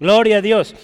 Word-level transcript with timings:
Gloria 0.00 0.38
a 0.38 0.40
Dios. 0.40 0.74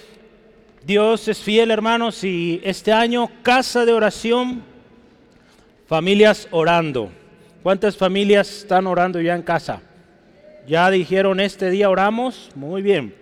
Dios 0.85 1.27
es 1.27 1.39
fiel, 1.39 1.71
hermanos, 1.71 2.23
y 2.23 2.61
este 2.63 2.93
año 2.93 3.31
casa 3.43 3.87
de 3.87 3.95
oración, 3.95 4.63
familias 5.87 6.47
orando. 6.51 7.11
¿Cuántas 7.63 7.97
familias 7.97 8.59
están 8.59 8.87
orando 8.87 9.19
ya 9.19 9.35
en 9.35 9.41
casa? 9.41 9.81
Ya 10.69 10.91
dijeron, 10.91 11.41
este 11.41 11.71
día 11.71 11.89
oramos. 11.89 12.51
Muy 12.55 12.83
bien. 12.83 13.15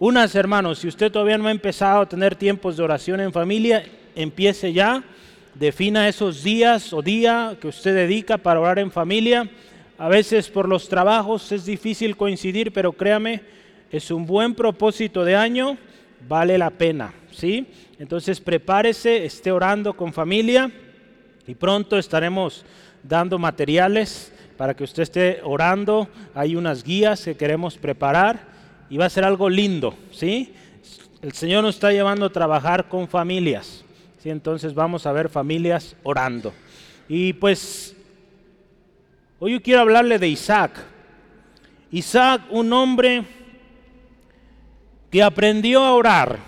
Unas, 0.00 0.34
hermanos, 0.34 0.80
si 0.80 0.88
usted 0.88 1.12
todavía 1.12 1.38
no 1.38 1.46
ha 1.46 1.52
empezado 1.52 2.00
a 2.00 2.08
tener 2.08 2.34
tiempos 2.34 2.76
de 2.76 2.82
oración 2.82 3.20
en 3.20 3.32
familia, 3.32 3.84
empiece 4.16 4.72
ya. 4.72 5.04
Defina 5.54 6.08
esos 6.08 6.42
días 6.42 6.92
o 6.92 7.02
día 7.02 7.56
que 7.60 7.68
usted 7.68 7.94
dedica 7.94 8.36
para 8.36 8.58
orar 8.58 8.80
en 8.80 8.90
familia. 8.90 9.48
A 9.96 10.08
veces 10.08 10.48
por 10.48 10.68
los 10.68 10.88
trabajos 10.88 11.52
es 11.52 11.64
difícil 11.64 12.16
coincidir, 12.16 12.72
pero 12.72 12.90
créame, 12.90 13.59
es 13.90 14.10
un 14.10 14.26
buen 14.26 14.54
propósito 14.54 15.24
de 15.24 15.34
año, 15.36 15.76
vale 16.28 16.56
la 16.58 16.70
pena, 16.70 17.12
¿sí? 17.32 17.66
Entonces 17.98 18.40
prepárese, 18.40 19.24
esté 19.24 19.50
orando 19.50 19.94
con 19.94 20.12
familia 20.12 20.70
y 21.46 21.54
pronto 21.54 21.98
estaremos 21.98 22.64
dando 23.02 23.38
materiales 23.38 24.32
para 24.56 24.74
que 24.74 24.84
usted 24.84 25.02
esté 25.02 25.40
orando. 25.42 26.08
Hay 26.34 26.54
unas 26.54 26.84
guías 26.84 27.24
que 27.24 27.36
queremos 27.36 27.76
preparar 27.76 28.48
y 28.88 28.96
va 28.96 29.06
a 29.06 29.10
ser 29.10 29.24
algo 29.24 29.48
lindo, 29.48 29.94
¿sí? 30.12 30.54
El 31.22 31.32
Señor 31.32 31.64
nos 31.64 31.74
está 31.74 31.92
llevando 31.92 32.26
a 32.26 32.32
trabajar 32.32 32.88
con 32.88 33.08
familias, 33.08 33.84
¿sí? 34.18 34.30
Entonces 34.30 34.72
vamos 34.72 35.06
a 35.06 35.12
ver 35.12 35.28
familias 35.28 35.96
orando. 36.02 36.52
Y 37.08 37.32
pues 37.32 37.96
hoy 39.40 39.52
yo 39.52 39.62
quiero 39.62 39.80
hablarle 39.80 40.18
de 40.18 40.28
Isaac. 40.28 40.72
Isaac, 41.90 42.42
un 42.50 42.72
hombre 42.72 43.24
que 45.10 45.22
aprendió 45.22 45.82
a 45.82 45.94
orar. 45.94 46.38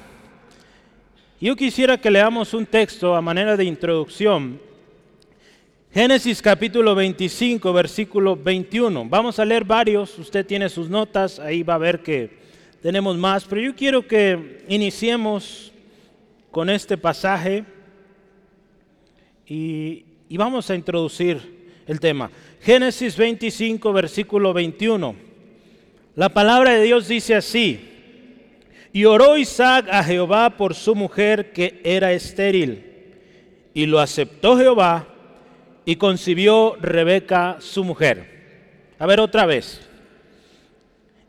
Yo 1.40 1.56
quisiera 1.56 1.98
que 1.98 2.10
leamos 2.10 2.54
un 2.54 2.64
texto 2.64 3.16
a 3.16 3.20
manera 3.20 3.56
de 3.56 3.64
introducción. 3.64 4.60
Génesis 5.92 6.40
capítulo 6.40 6.94
25, 6.94 7.72
versículo 7.72 8.36
21. 8.36 9.06
Vamos 9.08 9.40
a 9.40 9.44
leer 9.44 9.64
varios, 9.64 10.16
usted 10.18 10.46
tiene 10.46 10.68
sus 10.68 10.88
notas, 10.88 11.40
ahí 11.40 11.64
va 11.64 11.74
a 11.74 11.78
ver 11.78 12.02
que 12.02 12.38
tenemos 12.80 13.16
más, 13.16 13.44
pero 13.44 13.60
yo 13.60 13.74
quiero 13.74 14.06
que 14.06 14.64
iniciemos 14.68 15.72
con 16.50 16.70
este 16.70 16.96
pasaje 16.96 17.64
y, 19.46 20.04
y 20.28 20.36
vamos 20.36 20.70
a 20.70 20.76
introducir 20.76 21.72
el 21.88 21.98
tema. 21.98 22.30
Génesis 22.60 23.16
25, 23.16 23.92
versículo 23.92 24.52
21. 24.52 25.16
La 26.14 26.28
palabra 26.28 26.72
de 26.72 26.84
Dios 26.84 27.08
dice 27.08 27.34
así, 27.34 27.91
y 28.92 29.06
oró 29.06 29.38
Isaac 29.38 29.88
a 29.90 30.04
Jehová 30.04 30.50
por 30.50 30.74
su 30.74 30.94
mujer 30.94 31.52
que 31.52 31.80
era 31.84 32.12
estéril. 32.12 32.84
Y 33.72 33.86
lo 33.86 34.00
aceptó 34.00 34.58
Jehová 34.58 35.06
y 35.86 35.96
concibió 35.96 36.76
Rebeca 36.80 37.56
su 37.60 37.84
mujer. 37.84 38.92
A 38.98 39.06
ver 39.06 39.20
otra 39.20 39.46
vez. 39.46 39.80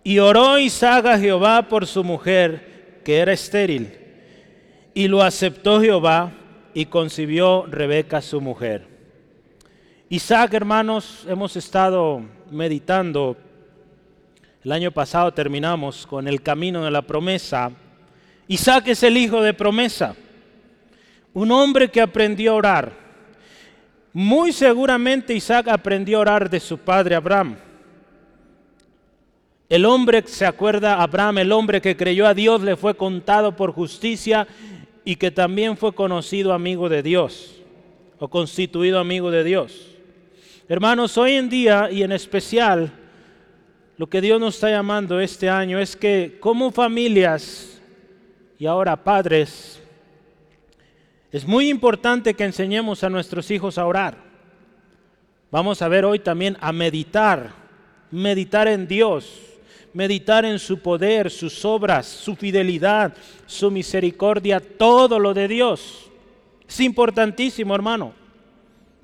Y 0.04 0.20
oró 0.20 0.60
Isaac 0.60 1.06
a 1.06 1.18
Jehová 1.18 1.70
por 1.70 1.88
su 1.88 2.04
mujer 2.04 3.02
que 3.06 3.20
era 3.20 3.32
estéril. 3.32 3.94
Y 4.94 5.08
lo 5.08 5.22
aceptó 5.22 5.80
Jehová 5.80 6.34
y 6.74 6.88
concibió 6.88 7.66
Rebeca 7.68 8.22
su 8.22 8.42
mujer. 8.42 8.88
Isaac, 10.10 10.54
hermanos, 10.54 11.26
hemos 11.30 11.56
estado 11.56 12.22
meditando 12.52 13.38
el 14.64 14.72
año 14.72 14.92
pasado 14.92 15.34
terminamos 15.34 16.08
con 16.08 16.28
el 16.28 16.42
camino 16.42 16.86
de 16.86 16.92
la 16.92 17.02
promesa. 17.02 17.72
Isaac 18.48 18.88
es 18.88 19.04
el 19.04 19.18
hijo 19.18 19.42
de 19.42 19.54
promesa, 19.54 20.16
un 21.34 21.52
hombre 21.52 21.90
que 21.92 22.00
aprendió 22.00 22.54
a 22.54 22.56
orar. 22.56 22.94
Muy 24.14 24.54
seguramente 24.54 25.34
Isaac 25.34 25.68
aprendió 25.68 26.18
a 26.18 26.22
orar 26.22 26.50
de 26.50 26.62
su 26.62 26.78
padre 26.78 27.16
Abraham. 27.16 27.58
El 29.68 29.86
hombre, 29.86 30.24
se 30.28 30.46
acuerda, 30.46 31.02
Abraham, 31.02 31.40
el 31.40 31.52
hombre 31.52 31.82
que 31.82 31.98
creyó 31.98 32.26
a 32.28 32.34
Dios, 32.34 32.62
le 32.62 32.78
fue 32.78 32.96
contado 32.96 33.56
por 33.56 33.72
justicia 33.72 34.48
y 35.04 35.16
que 35.18 35.32
también 35.32 35.76
fue 35.76 35.94
conocido 35.94 36.54
amigo 36.54 36.88
de 36.88 37.04
Dios 37.04 37.62
o 38.20 38.30
constituido 38.30 39.00
amigo 39.00 39.30
de 39.32 39.44
Dios. 39.44 39.90
Hermanos, 40.70 41.18
hoy 41.18 41.34
en 41.34 41.50
día 41.50 41.90
y 41.92 42.04
en 42.04 42.14
especial 42.14 43.03
lo 43.98 44.08
que 44.08 44.22
Dios 44.22 44.40
nos 44.40 44.56
está 44.56 44.70
llamando 44.70 45.20
este 45.20 45.50
año 45.50 45.80
es 45.80 45.96
que 45.96 46.38
como 46.40 46.72
familias 46.72 47.80
y 48.58 48.66
ahora 48.66 49.04
padres, 49.04 49.82
es 51.32 51.46
muy 51.46 51.70
importante 51.70 52.34
que 52.34 52.44
enseñemos 52.44 53.04
a 53.04 53.10
nuestros 53.10 53.52
hijos 53.52 53.78
a 53.78 53.86
orar. 53.86 54.18
Vamos 55.52 55.82
a 55.82 55.88
ver 55.88 56.06
hoy 56.06 56.20
también 56.20 56.58
a 56.62 56.72
meditar, 56.72 57.52
meditar 58.10 58.68
en 58.68 58.88
Dios, 58.88 59.40
meditar 59.94 60.46
en 60.46 60.58
su 60.60 60.80
poder, 60.80 61.30
sus 61.30 61.64
obras, 61.66 62.08
su 62.08 62.36
fidelidad, 62.36 63.14
su 63.46 63.70
misericordia, 63.70 64.60
todo 64.60 65.20
lo 65.20 65.34
de 65.34 65.48
Dios. 65.48 66.10
Es 66.68 66.80
importantísimo, 66.80 67.76
hermano, 67.76 68.14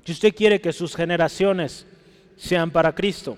si 0.04 0.12
usted 0.12 0.34
quiere 0.34 0.60
que 0.60 0.72
sus 0.72 0.96
generaciones 0.96 1.86
sean 2.36 2.70
para 2.70 2.94
Cristo. 2.94 3.36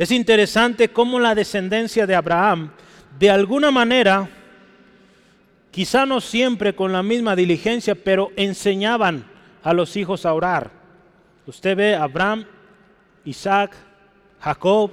Es 0.00 0.10
interesante 0.12 0.88
cómo 0.88 1.20
la 1.20 1.34
descendencia 1.34 2.06
de 2.06 2.14
Abraham, 2.14 2.70
de 3.18 3.28
alguna 3.28 3.70
manera, 3.70 4.30
quizá 5.70 6.06
no 6.06 6.22
siempre 6.22 6.74
con 6.74 6.90
la 6.90 7.02
misma 7.02 7.36
diligencia, 7.36 7.94
pero 7.94 8.32
enseñaban 8.34 9.26
a 9.62 9.74
los 9.74 9.98
hijos 9.98 10.24
a 10.24 10.32
orar. 10.32 10.70
Usted 11.46 11.76
ve 11.76 11.94
Abraham, 11.94 12.46
Isaac, 13.26 13.76
Jacob, 14.40 14.90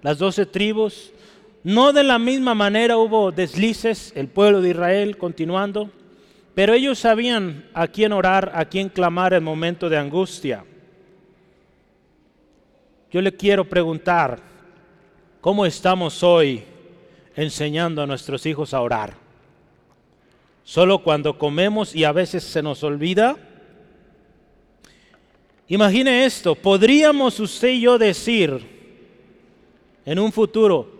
las 0.00 0.16
doce 0.16 0.46
tribus. 0.46 1.12
No 1.62 1.92
de 1.92 2.04
la 2.04 2.18
misma 2.18 2.54
manera 2.54 2.96
hubo 2.96 3.30
deslices, 3.30 4.14
el 4.16 4.28
pueblo 4.28 4.62
de 4.62 4.70
Israel 4.70 5.18
continuando, 5.18 5.90
pero 6.54 6.72
ellos 6.72 6.98
sabían 6.98 7.66
a 7.74 7.86
quién 7.86 8.14
orar, 8.14 8.50
a 8.54 8.64
quién 8.64 8.88
clamar 8.88 9.34
en 9.34 9.44
momento 9.44 9.90
de 9.90 9.98
angustia. 9.98 10.64
Yo 13.10 13.22
le 13.22 13.34
quiero 13.34 13.64
preguntar, 13.64 14.38
¿cómo 15.40 15.64
estamos 15.64 16.22
hoy 16.22 16.62
enseñando 17.36 18.02
a 18.02 18.06
nuestros 18.06 18.44
hijos 18.44 18.74
a 18.74 18.82
orar? 18.82 19.14
¿Solo 20.62 20.98
cuando 20.98 21.38
comemos 21.38 21.94
y 21.94 22.04
a 22.04 22.12
veces 22.12 22.44
se 22.44 22.62
nos 22.62 22.84
olvida? 22.84 23.36
Imagine 25.68 26.26
esto, 26.26 26.54
¿podríamos 26.54 27.40
usted 27.40 27.68
y 27.68 27.80
yo 27.80 27.96
decir 27.96 28.60
en 30.04 30.18
un 30.18 30.30
futuro, 30.30 30.90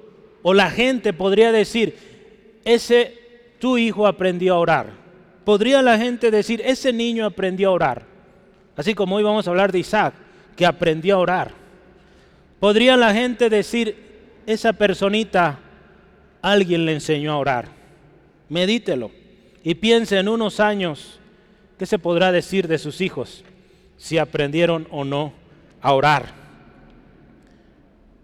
o 0.43 0.55
la 0.55 0.71
gente 0.71 1.13
podría 1.13 1.53
decir, 1.53 1.95
ese 2.65 3.53
tu 3.59 3.77
hijo 3.77 4.07
aprendió 4.07 4.55
a 4.55 4.59
orar? 4.59 4.93
¿Podría 5.45 5.83
la 5.83 5.99
gente 5.99 6.31
decir, 6.31 6.63
ese 6.65 6.91
niño 6.91 7.27
aprendió 7.27 7.69
a 7.69 7.73
orar? 7.73 8.07
Así 8.77 8.95
como 8.95 9.17
hoy 9.17 9.23
vamos 9.23 9.47
a 9.47 9.51
hablar 9.51 9.73
de 9.73 9.81
Isaac, 9.81 10.15
que 10.57 10.65
aprendió 10.65 11.17
a 11.17 11.19
orar. 11.19 11.68
Podría 12.61 12.97
la 12.97 13.15
gente 13.15 13.49
decir, 13.49 14.09
esa 14.47 14.73
personita, 14.73 15.59
alguien 16.43 16.85
le 16.87 16.95
enseñó 16.95 17.33
a 17.33 17.39
orar. 17.39 17.69
Medítelo 18.49 19.11
y 19.63 19.75
piense 19.75 20.19
en 20.19 20.29
unos 20.29 20.61
años 20.61 21.21
qué 21.79 21.87
se 21.87 21.99
podrá 21.99 22.33
decir 22.33 22.67
de 22.67 22.79
sus 22.79 23.01
hijos 23.01 23.45
si 23.99 24.17
aprendieron 24.17 24.89
o 24.91 25.05
no 25.05 25.33
a 25.83 25.93
orar. 25.93 26.27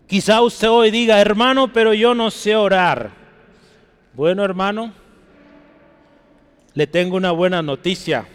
Quizá 0.06 0.40
usted 0.42 0.70
hoy 0.70 0.90
diga, 0.90 1.20
hermano, 1.20 1.72
pero 1.72 1.92
yo 1.92 2.14
no 2.14 2.30
sé 2.30 2.56
orar. 2.56 3.10
Bueno, 4.14 4.44
hermano, 4.44 4.92
le 6.74 6.86
tengo 6.86 7.16
una 7.16 7.32
buena 7.32 7.62
noticia, 7.62 8.26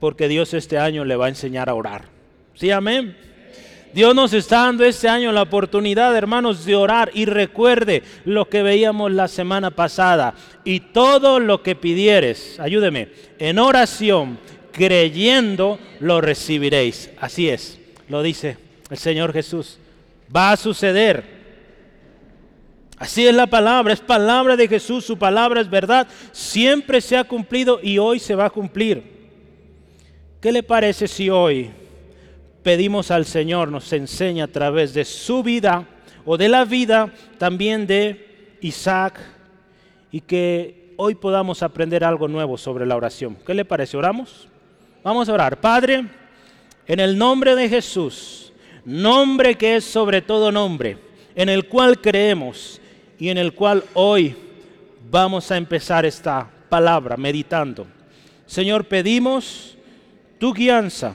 porque 0.00 0.28
Dios 0.28 0.54
este 0.54 0.78
año 0.78 1.04
le 1.04 1.16
va 1.16 1.26
a 1.26 1.30
enseñar 1.30 1.68
a 1.68 1.74
orar. 1.74 2.06
Sí, 2.54 2.70
amén. 2.70 3.16
Dios 3.92 4.14
nos 4.14 4.32
está 4.32 4.64
dando 4.64 4.84
este 4.84 5.08
año 5.08 5.32
la 5.32 5.42
oportunidad, 5.42 6.16
hermanos, 6.16 6.64
de 6.64 6.76
orar. 6.76 7.10
Y 7.14 7.24
recuerde 7.24 8.02
lo 8.24 8.48
que 8.48 8.62
veíamos 8.62 9.12
la 9.12 9.28
semana 9.28 9.70
pasada. 9.70 10.34
Y 10.64 10.80
todo 10.80 11.40
lo 11.40 11.62
que 11.62 11.74
pidieres, 11.74 12.60
ayúdeme, 12.60 13.08
en 13.38 13.58
oración, 13.58 14.38
creyendo, 14.72 15.78
lo 16.00 16.20
recibiréis. 16.20 17.10
Así 17.20 17.48
es, 17.48 17.78
lo 18.08 18.22
dice 18.22 18.56
el 18.90 18.98
Señor 18.98 19.32
Jesús. 19.32 19.78
Va 20.34 20.52
a 20.52 20.56
suceder. 20.56 21.38
Así 22.98 23.26
es 23.26 23.34
la 23.34 23.46
palabra, 23.46 23.92
es 23.92 24.00
palabra 24.00 24.56
de 24.56 24.66
Jesús, 24.66 25.04
su 25.04 25.16
palabra 25.16 25.60
es 25.60 25.70
verdad, 25.70 26.08
siempre 26.32 27.00
se 27.00 27.16
ha 27.16 27.22
cumplido 27.22 27.78
y 27.80 27.98
hoy 27.98 28.18
se 28.18 28.34
va 28.34 28.46
a 28.46 28.50
cumplir. 28.50 29.04
¿Qué 30.40 30.50
le 30.50 30.64
parece 30.64 31.06
si 31.06 31.30
hoy 31.30 31.70
pedimos 32.62 33.10
al 33.10 33.24
Señor 33.24 33.70
nos 33.70 33.92
enseña 33.92 34.44
a 34.44 34.48
través 34.48 34.94
de 34.94 35.04
su 35.04 35.42
vida 35.42 35.86
o 36.24 36.36
de 36.36 36.48
la 36.48 36.64
vida 36.64 37.12
también 37.38 37.86
de 37.86 38.56
Isaac 38.60 39.20
y 40.10 40.20
que 40.20 40.94
hoy 40.96 41.14
podamos 41.14 41.62
aprender 41.62 42.04
algo 42.04 42.28
nuevo 42.28 42.58
sobre 42.58 42.86
la 42.86 42.96
oración. 42.96 43.36
¿Qué 43.46 43.54
le 43.54 43.64
parece? 43.64 43.96
¿Oramos? 43.96 44.48
Vamos 45.02 45.28
a 45.28 45.32
orar. 45.32 45.60
Padre, 45.60 46.06
en 46.86 47.00
el 47.00 47.16
nombre 47.16 47.54
de 47.54 47.68
Jesús, 47.68 48.52
nombre 48.84 49.54
que 49.54 49.76
es 49.76 49.84
sobre 49.84 50.22
todo 50.22 50.50
nombre, 50.50 50.98
en 51.34 51.48
el 51.48 51.68
cual 51.68 52.00
creemos 52.00 52.80
y 53.18 53.28
en 53.28 53.38
el 53.38 53.54
cual 53.54 53.84
hoy 53.94 54.34
vamos 55.10 55.50
a 55.50 55.56
empezar 55.56 56.04
esta 56.04 56.50
palabra 56.68 57.16
meditando. 57.16 57.86
Señor, 58.46 58.84
pedimos 58.86 59.76
tu 60.38 60.52
guianza. 60.52 61.14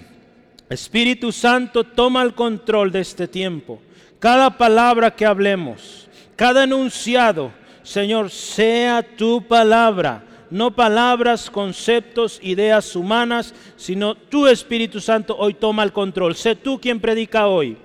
Espíritu 0.74 1.32
Santo, 1.32 1.84
toma 1.84 2.22
el 2.24 2.34
control 2.34 2.92
de 2.92 3.00
este 3.00 3.28
tiempo. 3.28 3.82
Cada 4.20 4.58
palabra 4.58 5.16
que 5.16 5.26
hablemos, 5.26 6.08
cada 6.36 6.64
enunciado, 6.64 7.52
Señor, 7.84 8.30
sea 8.30 9.04
tu 9.04 9.46
palabra, 9.48 10.24
no 10.50 10.72
palabras, 10.76 11.50
conceptos, 11.50 12.40
ideas 12.44 12.96
humanas, 12.96 13.56
sino 13.76 14.16
tu 14.16 14.48
Espíritu 14.48 15.00
Santo 15.00 15.36
hoy 15.38 15.56
toma 15.56 15.84
el 15.84 15.92
control. 15.92 16.36
Sé 16.36 16.56
tú 16.56 16.80
quien 16.80 17.00
predica 17.00 17.48
hoy. 17.48 17.78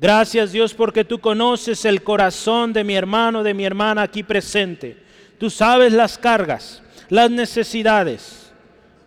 Gracias 0.00 0.52
Dios 0.52 0.74
porque 0.74 1.04
tú 1.04 1.18
conoces 1.18 1.84
el 1.84 2.02
corazón 2.02 2.72
de 2.72 2.84
mi 2.84 2.94
hermano, 2.94 3.42
de 3.42 3.54
mi 3.54 3.64
hermana 3.64 4.02
aquí 4.02 4.22
presente. 4.22 4.96
Tú 5.38 5.50
sabes 5.50 5.92
las 5.92 6.18
cargas, 6.18 6.82
las 7.08 7.30
necesidades. 7.30 8.52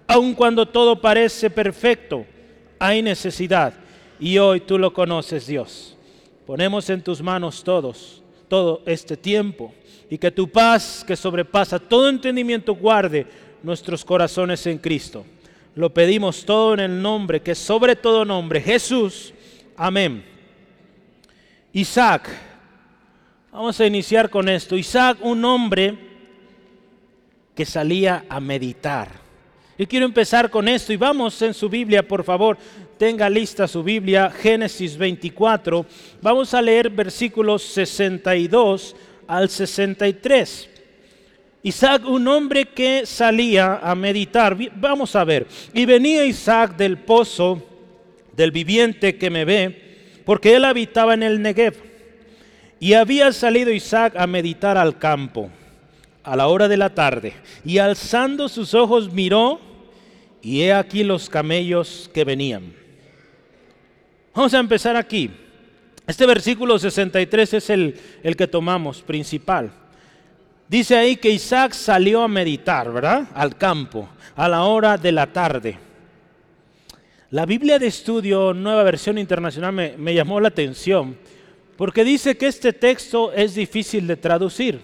Aun 0.08 0.34
cuando 0.34 0.66
todo 0.66 1.00
parece 1.00 1.50
perfecto, 1.50 2.26
hay 2.82 3.04
necesidad. 3.04 3.76
Y 4.20 4.40
hoy 4.40 4.60
tú 4.60 4.80
lo 4.80 4.92
conoces 4.92 5.46
Dios. 5.46 5.96
Ponemos 6.48 6.90
en 6.90 7.04
tus 7.04 7.22
manos 7.22 7.64
todos, 7.64 8.24
todo 8.48 8.82
este 8.88 9.16
tiempo 9.16 9.72
y 10.10 10.18
que 10.18 10.32
tu 10.32 10.50
paz 10.50 11.04
que 11.06 11.16
sobrepasa 11.16 11.78
todo 11.78 12.10
entendimiento 12.10 12.74
guarde 12.74 13.28
nuestros 13.62 14.04
corazones 14.04 14.66
en 14.66 14.80
Cristo. 14.80 15.24
Lo 15.76 15.94
pedimos 15.94 16.44
todo 16.44 16.74
en 16.74 16.80
el 16.80 17.02
nombre 17.02 17.42
que 17.42 17.54
sobre 17.54 17.96
todo 17.96 18.26
nombre, 18.26 18.60
Jesús. 18.60 19.32
Amén. 19.78 20.26
Isaac. 21.72 22.30
Vamos 23.52 23.80
a 23.80 23.86
iniciar 23.86 24.30
con 24.30 24.50
esto. 24.50 24.76
Isaac, 24.76 25.20
un 25.22 25.46
hombre 25.46 25.98
que 27.54 27.66
salía 27.66 28.26
a 28.28 28.40
meditar. 28.40 29.21
Yo 29.82 29.88
quiero 29.88 30.06
empezar 30.06 30.52
con 30.52 30.68
esto 30.68 30.94
y 30.94 30.96
vamos 30.96 31.42
en 31.42 31.56
su 31.56 31.68
Biblia, 31.68 32.08
por 32.08 32.24
favor, 32.24 32.56
tenga 33.00 33.28
lista 33.28 33.68
su 33.68 33.82
Biblia, 33.82 34.30
Génesis 34.30 34.96
24. 34.96 35.84
Vamos 36.22 36.54
a 36.54 36.62
leer 36.62 36.92
versículos 36.92 37.64
62 37.64 38.96
al 39.26 39.50
63. 39.50 40.70
Isaac, 41.64 42.08
un 42.08 42.28
hombre 42.28 42.66
que 42.66 43.08
salía 43.08 43.78
a 43.82 43.96
meditar, 43.96 44.56
vamos 44.76 45.16
a 45.16 45.24
ver, 45.24 45.48
y 45.74 45.84
venía 45.88 46.26
Isaac 46.26 46.78
del 46.78 47.00
pozo 47.00 47.60
del 48.34 48.52
viviente 48.52 49.18
que 49.18 49.32
me 49.32 49.46
ve, 49.46 50.22
porque 50.26 50.56
él 50.56 50.66
habitaba 50.66 51.16
en 51.16 51.24
el 51.24 51.42
Negev, 51.42 51.74
y 52.80 52.94
había 52.94 53.34
salido 53.34 53.72
Isaac 53.72 54.14
a 54.16 54.28
meditar 54.28 54.78
al 54.78 55.00
campo 55.00 55.50
a 56.22 56.36
la 56.36 56.50
hora 56.50 56.68
de 56.68 56.78
la 56.78 56.94
tarde, 56.94 57.34
y 57.66 57.80
alzando 57.80 58.48
sus 58.48 58.76
ojos 58.76 59.12
miró, 59.12 59.71
y 60.42 60.62
he 60.62 60.74
aquí 60.74 61.04
los 61.04 61.30
camellos 61.30 62.10
que 62.14 62.24
venían. 62.24 62.74
Vamos 64.34 64.54
a 64.54 64.60
empezar 64.60 64.96
aquí. 64.96 65.30
Este 66.08 66.26
versículo 66.26 66.80
63 66.80 67.54
es 67.54 67.70
el, 67.70 68.00
el 68.24 68.36
que 68.36 68.48
tomamos 68.48 69.02
principal. 69.02 69.72
Dice 70.68 70.98
ahí 70.98 71.18
que 71.18 71.30
Isaac 71.30 71.74
salió 71.74 72.22
a 72.24 72.28
meditar, 72.28 72.92
¿verdad? 72.92 73.28
Al 73.34 73.58
campo, 73.58 74.10
a 74.36 74.48
la 74.48 74.64
hora 74.64 74.98
de 74.98 75.12
la 75.12 75.28
tarde. 75.28 75.78
La 77.30 77.46
Biblia 77.46 77.78
de 77.78 77.88
estudio, 77.88 78.54
nueva 78.54 78.84
versión 78.84 79.18
internacional, 79.18 79.74
me, 79.74 79.96
me, 79.98 80.14
llamó 80.14 80.40
la 80.40 80.50
atención 80.50 81.18
porque 81.78 82.04
dice 82.04 82.38
que 82.38 82.48
este 82.48 82.74
texto 82.74 83.32
es 83.34 83.56
difícil 83.56 84.08
de 84.08 84.18
traducir. 84.18 84.82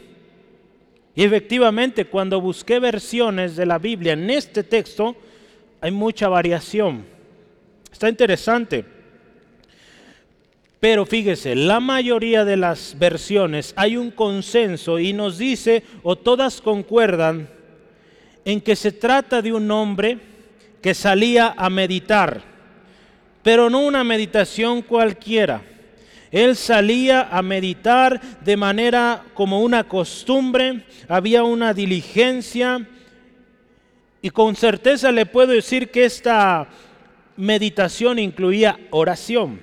Y 1.16 1.24
efectivamente, 1.24 2.06
cuando 2.06 2.40
busqué 2.40 2.80
versiones 2.80 3.56
de 3.56 3.66
la 3.66 3.80
Biblia 3.80 4.14
en 4.14 4.30
este 4.30 4.64
texto, 4.64 5.16
hay 5.82 5.92
mucha 5.92 6.28
variación. 6.28 7.06
Está 7.92 8.10
interesante. 8.10 8.86
Pero 10.80 11.06
fíjese, 11.06 11.56
la 11.56 11.80
mayoría 11.80 12.46
de 12.46 12.58
las 12.58 12.96
versiones 13.00 13.74
hay 13.76 13.98
un 13.98 14.12
consenso 14.12 15.00
y 15.00 15.12
nos 15.12 15.38
dice, 15.38 15.84
o 16.04 16.16
todas 16.16 16.62
concuerdan, 16.62 17.50
en 18.46 18.62
que 18.62 18.76
se 18.76 18.92
trata 18.92 19.42
de 19.42 19.52
un 19.52 19.70
hombre 19.72 20.20
que 20.82 20.94
salía 20.94 21.54
a 21.58 21.70
meditar, 21.70 22.42
pero 23.42 23.70
no 23.70 23.80
una 23.80 24.04
meditación 24.04 24.82
cualquiera. 24.84 25.62
Él 26.32 26.56
salía 26.56 27.24
a 27.24 27.42
meditar 27.42 28.22
de 28.42 28.56
manera 28.56 29.24
como 29.34 29.62
una 29.62 29.86
costumbre, 29.86 30.86
había 31.08 31.44
una 31.44 31.74
diligencia 31.74 32.88
y 34.22 34.30
con 34.30 34.56
certeza 34.56 35.12
le 35.12 35.26
puedo 35.26 35.52
decir 35.52 35.92
que 35.92 36.06
esta 36.06 36.68
meditación 37.36 38.20
incluía 38.20 38.80
oración. 38.90 39.62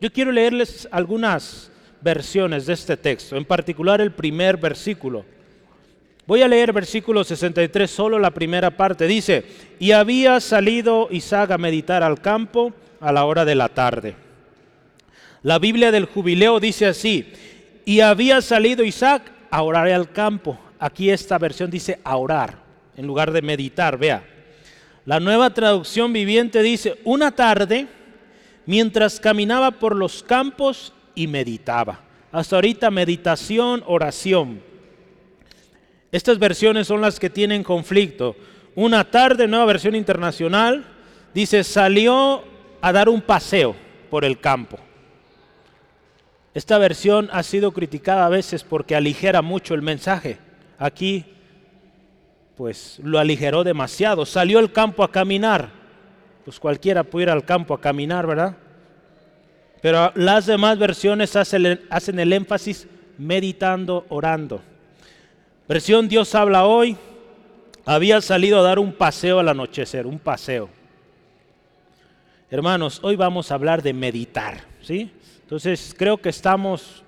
Yo 0.00 0.12
quiero 0.12 0.32
leerles 0.32 0.88
algunas 0.90 1.70
versiones 2.00 2.66
de 2.66 2.72
este 2.74 2.96
texto, 2.96 3.36
en 3.36 3.44
particular 3.44 4.00
el 4.00 4.12
primer 4.12 4.56
versículo. 4.56 5.24
Voy 6.26 6.42
a 6.42 6.48
leer 6.48 6.72
versículo 6.72 7.24
63, 7.24 7.90
solo 7.90 8.18
la 8.18 8.30
primera 8.30 8.70
parte. 8.76 9.06
Dice, 9.06 9.44
y 9.78 9.92
había 9.92 10.40
salido 10.40 11.08
Isaac 11.10 11.50
a 11.52 11.58
meditar 11.58 12.02
al 12.02 12.20
campo 12.20 12.72
a 13.00 13.12
la 13.12 13.24
hora 13.24 13.44
de 13.44 13.54
la 13.54 13.70
tarde. 13.70 14.14
La 15.42 15.58
Biblia 15.58 15.90
del 15.90 16.04
jubileo 16.04 16.60
dice 16.60 16.86
así, 16.86 17.32
y 17.84 18.00
había 18.00 18.42
salido 18.42 18.84
Isaac 18.84 19.32
a 19.50 19.62
orar 19.62 19.88
al 19.88 20.12
campo. 20.12 20.58
Aquí 20.78 21.10
esta 21.10 21.38
versión 21.38 21.70
dice 21.70 21.98
a 22.04 22.16
orar, 22.16 22.67
en 22.98 23.06
lugar 23.06 23.30
de 23.30 23.42
meditar, 23.42 23.96
vea. 23.96 24.24
La 25.06 25.20
nueva 25.20 25.54
traducción 25.54 26.12
viviente 26.12 26.62
dice, 26.62 26.98
una 27.04 27.30
tarde 27.30 27.86
mientras 28.66 29.20
caminaba 29.20 29.70
por 29.70 29.94
los 29.94 30.24
campos 30.24 30.92
y 31.14 31.28
meditaba. 31.28 32.00
Hasta 32.32 32.56
ahorita 32.56 32.90
meditación, 32.90 33.84
oración. 33.86 34.60
Estas 36.10 36.40
versiones 36.40 36.88
son 36.88 37.00
las 37.00 37.20
que 37.20 37.30
tienen 37.30 37.62
conflicto. 37.62 38.34
Una 38.74 39.04
tarde, 39.04 39.46
nueva 39.46 39.66
versión 39.66 39.94
internacional, 39.94 40.84
dice, 41.32 41.62
salió 41.62 42.42
a 42.80 42.92
dar 42.92 43.08
un 43.08 43.22
paseo 43.22 43.76
por 44.10 44.24
el 44.24 44.40
campo. 44.40 44.76
Esta 46.52 46.78
versión 46.78 47.28
ha 47.30 47.44
sido 47.44 47.70
criticada 47.70 48.26
a 48.26 48.30
veces 48.30 48.64
porque 48.64 48.96
aligera 48.96 49.40
mucho 49.40 49.74
el 49.74 49.82
mensaje. 49.82 50.38
Aquí, 50.80 51.24
pues 52.58 53.00
lo 53.02 53.18
aligeró 53.18 53.64
demasiado. 53.64 54.26
Salió 54.26 54.58
al 54.58 54.70
campo 54.72 55.02
a 55.02 55.10
caminar 55.10 55.78
pues 56.48 56.58
cualquiera 56.58 57.04
puede 57.04 57.24
ir 57.24 57.30
al 57.30 57.44
campo 57.44 57.74
a 57.74 57.80
caminar, 57.82 58.26
¿verdad? 58.26 58.56
Pero 59.82 60.10
las 60.14 60.46
demás 60.46 60.78
versiones 60.78 61.36
hacen, 61.36 62.18
el 62.18 62.32
énfasis 62.32 62.88
meditando, 63.18 64.06
orando. 64.08 64.62
Versión 65.68 66.08
Dios 66.08 66.34
habla 66.34 66.64
hoy, 66.64 66.96
había 67.84 68.22
salido 68.22 68.60
a 68.60 68.62
dar 68.62 68.78
un 68.78 68.94
paseo 68.94 69.40
al 69.40 69.50
anochecer, 69.50 70.06
un 70.06 70.18
paseo. 70.18 70.70
Hermanos, 72.50 73.00
hoy 73.02 73.14
vamos 73.14 73.50
a 73.50 73.54
hablar 73.54 73.82
de 73.82 73.92
meditar, 73.92 74.62
¿sí? 74.80 75.10
Entonces 75.42 75.94
creo 75.98 76.16
que 76.16 76.30
estamos 76.30 77.04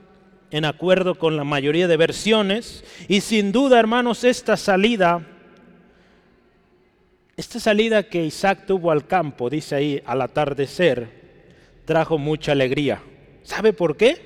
en 0.51 0.67
acuerdo 0.67 1.15
con 1.15 1.39
la 1.39 1.45
mayoría 1.45 1.89
de 1.89 1.97
versiones 1.97 2.85
y 3.09 3.23
sin 3.23 3.53
duda, 3.53 3.81
hermanos, 3.81 4.23
esta 4.23 4.59
salida 4.59 5.27
esta 7.41 7.59
salida 7.59 8.03
que 8.03 8.23
Isaac 8.23 8.67
tuvo 8.67 8.91
al 8.91 9.07
campo, 9.07 9.49
dice 9.49 9.75
ahí, 9.75 10.03
al 10.05 10.21
atardecer, 10.21 11.09
trajo 11.87 12.19
mucha 12.19 12.53
alegría. 12.53 13.01
¿Sabe 13.45 13.73
por 13.73 13.97
qué? 13.97 14.21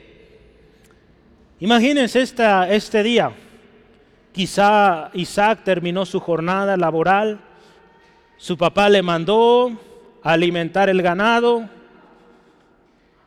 Imagínense 1.61 2.23
este 2.23 3.02
día. 3.04 3.30
Quizá 4.33 5.12
Isaac 5.14 5.61
terminó 5.62 6.04
su 6.06 6.18
jornada 6.18 6.76
laboral, 6.76 7.38
su 8.37 8.59
papá 8.59 8.88
le 8.88 9.00
mandó 9.00 9.71
a 10.25 10.33
alimentar 10.33 10.90
el 10.90 11.00
ganado, 11.00 11.71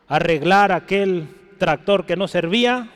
arreglar 0.06 0.70
aquel 0.70 1.28
tractor 1.56 2.04
que 2.04 2.16
no 2.16 2.28
servía, 2.28 2.90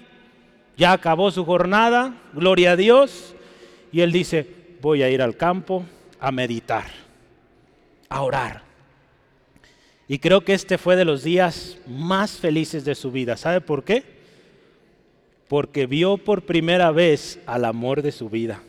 ya 0.76 0.92
acabó 0.92 1.30
su 1.30 1.46
jornada, 1.46 2.16
gloria 2.34 2.72
a 2.72 2.76
Dios, 2.76 3.34
y 3.92 4.02
él 4.02 4.12
dice, 4.12 4.46
voy 4.82 5.02
a 5.02 5.08
ir 5.08 5.22
al 5.22 5.38
campo 5.38 5.86
a 6.22 6.32
meditar, 6.32 6.86
a 8.08 8.22
orar. 8.22 8.62
Y 10.08 10.18
creo 10.18 10.44
que 10.44 10.54
este 10.54 10.78
fue 10.78 10.96
de 10.96 11.04
los 11.04 11.22
días 11.22 11.78
más 11.86 12.32
felices 12.38 12.84
de 12.84 12.94
su 12.94 13.10
vida. 13.10 13.36
¿Sabe 13.36 13.60
por 13.60 13.84
qué? 13.84 14.12
porque 15.52 15.84
vio 15.86 16.16
por 16.16 16.46
primera 16.46 16.90
vez 16.92 17.38
al 17.44 17.66
amor 17.66 18.00
de 18.00 18.10
su 18.10 18.30
vida. 18.30 18.62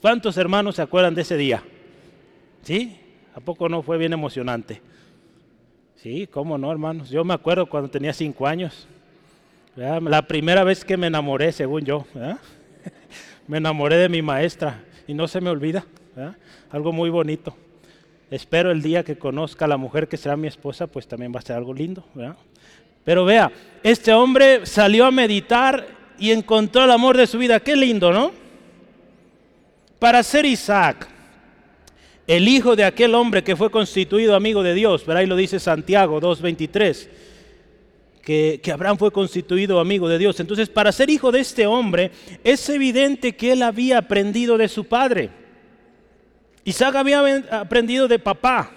¿Cuántos 0.00 0.36
hermanos 0.36 0.76
se 0.76 0.82
acuerdan 0.82 1.16
de 1.16 1.22
ese 1.22 1.36
día? 1.36 1.64
¿Sí? 2.62 2.96
¿A 3.34 3.40
poco 3.40 3.68
no 3.68 3.82
fue 3.82 3.98
bien 3.98 4.12
emocionante? 4.12 4.80
Sí, 5.96 6.28
cómo 6.28 6.56
no, 6.56 6.70
hermanos. 6.70 7.10
Yo 7.10 7.24
me 7.24 7.34
acuerdo 7.34 7.66
cuando 7.66 7.90
tenía 7.90 8.12
cinco 8.12 8.46
años. 8.46 8.86
La 9.74 10.22
primera 10.28 10.62
vez 10.62 10.84
que 10.84 10.96
me 10.96 11.08
enamoré, 11.08 11.50
según 11.50 11.84
yo. 11.84 12.06
me 13.48 13.58
enamoré 13.58 13.96
de 13.96 14.08
mi 14.08 14.22
maestra 14.22 14.84
y 15.08 15.14
no 15.14 15.26
se 15.26 15.40
me 15.40 15.50
olvida. 15.50 15.86
Algo 16.70 16.92
muy 16.92 17.08
bonito. 17.08 17.56
Espero 18.30 18.70
el 18.70 18.82
día 18.82 19.02
que 19.02 19.16
conozca 19.16 19.64
a 19.64 19.68
la 19.68 19.78
mujer 19.78 20.06
que 20.06 20.18
será 20.18 20.36
mi 20.36 20.48
esposa, 20.48 20.86
pues 20.86 21.08
también 21.08 21.32
va 21.34 21.38
a 21.38 21.42
ser 21.42 21.56
algo 21.56 21.72
lindo. 21.72 22.04
Pero 23.04 23.24
vea, 23.24 23.50
este 23.82 24.12
hombre 24.12 24.66
salió 24.66 25.06
a 25.06 25.10
meditar 25.10 25.86
y 26.18 26.30
encontró 26.30 26.84
el 26.84 26.90
amor 26.90 27.16
de 27.16 27.26
su 27.26 27.38
vida. 27.38 27.60
Qué 27.60 27.74
lindo, 27.74 28.12
¿no? 28.12 28.32
Para 29.98 30.22
ser 30.22 30.44
Isaac, 30.44 31.08
el 32.26 32.46
hijo 32.46 32.76
de 32.76 32.84
aquel 32.84 33.14
hombre 33.14 33.42
que 33.42 33.56
fue 33.56 33.70
constituido 33.70 34.34
amigo 34.34 34.62
de 34.62 34.74
Dios, 34.74 35.04
pero 35.06 35.20
ahí 35.20 35.26
lo 35.26 35.36
dice 35.36 35.58
Santiago 35.58 36.20
2.23, 36.20 37.08
que, 38.22 38.60
que 38.62 38.72
Abraham 38.72 38.98
fue 38.98 39.10
constituido 39.10 39.80
amigo 39.80 40.06
de 40.06 40.18
Dios. 40.18 40.38
Entonces, 40.38 40.68
para 40.68 40.92
ser 40.92 41.08
hijo 41.08 41.32
de 41.32 41.40
este 41.40 41.66
hombre, 41.66 42.10
es 42.44 42.68
evidente 42.68 43.34
que 43.34 43.52
él 43.52 43.62
había 43.62 43.96
aprendido 43.96 44.58
de 44.58 44.68
su 44.68 44.84
padre. 44.84 45.30
Isaac 46.68 46.96
había 46.96 47.22
aprendido 47.50 48.08
de 48.08 48.18
papá, 48.18 48.70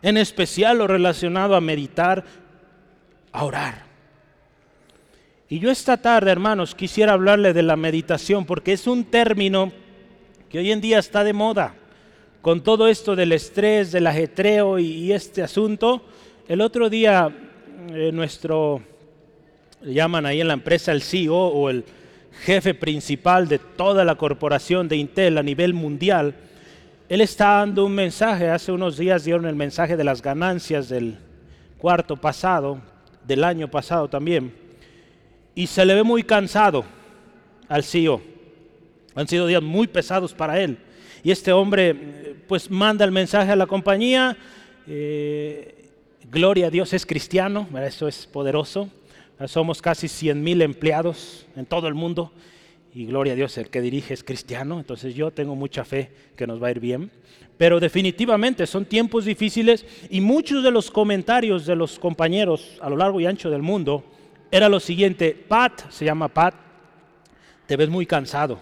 en 0.00 0.16
especial 0.16 0.78
lo 0.78 0.86
relacionado 0.86 1.54
a 1.54 1.60
meditar, 1.60 2.24
a 3.30 3.44
orar. 3.44 3.82
Y 5.50 5.58
yo 5.58 5.70
esta 5.70 5.98
tarde, 5.98 6.30
hermanos, 6.30 6.74
quisiera 6.74 7.12
hablarle 7.12 7.52
de 7.52 7.62
la 7.62 7.76
meditación, 7.76 8.46
porque 8.46 8.72
es 8.72 8.86
un 8.86 9.04
término 9.04 9.72
que 10.48 10.60
hoy 10.60 10.72
en 10.72 10.80
día 10.80 10.98
está 10.98 11.22
de 11.22 11.34
moda 11.34 11.74
con 12.40 12.62
todo 12.62 12.88
esto 12.88 13.14
del 13.14 13.32
estrés, 13.32 13.92
del 13.92 14.06
ajetreo 14.06 14.78
y, 14.78 15.12
este 15.12 15.42
asunto, 15.42 16.06
el 16.48 16.62
otro 16.62 16.88
día 16.88 17.30
eh, 17.90 18.10
nuestro, 18.10 18.80
llaman 19.82 20.24
ahí 20.24 20.40
en 20.40 20.48
la 20.48 20.54
empresa 20.54 20.92
el 20.92 21.02
CEO 21.02 21.36
o 21.36 21.68
el 21.68 21.84
jefe 22.40 22.72
principal 22.72 23.48
de 23.48 23.58
toda 23.58 24.02
la 24.02 24.14
corporación 24.14 24.88
de 24.88 24.96
Intel 24.96 25.36
a 25.36 25.42
nivel 25.42 25.74
mundial, 25.74 26.34
él 27.12 27.20
está 27.20 27.58
dando 27.58 27.84
un 27.84 27.94
mensaje, 27.94 28.48
hace 28.48 28.72
unos 28.72 28.96
días 28.96 29.24
dieron 29.24 29.44
el 29.44 29.54
mensaje 29.54 29.98
de 29.98 30.02
las 30.02 30.22
ganancias 30.22 30.88
del 30.88 31.18
cuarto 31.76 32.16
pasado, 32.16 32.80
del 33.26 33.44
año 33.44 33.70
pasado 33.70 34.08
también, 34.08 34.54
y 35.54 35.66
se 35.66 35.84
le 35.84 35.94
ve 35.94 36.04
muy 36.04 36.22
cansado 36.22 36.86
al 37.68 37.84
CEO. 37.84 38.22
Han 39.14 39.28
sido 39.28 39.46
días 39.46 39.62
muy 39.62 39.88
pesados 39.88 40.32
para 40.32 40.58
él. 40.58 40.78
Y 41.22 41.30
este 41.30 41.52
hombre 41.52 41.94
pues 42.48 42.70
manda 42.70 43.04
el 43.04 43.12
mensaje 43.12 43.52
a 43.52 43.56
la 43.56 43.66
compañía. 43.66 44.34
Eh, 44.86 45.90
gloria 46.30 46.68
a 46.68 46.70
Dios 46.70 46.94
es 46.94 47.04
cristiano, 47.04 47.68
eso 47.84 48.08
es 48.08 48.24
poderoso. 48.24 48.88
Somos 49.48 49.82
casi 49.82 50.08
100 50.08 50.42
mil 50.42 50.62
empleados 50.62 51.44
en 51.56 51.66
todo 51.66 51.88
el 51.88 51.94
mundo 51.94 52.32
y 52.94 53.06
gloria 53.06 53.32
a 53.32 53.36
Dios 53.36 53.56
el 53.58 53.70
que 53.70 53.80
dirige 53.80 54.12
es 54.12 54.22
cristiano, 54.22 54.78
entonces 54.78 55.14
yo 55.14 55.30
tengo 55.30 55.54
mucha 55.54 55.84
fe 55.84 56.10
que 56.36 56.46
nos 56.46 56.62
va 56.62 56.68
a 56.68 56.72
ir 56.72 56.80
bien. 56.80 57.10
Pero 57.56 57.80
definitivamente 57.80 58.66
son 58.66 58.84
tiempos 58.84 59.24
difíciles 59.24 59.86
y 60.10 60.20
muchos 60.20 60.62
de 60.62 60.70
los 60.70 60.90
comentarios 60.90 61.64
de 61.64 61.76
los 61.76 61.98
compañeros 61.98 62.78
a 62.80 62.90
lo 62.90 62.96
largo 62.96 63.20
y 63.20 63.26
ancho 63.26 63.50
del 63.50 63.62
mundo 63.62 64.04
era 64.50 64.68
lo 64.68 64.80
siguiente, 64.80 65.32
Pat, 65.32 65.90
se 65.90 66.04
llama 66.04 66.28
Pat, 66.28 66.54
te 67.66 67.76
ves 67.76 67.88
muy 67.88 68.04
cansado. 68.04 68.58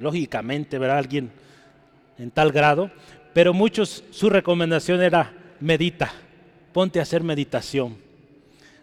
Lógicamente, 0.00 0.78
ver 0.78 0.90
a 0.90 0.98
alguien 0.98 1.30
en 2.18 2.30
tal 2.30 2.50
grado, 2.50 2.90
pero 3.32 3.52
muchos, 3.52 4.02
su 4.10 4.30
recomendación 4.30 5.02
era 5.02 5.32
medita, 5.60 6.12
ponte 6.72 6.98
a 6.98 7.02
hacer 7.02 7.22
meditación. 7.22 7.98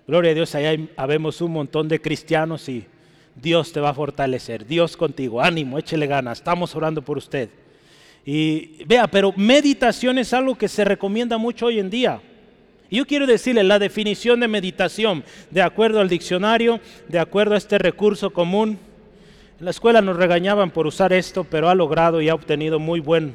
Gloria 0.08 0.32
a 0.32 0.36
Dios, 0.36 0.56
ahí 0.56 0.90
habemos 0.96 1.42
un 1.42 1.52
montón 1.52 1.90
de 1.90 2.00
cristianos 2.00 2.70
y 2.70 2.86
Dios 3.42 3.72
te 3.72 3.80
va 3.80 3.90
a 3.90 3.94
fortalecer, 3.94 4.66
Dios 4.66 4.98
contigo, 4.98 5.42
ánimo, 5.42 5.78
échele 5.78 6.08
ganas, 6.08 6.40
estamos 6.40 6.76
orando 6.76 7.02
por 7.02 7.18
usted. 7.18 7.50
Y 8.26 8.84
vea, 8.86 9.08
pero 9.08 9.32
meditación 9.38 10.18
es 10.18 10.34
algo 10.34 10.56
que 10.56 10.68
se 10.68 10.84
recomienda 10.84 11.38
mucho 11.38 11.68
hoy 11.68 11.80
en 11.80 11.90
día. 11.90 12.20
Yo 12.90 13.06
quiero 13.06 13.28
decirle 13.28 13.64
la 13.64 13.80
definición 13.80 14.40
de 14.40 14.48
meditación, 14.48 15.24
de 15.52 15.62
acuerdo 15.62 16.00
al 16.00 16.10
diccionario, 16.10 16.80
de 17.08 17.20
acuerdo 17.20 17.56
a 17.56 17.58
este 17.58 17.78
recurso 17.78 18.32
común, 18.32 18.80
en 19.60 19.66
la 19.66 19.72
escuela 19.72 20.02
nos 20.02 20.18
regañaban 20.18 20.70
por 20.70 20.86
usar 20.86 21.14
esto, 21.14 21.44
pero 21.44 21.68
ha 21.68 21.74
logrado 21.74 22.22
y 22.22 22.30
ha 22.30 22.36
obtenido 22.36 22.78
muy 22.78 23.00
buen 23.00 23.34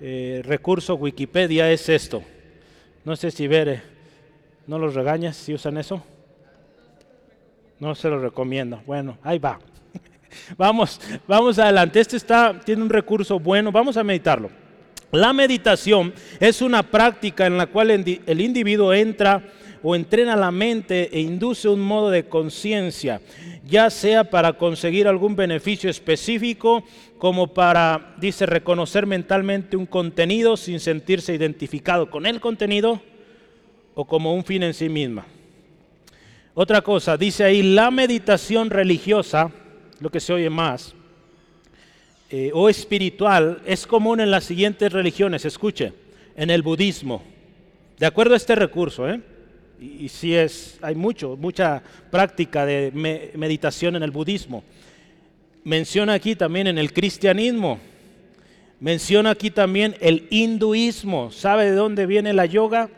eh, 0.00 0.40
recurso. 0.42 0.94
Wikipedia 0.94 1.70
es 1.70 1.90
esto. 1.90 2.22
No 3.04 3.14
sé 3.14 3.30
si 3.30 3.46
ver, 3.46 3.82
¿no 4.66 4.78
los 4.78 4.94
regañas 4.94 5.36
si 5.36 5.52
usan 5.52 5.76
eso? 5.76 6.02
No 7.80 7.94
se 7.94 8.08
lo 8.08 8.20
recomiendo. 8.20 8.80
Bueno, 8.86 9.18
ahí 9.22 9.38
va. 9.38 9.58
vamos, 10.56 11.00
vamos 11.26 11.58
adelante. 11.58 11.98
Este 11.98 12.16
está, 12.16 12.60
tiene 12.60 12.82
un 12.82 12.90
recurso 12.90 13.40
bueno. 13.40 13.72
Vamos 13.72 13.96
a 13.96 14.04
meditarlo. 14.04 14.50
La 15.12 15.32
meditación 15.32 16.14
es 16.38 16.62
una 16.62 16.84
práctica 16.84 17.46
en 17.46 17.58
la 17.58 17.66
cual 17.66 17.90
el 17.90 18.40
individuo 18.40 18.94
entra 18.94 19.42
o 19.82 19.96
entrena 19.96 20.36
la 20.36 20.50
mente 20.50 21.08
e 21.12 21.20
induce 21.20 21.68
un 21.68 21.80
modo 21.80 22.10
de 22.10 22.28
conciencia, 22.28 23.20
ya 23.64 23.90
sea 23.90 24.24
para 24.24 24.52
conseguir 24.52 25.08
algún 25.08 25.34
beneficio 25.34 25.90
específico, 25.90 26.84
como 27.18 27.48
para, 27.48 28.14
dice, 28.18 28.46
reconocer 28.46 29.06
mentalmente 29.06 29.76
un 29.76 29.86
contenido 29.86 30.56
sin 30.56 30.80
sentirse 30.80 31.34
identificado 31.34 32.10
con 32.10 32.26
el 32.26 32.40
contenido, 32.40 33.00
o 33.94 34.04
como 34.04 34.34
un 34.34 34.44
fin 34.44 34.62
en 34.62 34.74
sí 34.74 34.88
misma. 34.88 35.26
Otra 36.62 36.82
cosa, 36.82 37.16
dice 37.16 37.42
ahí, 37.42 37.62
la 37.62 37.90
meditación 37.90 38.68
religiosa, 38.68 39.50
lo 39.98 40.10
que 40.10 40.20
se 40.20 40.34
oye 40.34 40.50
más, 40.50 40.94
eh, 42.28 42.50
o 42.52 42.68
espiritual, 42.68 43.62
es 43.64 43.86
común 43.86 44.20
en 44.20 44.30
las 44.30 44.44
siguientes 44.44 44.92
religiones, 44.92 45.46
escuche, 45.46 45.94
en 46.36 46.50
el 46.50 46.60
budismo, 46.60 47.22
de 47.98 48.04
acuerdo 48.04 48.34
a 48.34 48.36
este 48.36 48.54
recurso, 48.56 49.08
¿eh? 49.08 49.22
y, 49.80 50.06
sí 50.10 50.34
es, 50.34 50.78
hay 50.82 50.94
mucho, 50.94 51.34
mucha 51.34 51.82
práctica 52.10 52.66
de 52.66 52.92
meditación 53.34 53.96
en 53.96 54.02
el 54.02 54.10
budismo. 54.10 54.62
Menciona 55.64 56.12
aquí 56.12 56.36
también 56.36 56.66
en 56.66 56.76
el 56.76 56.92
cristianismo, 56.92 57.80
menciona 58.80 59.30
aquí 59.30 59.50
también 59.50 59.96
el 60.00 60.26
hinduismo. 60.28 61.30
¿Sabe 61.30 61.70
de 61.70 61.74
dónde 61.74 62.04
viene 62.04 62.34
la 62.34 62.44
yoga? 62.44 62.90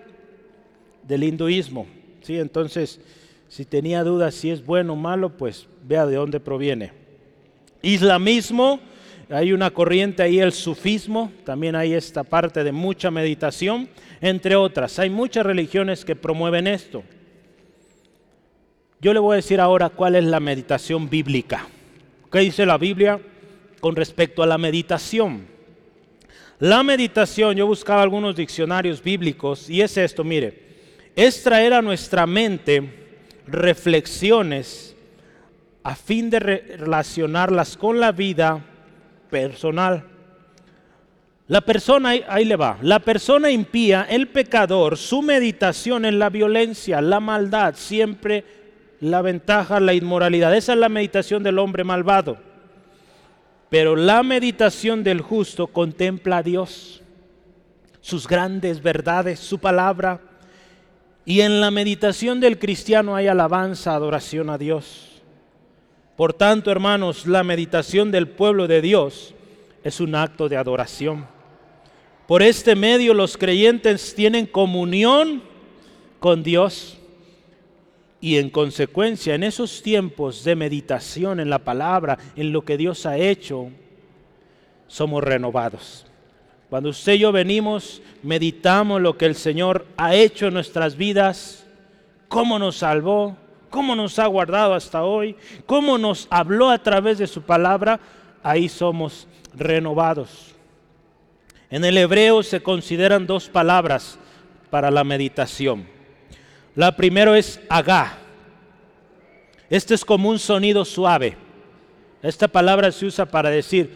Del 1.06 1.22
hinduismo. 1.22 1.86
¿sí? 2.22 2.40
Entonces, 2.40 2.98
si 3.52 3.66
tenía 3.66 4.02
dudas 4.02 4.34
si 4.34 4.48
es 4.48 4.64
bueno 4.64 4.94
o 4.94 4.96
malo, 4.96 5.36
pues 5.36 5.66
vea 5.84 6.06
de 6.06 6.16
dónde 6.16 6.40
proviene. 6.40 6.90
Islamismo, 7.82 8.80
hay 9.28 9.52
una 9.52 9.70
corriente 9.70 10.22
ahí, 10.22 10.40
el 10.40 10.52
sufismo, 10.52 11.30
también 11.44 11.76
hay 11.76 11.92
esta 11.92 12.24
parte 12.24 12.64
de 12.64 12.72
mucha 12.72 13.10
meditación, 13.10 13.90
entre 14.22 14.56
otras. 14.56 14.98
Hay 14.98 15.10
muchas 15.10 15.44
religiones 15.44 16.02
que 16.02 16.16
promueven 16.16 16.66
esto. 16.66 17.04
Yo 19.02 19.12
le 19.12 19.20
voy 19.20 19.34
a 19.34 19.36
decir 19.36 19.60
ahora 19.60 19.90
cuál 19.90 20.16
es 20.16 20.24
la 20.24 20.40
meditación 20.40 21.10
bíblica. 21.10 21.66
¿Qué 22.30 22.38
dice 22.38 22.64
la 22.64 22.78
Biblia 22.78 23.20
con 23.80 23.94
respecto 23.96 24.42
a 24.42 24.46
la 24.46 24.56
meditación? 24.56 25.46
La 26.58 26.82
meditación, 26.82 27.54
yo 27.54 27.66
buscaba 27.66 28.00
algunos 28.00 28.34
diccionarios 28.34 29.02
bíblicos 29.02 29.68
y 29.68 29.82
es 29.82 29.98
esto, 29.98 30.24
mire, 30.24 30.58
es 31.14 31.42
traer 31.42 31.74
a 31.74 31.82
nuestra 31.82 32.26
mente 32.26 33.01
reflexiones 33.46 34.96
a 35.82 35.94
fin 35.94 36.30
de 36.30 36.38
relacionarlas 36.38 37.76
con 37.76 37.98
la 37.98 38.12
vida 38.12 38.60
personal. 39.30 40.04
La 41.48 41.60
persona, 41.60 42.10
ahí 42.28 42.44
le 42.44 42.56
va, 42.56 42.78
la 42.82 43.00
persona 43.00 43.50
impía, 43.50 44.06
el 44.08 44.28
pecador, 44.28 44.96
su 44.96 45.22
meditación 45.22 46.04
en 46.04 46.18
la 46.18 46.30
violencia, 46.30 47.00
la 47.00 47.20
maldad, 47.20 47.74
siempre 47.76 48.44
la 49.00 49.20
ventaja, 49.20 49.80
la 49.80 49.92
inmoralidad. 49.92 50.54
Esa 50.56 50.72
es 50.74 50.78
la 50.78 50.88
meditación 50.88 51.42
del 51.42 51.58
hombre 51.58 51.82
malvado. 51.82 52.38
Pero 53.68 53.96
la 53.96 54.22
meditación 54.22 55.02
del 55.02 55.20
justo 55.20 55.66
contempla 55.66 56.38
a 56.38 56.42
Dios, 56.42 57.02
sus 58.00 58.28
grandes 58.28 58.82
verdades, 58.82 59.40
su 59.40 59.58
palabra. 59.58 60.20
Y 61.24 61.40
en 61.40 61.60
la 61.60 61.70
meditación 61.70 62.40
del 62.40 62.58
cristiano 62.58 63.14
hay 63.14 63.28
alabanza, 63.28 63.94
adoración 63.94 64.50
a 64.50 64.58
Dios. 64.58 65.22
Por 66.16 66.34
tanto, 66.34 66.70
hermanos, 66.70 67.26
la 67.26 67.44
meditación 67.44 68.10
del 68.10 68.28
pueblo 68.28 68.66
de 68.66 68.82
Dios 68.82 69.34
es 69.84 70.00
un 70.00 70.14
acto 70.14 70.48
de 70.48 70.56
adoración. 70.56 71.26
Por 72.26 72.42
este 72.42 72.74
medio 72.74 73.14
los 73.14 73.36
creyentes 73.36 74.14
tienen 74.14 74.46
comunión 74.46 75.42
con 76.18 76.42
Dios. 76.42 76.98
Y 78.20 78.36
en 78.36 78.50
consecuencia, 78.50 79.34
en 79.34 79.42
esos 79.42 79.82
tiempos 79.82 80.44
de 80.44 80.54
meditación 80.54 81.40
en 81.40 81.50
la 81.50 81.58
palabra, 81.58 82.18
en 82.36 82.52
lo 82.52 82.62
que 82.62 82.76
Dios 82.76 83.04
ha 83.04 83.18
hecho, 83.18 83.70
somos 84.86 85.24
renovados. 85.24 86.06
Cuando 86.72 86.88
usted 86.88 87.12
y 87.12 87.18
yo 87.18 87.32
venimos, 87.32 88.00
meditamos 88.22 88.98
lo 88.98 89.18
que 89.18 89.26
el 89.26 89.34
Señor 89.34 89.84
ha 89.98 90.14
hecho 90.14 90.46
en 90.46 90.54
nuestras 90.54 90.96
vidas, 90.96 91.66
cómo 92.28 92.58
nos 92.58 92.76
salvó, 92.76 93.36
cómo 93.68 93.94
nos 93.94 94.18
ha 94.18 94.24
guardado 94.24 94.72
hasta 94.72 95.02
hoy, 95.02 95.36
cómo 95.66 95.98
nos 95.98 96.26
habló 96.30 96.70
a 96.70 96.78
través 96.78 97.18
de 97.18 97.26
su 97.26 97.42
palabra, 97.42 98.00
ahí 98.42 98.70
somos 98.70 99.28
renovados. 99.54 100.54
En 101.68 101.84
el 101.84 101.98
hebreo 101.98 102.42
se 102.42 102.62
consideran 102.62 103.26
dos 103.26 103.50
palabras 103.50 104.18
para 104.70 104.90
la 104.90 105.04
meditación. 105.04 105.86
La 106.74 106.96
primera 106.96 107.36
es 107.36 107.60
agá. 107.68 108.16
Este 109.68 109.92
es 109.92 110.06
como 110.06 110.30
un 110.30 110.38
sonido 110.38 110.86
suave. 110.86 111.36
Esta 112.22 112.48
palabra 112.48 112.90
se 112.92 113.04
usa 113.04 113.26
para 113.26 113.50
decir 113.50 113.90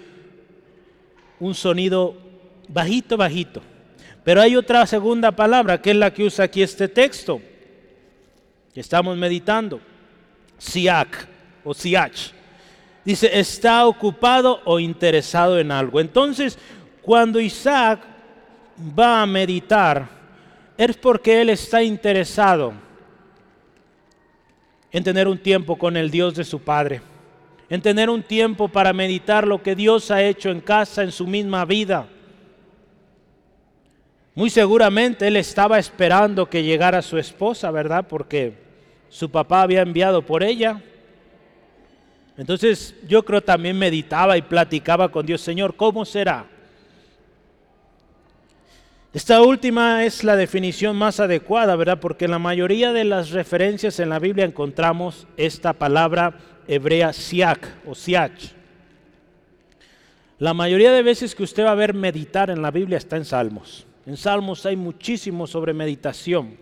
un 1.40 1.54
sonido 1.54 2.25
bajito, 2.68 3.16
bajito. 3.16 3.62
Pero 4.24 4.40
hay 4.40 4.56
otra 4.56 4.86
segunda 4.86 5.32
palabra 5.32 5.80
que 5.80 5.90
es 5.90 5.96
la 5.96 6.12
que 6.12 6.24
usa 6.24 6.46
aquí 6.46 6.62
este 6.62 6.88
texto 6.88 7.40
estamos 8.80 9.16
meditando. 9.16 9.80
Siak 10.58 11.28
o 11.64 11.74
siach. 11.74 12.32
Dice, 13.04 13.30
está 13.38 13.86
ocupado 13.86 14.60
o 14.64 14.80
interesado 14.80 15.58
en 15.58 15.70
algo. 15.70 16.00
Entonces, 16.00 16.58
cuando 17.02 17.40
Isaac 17.40 18.00
va 18.98 19.22
a 19.22 19.26
meditar, 19.26 20.08
es 20.76 20.96
porque 20.96 21.40
él 21.40 21.50
está 21.50 21.82
interesado 21.82 22.72
en 24.90 25.04
tener 25.04 25.28
un 25.28 25.38
tiempo 25.38 25.76
con 25.76 25.96
el 25.96 26.10
Dios 26.10 26.34
de 26.34 26.44
su 26.44 26.60
Padre, 26.60 27.00
en 27.68 27.80
tener 27.80 28.10
un 28.10 28.22
tiempo 28.22 28.68
para 28.68 28.92
meditar 28.92 29.46
lo 29.46 29.62
que 29.62 29.76
Dios 29.76 30.10
ha 30.10 30.22
hecho 30.22 30.50
en 30.50 30.60
casa, 30.60 31.02
en 31.02 31.12
su 31.12 31.26
misma 31.26 31.64
vida. 31.64 32.08
Muy 34.36 34.50
seguramente 34.50 35.26
él 35.26 35.36
estaba 35.36 35.78
esperando 35.78 36.50
que 36.50 36.62
llegara 36.62 37.00
su 37.00 37.16
esposa, 37.16 37.70
¿verdad? 37.70 38.06
Porque 38.06 38.52
su 39.08 39.30
papá 39.30 39.62
había 39.62 39.80
enviado 39.80 40.20
por 40.20 40.42
ella. 40.42 40.82
Entonces 42.36 42.94
yo 43.08 43.24
creo 43.24 43.40
también 43.40 43.78
meditaba 43.78 44.36
y 44.36 44.42
platicaba 44.42 45.10
con 45.10 45.24
Dios, 45.24 45.40
Señor, 45.40 45.74
¿cómo 45.74 46.04
será? 46.04 46.44
Esta 49.14 49.40
última 49.40 50.04
es 50.04 50.22
la 50.22 50.36
definición 50.36 50.96
más 50.96 51.18
adecuada, 51.18 51.74
¿verdad? 51.74 51.98
Porque 51.98 52.26
en 52.26 52.32
la 52.32 52.38
mayoría 52.38 52.92
de 52.92 53.04
las 53.04 53.30
referencias 53.30 53.98
en 54.00 54.10
la 54.10 54.18
Biblia 54.18 54.44
encontramos 54.44 55.26
esta 55.38 55.72
palabra 55.72 56.34
hebrea 56.68 57.14
siak 57.14 57.66
o 57.86 57.94
siach. 57.94 58.52
La 60.38 60.52
mayoría 60.52 60.92
de 60.92 61.02
veces 61.02 61.34
que 61.34 61.42
usted 61.44 61.64
va 61.64 61.70
a 61.70 61.74
ver 61.74 61.94
meditar 61.94 62.50
en 62.50 62.60
la 62.60 62.70
Biblia 62.70 62.98
está 62.98 63.16
en 63.16 63.24
Salmos. 63.24 63.85
En 64.06 64.16
Salmos 64.16 64.64
hay 64.64 64.76
muchísimo 64.76 65.46
sobre 65.46 65.74
meditación. 65.74 66.56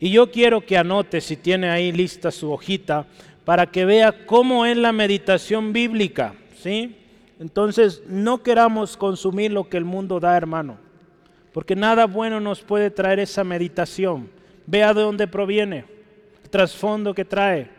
Y 0.00 0.10
yo 0.10 0.32
quiero 0.32 0.66
que 0.66 0.76
anote, 0.76 1.20
si 1.20 1.36
tiene 1.36 1.70
ahí 1.70 1.92
lista 1.92 2.32
su 2.32 2.50
hojita, 2.50 3.06
para 3.44 3.66
que 3.66 3.84
vea 3.84 4.26
cómo 4.26 4.66
es 4.66 4.76
la 4.76 4.92
meditación 4.92 5.72
bíblica. 5.72 6.34
¿sí? 6.60 6.96
Entonces, 7.38 8.02
no 8.08 8.42
queramos 8.42 8.96
consumir 8.96 9.52
lo 9.52 9.68
que 9.68 9.76
el 9.76 9.84
mundo 9.84 10.18
da, 10.18 10.36
hermano, 10.36 10.76
porque 11.52 11.76
nada 11.76 12.06
bueno 12.06 12.40
nos 12.40 12.62
puede 12.62 12.90
traer 12.90 13.20
esa 13.20 13.44
meditación. 13.44 14.28
Vea 14.66 14.92
de 14.92 15.02
dónde 15.02 15.28
proviene, 15.28 15.84
el 16.42 16.50
trasfondo 16.50 17.14
que 17.14 17.24
trae. 17.24 17.70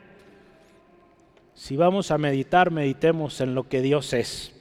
Si 1.56 1.76
vamos 1.76 2.10
a 2.10 2.18
meditar, 2.18 2.72
meditemos 2.72 3.42
en 3.42 3.54
lo 3.54 3.68
que 3.68 3.82
Dios 3.82 4.14
es, 4.14 4.54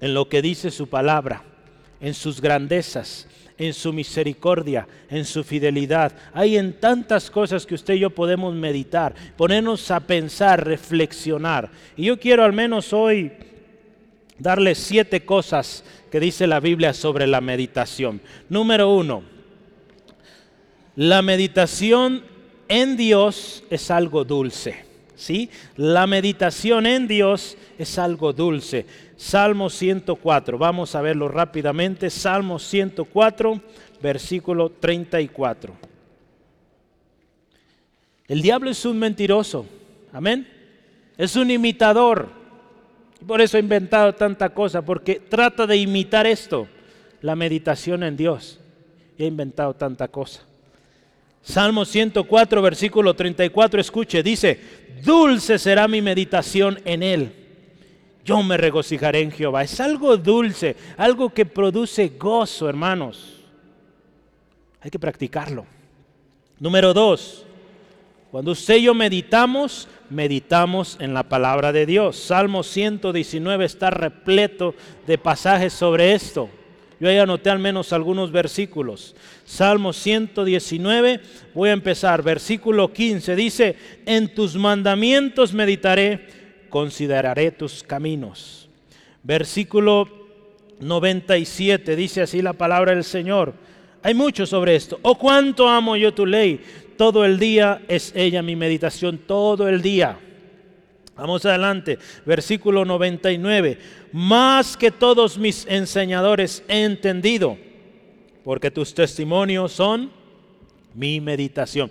en 0.00 0.12
lo 0.12 0.28
que 0.28 0.42
dice 0.42 0.70
su 0.70 0.88
palabra, 0.88 1.42
en 2.00 2.14
sus 2.14 2.40
grandezas, 2.40 3.26
en 3.60 3.74
su 3.74 3.92
misericordia, 3.92 4.88
en 5.10 5.26
su 5.26 5.44
fidelidad. 5.44 6.12
Hay 6.32 6.56
en 6.56 6.72
tantas 6.80 7.30
cosas 7.30 7.66
que 7.66 7.74
usted 7.74 7.92
y 7.92 7.98
yo 7.98 8.08
podemos 8.08 8.54
meditar, 8.54 9.14
ponernos 9.36 9.90
a 9.90 10.00
pensar, 10.00 10.66
reflexionar. 10.66 11.70
Y 11.94 12.06
yo 12.06 12.18
quiero 12.18 12.42
al 12.42 12.54
menos 12.54 12.94
hoy 12.94 13.30
darle 14.38 14.74
siete 14.74 15.26
cosas 15.26 15.84
que 16.10 16.18
dice 16.18 16.46
la 16.46 16.58
Biblia 16.58 16.94
sobre 16.94 17.26
la 17.26 17.42
meditación. 17.42 18.22
Número 18.48 18.94
uno, 18.94 19.24
la 20.96 21.20
meditación 21.20 22.24
en 22.66 22.96
Dios 22.96 23.62
es 23.68 23.90
algo 23.90 24.24
dulce. 24.24 24.86
¿sí? 25.16 25.50
La 25.76 26.06
meditación 26.06 26.86
en 26.86 27.06
Dios 27.06 27.58
es 27.78 27.98
algo 27.98 28.32
dulce. 28.32 28.86
Salmo 29.20 29.68
104, 29.68 30.56
vamos 30.56 30.94
a 30.94 31.02
verlo 31.02 31.28
rápidamente. 31.28 32.08
Salmo 32.08 32.58
104, 32.58 33.60
versículo 34.02 34.70
34. 34.70 35.74
El 38.26 38.40
diablo 38.40 38.70
es 38.70 38.82
un 38.86 38.98
mentiroso, 38.98 39.66
amén. 40.14 40.48
Es 41.18 41.36
un 41.36 41.50
imitador. 41.50 42.30
Por 43.26 43.42
eso 43.42 43.58
ha 43.58 43.60
inventado 43.60 44.14
tanta 44.14 44.48
cosa, 44.54 44.80
porque 44.80 45.16
trata 45.16 45.66
de 45.66 45.76
imitar 45.76 46.26
esto, 46.26 46.66
la 47.20 47.36
meditación 47.36 48.02
en 48.02 48.16
Dios. 48.16 48.58
Y 49.18 49.24
ha 49.24 49.26
inventado 49.26 49.74
tanta 49.74 50.08
cosa. 50.08 50.46
Salmo 51.42 51.84
104, 51.84 52.62
versículo 52.62 53.14
34, 53.14 53.82
escuche, 53.82 54.22
dice, 54.22 54.58
dulce 55.04 55.58
será 55.58 55.86
mi 55.86 56.00
meditación 56.00 56.80
en 56.86 57.02
él. 57.02 57.39
Yo 58.24 58.42
me 58.42 58.56
regocijaré 58.56 59.22
en 59.22 59.32
Jehová. 59.32 59.62
Es 59.62 59.80
algo 59.80 60.16
dulce, 60.16 60.76
algo 60.96 61.30
que 61.30 61.46
produce 61.46 62.12
gozo, 62.18 62.68
hermanos. 62.68 63.40
Hay 64.80 64.90
que 64.90 64.98
practicarlo. 64.98 65.66
Número 66.58 66.92
dos, 66.92 67.46
cuando 68.30 68.52
usted 68.52 68.76
y 68.76 68.82
yo 68.82 68.94
meditamos, 68.94 69.88
meditamos 70.08 70.96
en 71.00 71.14
la 71.14 71.24
palabra 71.24 71.72
de 71.72 71.86
Dios. 71.86 72.16
Salmo 72.16 72.62
119 72.62 73.64
está 73.64 73.90
repleto 73.90 74.74
de 75.06 75.18
pasajes 75.18 75.72
sobre 75.72 76.12
esto. 76.12 76.48
Yo 77.00 77.08
ahí 77.08 77.18
anoté 77.18 77.48
al 77.48 77.58
menos 77.58 77.92
algunos 77.94 78.30
versículos. 78.30 79.16
Salmo 79.44 79.92
119, 79.92 81.20
voy 81.54 81.70
a 81.70 81.72
empezar. 81.72 82.22
Versículo 82.22 82.92
15 82.92 83.34
dice, 83.34 83.76
en 84.04 84.34
tus 84.34 84.54
mandamientos 84.54 85.54
meditaré, 85.54 86.39
consideraré 86.70 87.50
tus 87.50 87.82
caminos. 87.82 88.68
Versículo 89.22 90.08
97 90.80 91.94
dice 91.94 92.22
así 92.22 92.40
la 92.40 92.54
palabra 92.54 92.94
del 92.94 93.04
Señor. 93.04 93.52
Hay 94.02 94.14
mucho 94.14 94.46
sobre 94.46 94.76
esto. 94.76 94.98
Oh, 95.02 95.18
cuánto 95.18 95.68
amo 95.68 95.96
yo 95.96 96.14
tu 96.14 96.24
ley. 96.24 96.60
Todo 96.96 97.24
el 97.24 97.38
día 97.38 97.82
es 97.88 98.12
ella 98.14 98.42
mi 98.42 98.56
meditación, 98.56 99.18
todo 99.18 99.68
el 99.68 99.82
día. 99.82 100.18
Vamos 101.16 101.44
adelante, 101.44 101.98
versículo 102.24 102.86
99. 102.86 103.78
Más 104.12 104.74
que 104.76 104.90
todos 104.90 105.36
mis 105.36 105.66
enseñadores 105.66 106.62
he 106.66 106.84
entendido, 106.84 107.58
porque 108.42 108.70
tus 108.70 108.94
testimonios 108.94 109.72
son 109.72 110.10
mi 110.94 111.20
meditación. 111.20 111.90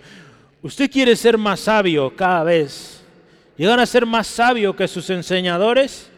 Usted 0.63 0.89
quiere 0.89 1.15
ser 1.15 1.38
más 1.38 1.60
sabio 1.60 2.15
cada 2.15 2.44
vez, 2.44 2.98
llegar 3.60 3.80
a 3.82 3.86
ser 3.86 4.06
más 4.06 4.26
sabio 4.26 4.74
que 4.74 4.88
sus 4.88 5.10
enseñadores. 5.10 6.10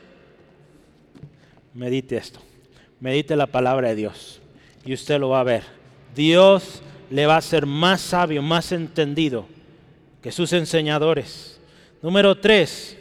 Medite 1.73 2.15
esto, 2.15 2.39
medite 2.99 3.35
la 3.35 3.47
palabra 3.47 3.89
de 3.89 3.95
Dios 3.95 4.39
y 4.85 4.93
usted 4.93 5.19
lo 5.19 5.29
va 5.29 5.39
a 5.39 5.43
ver. 5.43 5.63
Dios 6.15 6.83
le 7.09 7.25
va 7.25 7.37
a 7.37 7.41
ser 7.41 7.65
más 7.65 7.99
sabio, 7.99 8.43
más 8.43 8.71
entendido 8.71 9.47
que 10.21 10.31
sus 10.31 10.53
enseñadores. 10.53 11.59
Número 12.03 12.37
tres, 12.37 12.97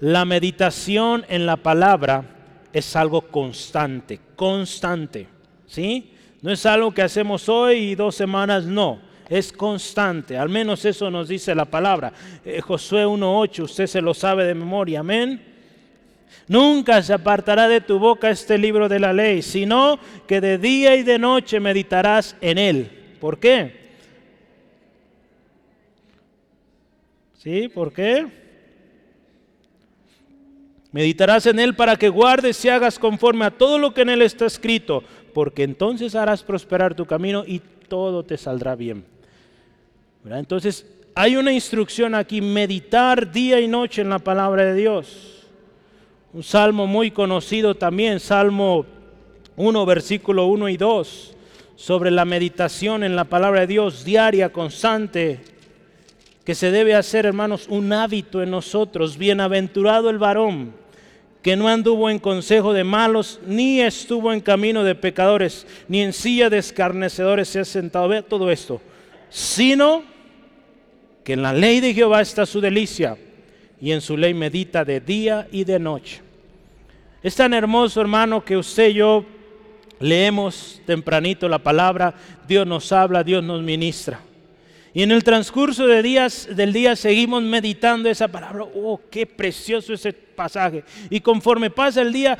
la 0.00 0.26
meditación 0.26 1.24
en 1.28 1.46
la 1.46 1.56
palabra 1.56 2.24
es 2.74 2.94
algo 2.94 3.22
constante, 3.22 4.20
constante. 4.36 5.28
¿Sí? 5.66 6.12
No 6.42 6.52
es 6.52 6.66
algo 6.66 6.92
que 6.92 7.02
hacemos 7.02 7.48
hoy 7.48 7.76
y 7.76 7.94
dos 7.94 8.14
semanas, 8.14 8.64
no. 8.64 9.00
Es 9.28 9.52
constante, 9.52 10.38
al 10.38 10.48
menos 10.48 10.84
eso 10.84 11.10
nos 11.10 11.28
dice 11.28 11.54
la 11.54 11.64
palabra. 11.64 12.12
Eh, 12.44 12.60
Josué 12.60 13.04
1.8, 13.04 13.64
usted 13.64 13.86
se 13.86 14.00
lo 14.00 14.14
sabe 14.14 14.44
de 14.44 14.54
memoria, 14.54 15.00
amén. 15.00 15.42
Nunca 16.48 17.02
se 17.02 17.12
apartará 17.12 17.66
de 17.66 17.80
tu 17.80 17.98
boca 17.98 18.30
este 18.30 18.56
libro 18.56 18.88
de 18.88 19.00
la 19.00 19.12
ley, 19.12 19.42
sino 19.42 19.98
que 20.28 20.40
de 20.40 20.58
día 20.58 20.94
y 20.94 21.02
de 21.02 21.18
noche 21.18 21.58
meditarás 21.58 22.36
en 22.40 22.58
él. 22.58 22.90
¿Por 23.20 23.40
qué? 23.40 23.86
¿Sí? 27.38 27.68
¿Por 27.68 27.92
qué? 27.92 28.26
Meditarás 30.92 31.46
en 31.46 31.58
él 31.58 31.74
para 31.74 31.96
que 31.96 32.08
guardes 32.08 32.64
y 32.64 32.68
hagas 32.68 32.98
conforme 32.98 33.44
a 33.44 33.50
todo 33.50 33.78
lo 33.78 33.92
que 33.92 34.02
en 34.02 34.10
él 34.10 34.22
está 34.22 34.46
escrito, 34.46 35.02
porque 35.34 35.64
entonces 35.64 36.14
harás 36.14 36.44
prosperar 36.44 36.94
tu 36.94 37.06
camino 37.06 37.42
y 37.44 37.60
todo 37.88 38.24
te 38.24 38.36
saldrá 38.36 38.76
bien. 38.76 39.15
Entonces, 40.34 40.86
hay 41.14 41.36
una 41.36 41.52
instrucción 41.52 42.14
aquí, 42.14 42.40
meditar 42.40 43.30
día 43.30 43.60
y 43.60 43.68
noche 43.68 44.02
en 44.02 44.08
la 44.08 44.18
palabra 44.18 44.64
de 44.64 44.74
Dios. 44.74 45.46
Un 46.32 46.42
salmo 46.42 46.86
muy 46.86 47.10
conocido 47.10 47.74
también, 47.74 48.20
Salmo 48.20 48.84
1, 49.56 49.86
versículo 49.86 50.46
1 50.46 50.68
y 50.68 50.76
2, 50.76 51.34
sobre 51.76 52.10
la 52.10 52.24
meditación 52.24 53.04
en 53.04 53.16
la 53.16 53.24
palabra 53.24 53.60
de 53.60 53.66
Dios 53.68 54.04
diaria, 54.04 54.52
constante, 54.52 55.40
que 56.44 56.54
se 56.54 56.70
debe 56.70 56.94
hacer, 56.94 57.24
hermanos, 57.24 57.66
un 57.68 57.92
hábito 57.92 58.42
en 58.42 58.50
nosotros. 58.50 59.16
Bienaventurado 59.16 60.10
el 60.10 60.18
varón 60.18 60.74
que 61.46 61.56
no 61.56 61.68
anduvo 61.68 62.10
en 62.10 62.18
consejo 62.18 62.72
de 62.72 62.82
malos, 62.82 63.38
ni 63.46 63.80
estuvo 63.80 64.32
en 64.32 64.40
camino 64.40 64.82
de 64.82 64.96
pecadores, 64.96 65.64
ni 65.86 66.02
en 66.02 66.12
silla 66.12 66.50
de 66.50 66.58
escarnecedores 66.58 67.48
se 67.48 67.60
ha 67.60 67.64
sentado. 67.64 68.08
Vea 68.08 68.22
todo 68.22 68.50
esto. 68.50 68.80
Sino 69.30 70.02
que 71.26 71.32
en 71.32 71.42
la 71.42 71.52
ley 71.52 71.80
de 71.80 71.92
Jehová 71.92 72.20
está 72.20 72.46
su 72.46 72.60
delicia, 72.60 73.18
y 73.80 73.90
en 73.90 74.00
su 74.00 74.16
ley 74.16 74.32
medita 74.32 74.84
de 74.84 75.00
día 75.00 75.48
y 75.50 75.64
de 75.64 75.80
noche. 75.80 76.20
Es 77.20 77.34
tan 77.34 77.52
hermoso, 77.52 78.00
hermano, 78.00 78.44
que 78.44 78.56
usted 78.56 78.90
y 78.90 78.94
yo 78.94 79.24
leemos 79.98 80.80
tempranito 80.86 81.48
la 81.48 81.58
palabra, 81.58 82.14
Dios 82.46 82.64
nos 82.64 82.92
habla, 82.92 83.24
Dios 83.24 83.42
nos 83.42 83.60
ministra. 83.60 84.20
Y 84.94 85.02
en 85.02 85.10
el 85.10 85.24
transcurso 85.24 85.88
de 85.88 86.00
días, 86.00 86.48
del 86.54 86.72
día 86.72 86.94
seguimos 86.94 87.42
meditando 87.42 88.08
esa 88.08 88.28
palabra. 88.28 88.62
Oh, 88.76 89.00
qué 89.10 89.26
precioso 89.26 89.94
ese 89.94 90.12
pasaje. 90.12 90.84
Y 91.10 91.18
conforme 91.18 91.70
pasa 91.70 92.02
el 92.02 92.12
día, 92.12 92.38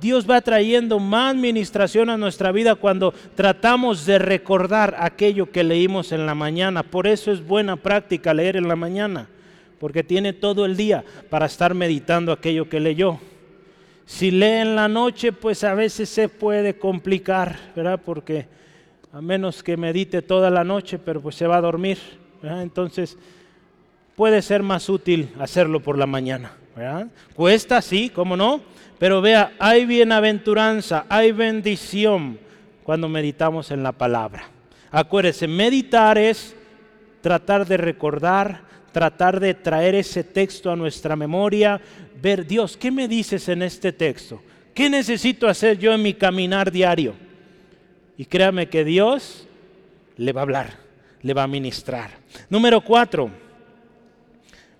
Dios 0.00 0.28
va 0.28 0.40
trayendo 0.40 0.98
más 0.98 1.34
ministración 1.34 2.10
a 2.10 2.16
nuestra 2.16 2.52
vida 2.52 2.74
cuando 2.74 3.12
tratamos 3.34 4.04
de 4.06 4.18
recordar 4.18 4.96
aquello 4.98 5.50
que 5.50 5.64
leímos 5.64 6.12
en 6.12 6.26
la 6.26 6.34
mañana. 6.34 6.82
Por 6.82 7.06
eso 7.06 7.32
es 7.32 7.46
buena 7.46 7.76
práctica 7.76 8.34
leer 8.34 8.56
en 8.56 8.68
la 8.68 8.76
mañana, 8.76 9.28
porque 9.78 10.02
tiene 10.02 10.32
todo 10.32 10.64
el 10.64 10.76
día 10.76 11.04
para 11.30 11.46
estar 11.46 11.74
meditando 11.74 12.32
aquello 12.32 12.68
que 12.68 12.80
leyó. 12.80 13.18
Si 14.04 14.30
lee 14.30 14.60
en 14.60 14.76
la 14.76 14.86
noche, 14.86 15.32
pues 15.32 15.64
a 15.64 15.74
veces 15.74 16.08
se 16.08 16.28
puede 16.28 16.78
complicar, 16.78 17.56
¿verdad? 17.74 18.00
Porque 18.04 18.46
a 19.12 19.20
menos 19.20 19.62
que 19.62 19.76
medite 19.76 20.22
toda 20.22 20.50
la 20.50 20.62
noche, 20.62 20.98
pero 20.98 21.20
pues 21.20 21.34
se 21.34 21.46
va 21.46 21.56
a 21.56 21.60
dormir, 21.60 21.98
Entonces 22.42 23.16
puede 24.14 24.42
ser 24.42 24.62
más 24.62 24.88
útil 24.88 25.30
hacerlo 25.40 25.80
por 25.80 25.98
la 25.98 26.06
mañana, 26.06 26.52
¿verdad? 26.76 27.08
Cuesta, 27.34 27.82
sí, 27.82 28.10
¿cómo 28.10 28.36
no? 28.36 28.60
Pero 28.98 29.20
vea, 29.20 29.52
hay 29.58 29.84
bienaventuranza, 29.84 31.06
hay 31.08 31.32
bendición 31.32 32.38
cuando 32.82 33.08
meditamos 33.08 33.70
en 33.70 33.82
la 33.82 33.92
palabra. 33.92 34.48
Acuérdese, 34.90 35.46
meditar 35.46 36.16
es 36.16 36.56
tratar 37.20 37.66
de 37.66 37.76
recordar, 37.76 38.62
tratar 38.92 39.40
de 39.40 39.52
traer 39.52 39.94
ese 39.94 40.24
texto 40.24 40.70
a 40.70 40.76
nuestra 40.76 41.16
memoria, 41.16 41.80
ver, 42.22 42.46
Dios, 42.46 42.76
¿qué 42.76 42.90
me 42.90 43.08
dices 43.08 43.48
en 43.48 43.62
este 43.62 43.92
texto? 43.92 44.40
¿Qué 44.72 44.88
necesito 44.88 45.48
hacer 45.48 45.78
yo 45.78 45.92
en 45.92 46.02
mi 46.02 46.14
caminar 46.14 46.70
diario? 46.70 47.14
Y 48.16 48.24
créame 48.24 48.68
que 48.68 48.84
Dios 48.84 49.46
le 50.16 50.32
va 50.32 50.40
a 50.40 50.44
hablar, 50.44 50.78
le 51.22 51.34
va 51.34 51.42
a 51.42 51.48
ministrar. 51.48 52.10
Número 52.48 52.80
cuatro, 52.80 53.30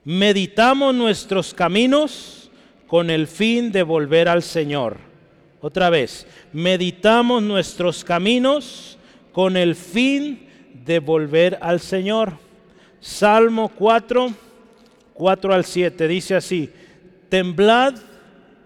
meditamos 0.05 0.95
nuestros 0.95 1.53
caminos 1.53 2.46
con 2.87 3.11
el 3.11 3.27
fin 3.27 3.73
de 3.73 3.83
volver 3.83 4.29
al 4.29 4.43
Señor. 4.43 4.99
Otra 5.61 5.91
vez, 5.91 6.27
meditamos 6.53 7.43
nuestros 7.43 8.05
caminos 8.05 8.99
con 9.33 9.57
el 9.57 9.75
fin 9.75 10.47
de 10.85 11.01
volver 11.01 11.59
al 11.61 11.81
Señor. 11.81 12.35
Salmo 13.01 13.69
4, 13.69 14.33
4 15.15 15.55
al 15.55 15.65
7 15.65 16.09
dice 16.09 16.35
así, 16.35 16.71
temblad 17.29 17.95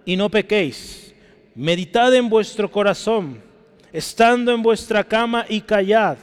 y 0.04 0.16
no 0.16 0.28
pequéis, 0.28 1.14
meditad 1.54 2.14
en 2.14 2.28
vuestro 2.28 2.70
corazón, 2.70 3.40
estando 3.92 4.52
en 4.52 4.62
vuestra 4.62 5.04
cama 5.04 5.46
y 5.48 5.60
callad, 5.60 6.18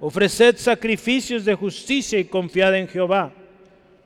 ofreced 0.00 0.56
sacrificios 0.56 1.44
de 1.44 1.54
justicia 1.54 2.18
y 2.18 2.24
confiad 2.24 2.76
en 2.76 2.88
Jehová. 2.88 3.32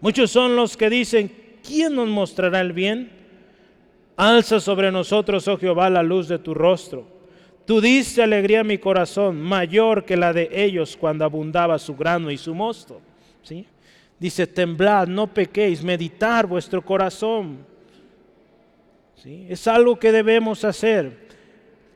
Muchos 0.01 0.31
son 0.31 0.57
los 0.57 0.77
que 0.77 0.89
dicen, 0.91 1.31
¿quién 1.67 1.95
nos 1.95 2.09
mostrará 2.09 2.61
el 2.61 2.73
bien? 2.73 3.20
Alza 4.17 4.61
sobre 4.61 4.93
nosotros, 4.93 5.47
oh 5.49 5.57
Jehová, 5.57 5.89
la 5.89 6.03
luz 6.03 6.29
de 6.29 6.39
tu 6.39 6.55
rostro. 6.55 7.07
Tú 7.67 7.81
diste 7.81 8.23
alegría 8.23 8.61
a 8.61 8.65
mi 8.65 8.79
corazón, 8.79 9.41
mayor 9.41 10.05
que 10.05 10.17
la 10.17 10.33
de 10.33 10.51
ellos 10.53 10.97
cuando 10.97 11.25
abundaba 11.25 11.79
su 11.79 11.97
grano 11.97 12.31
y 12.31 12.37
su 12.37 12.55
mosto. 12.55 13.01
¿Sí? 13.43 13.67
Dice, 14.19 14.47
temblad, 14.47 15.07
no 15.07 15.27
pequéis, 15.27 15.83
meditar 15.83 16.47
vuestro 16.47 16.83
corazón. 16.83 17.59
¿Sí? 19.17 19.47
Es 19.49 19.67
algo 19.67 19.99
que 19.99 20.13
debemos 20.13 20.65
hacer. 20.65 21.29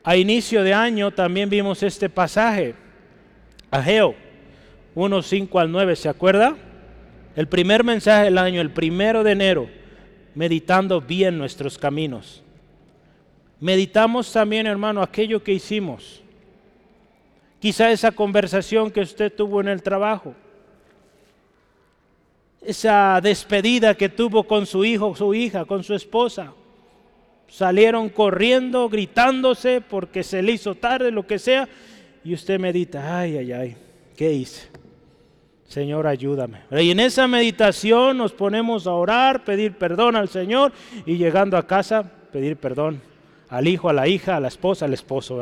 A 0.03 0.15
inicio 0.15 0.63
de 0.63 0.73
año 0.73 1.11
también 1.11 1.49
vimos 1.49 1.83
este 1.83 2.09
pasaje. 2.09 2.75
Ageo 3.69 4.15
1, 4.95 5.21
5 5.21 5.59
al 5.59 5.71
9, 5.71 5.95
¿se 5.95 6.09
acuerda? 6.09 6.55
El 7.35 7.47
primer 7.47 7.83
mensaje 7.83 8.25
del 8.25 8.37
año, 8.37 8.61
el 8.61 8.71
primero 8.71 9.23
de 9.23 9.31
enero 9.31 9.84
meditando 10.35 11.01
bien 11.01 11.37
nuestros 11.37 11.77
caminos. 11.77 12.43
Meditamos 13.59 14.31
también, 14.31 14.67
hermano, 14.67 15.01
aquello 15.01 15.41
que 15.41 15.53
hicimos. 15.53 16.21
Quizá 17.59 17.91
esa 17.91 18.11
conversación 18.11 18.91
que 18.91 19.01
usted 19.01 19.33
tuvo 19.33 19.61
en 19.61 19.69
el 19.69 19.81
trabajo. 19.81 20.35
Esa 22.61 23.19
despedida 23.21 23.95
que 23.95 24.09
tuvo 24.09 24.43
con 24.43 24.65
su 24.65 24.83
hijo, 24.83 25.15
su 25.15 25.33
hija, 25.33 25.65
con 25.65 25.83
su 25.83 25.95
esposa. 25.95 26.53
Salieron 27.47 28.09
corriendo, 28.09 28.89
gritándose 28.89 29.81
porque 29.81 30.23
se 30.23 30.41
le 30.41 30.53
hizo 30.53 30.75
tarde, 30.75 31.11
lo 31.11 31.25
que 31.25 31.39
sea. 31.39 31.69
Y 32.23 32.33
usted 32.33 32.59
medita, 32.59 33.19
ay, 33.19 33.37
ay, 33.37 33.51
ay, 33.51 33.77
¿qué 34.17 34.33
hice? 34.33 34.67
Señor, 35.67 36.07
ayúdame. 36.07 36.59
Y 36.71 36.91
en 36.91 36.99
esa 36.99 37.27
meditación 37.27 38.17
nos 38.17 38.31
ponemos 38.31 38.87
a 38.87 38.93
orar, 38.93 39.43
pedir 39.43 39.73
perdón 39.73 40.15
al 40.15 40.29
Señor 40.29 40.71
y 41.05 41.17
llegando 41.17 41.57
a 41.57 41.65
casa, 41.65 42.03
pedir 42.31 42.57
perdón 42.57 43.01
al 43.49 43.67
hijo, 43.67 43.89
a 43.89 43.93
la 43.93 44.07
hija, 44.07 44.37
a 44.37 44.39
la 44.39 44.47
esposa, 44.47 44.85
al 44.85 44.93
esposo. 44.93 45.41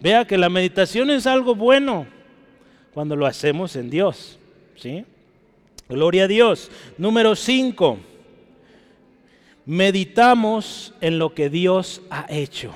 Vea 0.00 0.24
que 0.24 0.38
la 0.38 0.48
meditación 0.48 1.10
es 1.10 1.26
algo 1.26 1.54
bueno 1.54 2.06
cuando 2.94 3.14
lo 3.14 3.26
hacemos 3.26 3.76
en 3.76 3.90
Dios. 3.90 4.38
¿sí? 4.76 5.04
Gloria 5.88 6.24
a 6.24 6.28
Dios. 6.28 6.70
Número 6.96 7.36
5. 7.36 7.98
Meditamos 9.66 10.94
en 11.00 11.18
lo 11.18 11.34
que 11.34 11.50
Dios 11.50 12.02
ha 12.10 12.26
hecho. 12.30 12.74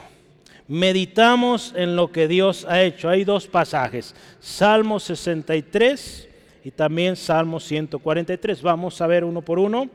Meditamos 0.69 1.73
en 1.77 1.97
lo 1.97 2.13
que 2.13 2.29
Dios 2.29 2.67
ha 2.69 2.83
hecho. 2.83 3.09
Hay 3.09 3.25
dos 3.25 3.47
pasajes. 3.47 4.15
Salmo 4.41 5.01
63 5.01 6.29
y 6.65 6.71
también 6.71 7.15
Salmo 7.15 7.61
143. 7.61 8.63
Vamos 8.63 9.01
a 9.03 9.07
ver 9.07 9.23
uno 9.23 9.43
por 9.43 9.59
uno. 9.59 9.89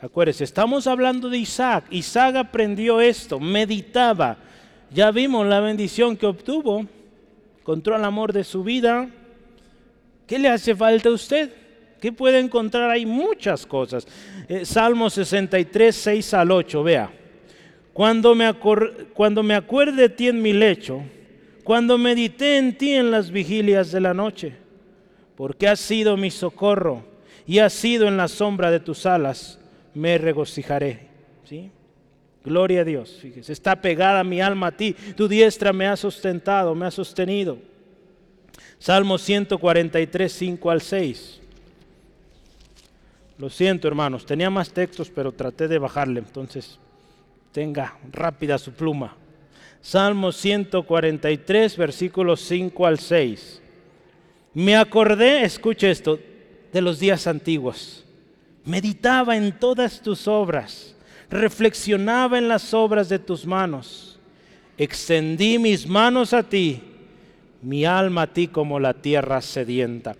Acuérdense, 0.00 0.44
estamos 0.44 0.86
hablando 0.86 1.28
de 1.28 1.38
Isaac. 1.38 1.86
Isaac 1.90 2.36
aprendió 2.36 3.00
esto, 3.00 3.40
meditaba. 3.40 4.38
Ya 4.92 5.10
vimos 5.10 5.46
la 5.46 5.60
bendición 5.60 6.16
que 6.16 6.26
obtuvo, 6.26 6.86
encontró 7.60 7.96
el 7.96 8.04
amor 8.04 8.32
de 8.32 8.44
su 8.44 8.62
vida. 8.62 9.08
¿Qué 10.26 10.38
le 10.38 10.48
hace 10.48 10.74
falta 10.76 11.08
a 11.08 11.12
usted? 11.12 11.52
¿Qué 12.00 12.12
puede 12.12 12.38
encontrar? 12.38 12.88
Hay 12.90 13.04
muchas 13.04 13.66
cosas. 13.66 14.06
Eh, 14.48 14.64
Salmo 14.64 15.10
63, 15.10 15.94
6 15.94 16.34
al 16.34 16.50
8, 16.52 16.82
vea. 16.82 17.10
Cuando 17.92 18.34
me, 18.34 18.52
cuando 19.14 19.42
me 19.42 19.54
acuerde 19.54 20.02
de 20.02 20.08
ti 20.08 20.28
en 20.28 20.42
mi 20.42 20.52
lecho, 20.52 21.02
cuando 21.64 21.98
medité 21.98 22.58
en 22.58 22.76
ti 22.76 22.92
en 22.92 23.10
las 23.10 23.30
vigilias 23.30 23.92
de 23.92 24.00
la 24.00 24.14
noche, 24.14 24.61
porque 25.36 25.68
has 25.68 25.80
sido 25.80 26.16
mi 26.16 26.30
socorro 26.30 27.04
y 27.46 27.58
has 27.58 27.72
sido 27.72 28.06
en 28.08 28.16
la 28.16 28.28
sombra 28.28 28.70
de 28.70 28.80
tus 28.80 29.06
alas, 29.06 29.58
me 29.94 30.18
regocijaré. 30.18 31.08
¿Sí? 31.44 31.70
Gloria 32.44 32.80
a 32.80 32.84
Dios. 32.84 33.18
Fíjese, 33.20 33.52
está 33.52 33.80
pegada 33.80 34.24
mi 34.24 34.40
alma 34.40 34.68
a 34.68 34.76
ti. 34.76 34.94
Tu 35.16 35.28
diestra 35.28 35.72
me 35.72 35.86
ha 35.86 35.96
sustentado, 35.96 36.74
me 36.74 36.86
ha 36.86 36.90
sostenido. 36.90 37.58
Salmo 38.78 39.16
143, 39.16 40.32
5 40.32 40.70
al 40.70 40.80
6. 40.80 41.40
Lo 43.38 43.48
siento, 43.48 43.88
hermanos, 43.88 44.26
tenía 44.26 44.50
más 44.50 44.72
textos, 44.72 45.10
pero 45.10 45.32
traté 45.32 45.68
de 45.68 45.78
bajarle. 45.78 46.20
Entonces, 46.20 46.78
tenga 47.52 47.96
rápida 48.10 48.58
su 48.58 48.72
pluma. 48.72 49.16
Salmo 49.80 50.32
143, 50.32 51.76
versículos 51.76 52.40
5 52.40 52.86
al 52.86 52.98
6. 52.98 53.61
Me 54.54 54.76
acordé, 54.76 55.44
escuche 55.44 55.90
esto, 55.90 56.18
de 56.72 56.80
los 56.80 56.98
días 56.98 57.26
antiguos. 57.26 58.04
Meditaba 58.64 59.36
en 59.36 59.58
todas 59.58 60.00
tus 60.00 60.28
obras, 60.28 60.94
reflexionaba 61.30 62.38
en 62.38 62.48
las 62.48 62.74
obras 62.74 63.08
de 63.08 63.18
tus 63.18 63.46
manos. 63.46 64.18
Extendí 64.76 65.58
mis 65.58 65.86
manos 65.86 66.32
a 66.32 66.42
ti, 66.42 66.82
mi 67.62 67.84
alma 67.84 68.22
a 68.22 68.26
ti 68.32 68.48
como 68.48 68.78
la 68.78 68.94
tierra 68.94 69.40
sedienta. 69.40 70.16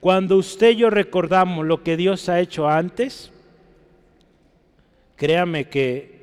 Cuando 0.00 0.36
usted 0.36 0.70
y 0.70 0.76
yo 0.76 0.90
recordamos 0.90 1.66
lo 1.66 1.82
que 1.82 1.96
Dios 1.96 2.28
ha 2.28 2.40
hecho 2.40 2.68
antes, 2.68 3.30
créame 5.16 5.68
que 5.68 6.18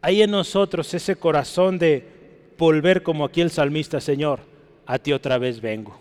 hay 0.00 0.22
en 0.22 0.30
nosotros 0.30 0.92
ese 0.94 1.16
corazón 1.16 1.78
de 1.78 2.06
volver 2.58 3.02
como 3.02 3.24
aquí 3.24 3.40
el 3.40 3.50
salmista, 3.50 4.00
Señor, 4.00 4.40
a 4.86 4.98
ti 4.98 5.12
otra 5.12 5.38
vez 5.38 5.60
vengo. 5.60 5.98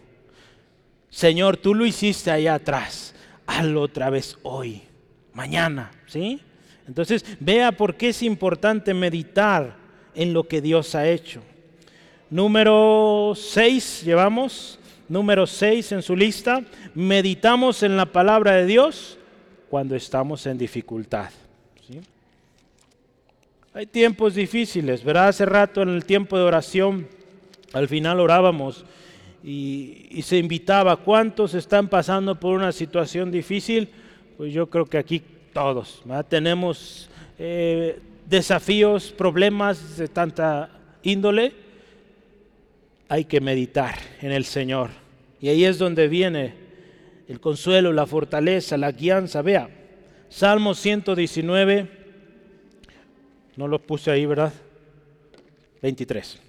Señor, 1.12 1.58
tú 1.58 1.76
lo 1.76 1.86
hiciste 1.86 2.32
allá 2.32 2.56
atrás, 2.56 3.13
hazlo 3.45 3.82
otra 3.82 4.10
vez 4.10 4.39
hoy, 4.43 4.82
mañana, 5.34 5.91
¿sí? 6.08 6.39
Entonces, 6.88 7.26
vea 7.39 7.74
por 7.74 7.95
qué 7.95 8.10
es 8.10 8.24
importante 8.24 8.93
meditar 8.93 9.76
en 10.15 10.34
lo 10.34 10.47
que 10.47 10.62
Dios 10.62 10.95
ha 10.95 11.08
hecho. 11.08 11.43
Número 12.30 13.34
6, 13.36 14.04
llevamos, 14.06 14.80
número 15.10 15.45
6 15.45 15.91
en 15.91 16.02
su 16.02 16.15
lista, 16.15 16.63
meditamos 16.95 17.84
en 17.84 17.97
la 17.97 18.06
palabra 18.06 18.54
de 18.54 18.65
Dios 18.65 19.17
cuando 19.69 19.97
estamos 19.97 20.45
en 20.47 20.58
dificultad. 20.58 21.30
Hay 23.74 23.86
tiempos 23.86 24.36
difíciles, 24.36 25.04
¿verdad? 25.04 25.30
Hace 25.30 25.45
rato 25.45 25.82
en 25.82 25.89
el 25.89 26.04
tiempo 26.06 26.38
de 26.38 26.43
oración, 26.43 27.08
al 27.74 27.88
final 27.88 28.19
orábamos 28.19 28.86
y, 29.43 30.21
se 30.23 30.38
invitaba, 30.38 30.97
¿cuántos 30.97 31.54
están 31.54 31.88
pasando 31.88 32.39
por 32.39 32.56
una 32.56 32.71
situación 32.71 33.32
difícil? 33.32 33.89
Pues 34.38 34.54
yo 34.54 34.69
creo 34.69 34.86
que 34.86 34.97
aquí 34.97 35.21
todos, 35.54 36.04
Tenemos 36.30 37.10
eh, 37.38 37.99
desafíos, 38.25 39.12
problemas 39.12 39.97
de 39.97 40.08
tanta 40.08 40.69
índole, 41.04 41.54
hay 43.10 43.25
que 43.25 43.41
meditar 43.41 43.95
en 44.21 44.32
el 44.32 44.45
Señor. 44.45 44.91
Y 45.41 45.49
ahí 45.49 45.65
es 45.65 45.77
donde 45.77 46.08
viene 46.08 46.54
el 47.27 47.39
consuelo, 47.39 47.91
la 47.91 48.06
fortaleza, 48.06 48.77
la 48.77 48.91
guianza. 48.91 49.41
Vea, 49.41 49.69
Salmo 50.30 50.73
119, 50.73 51.89
no 53.58 53.67
lo 53.67 53.80
puse 53.80 54.12
ahí, 54.12 54.25
¿verdad? 54.25 54.54
23. 55.82 56.39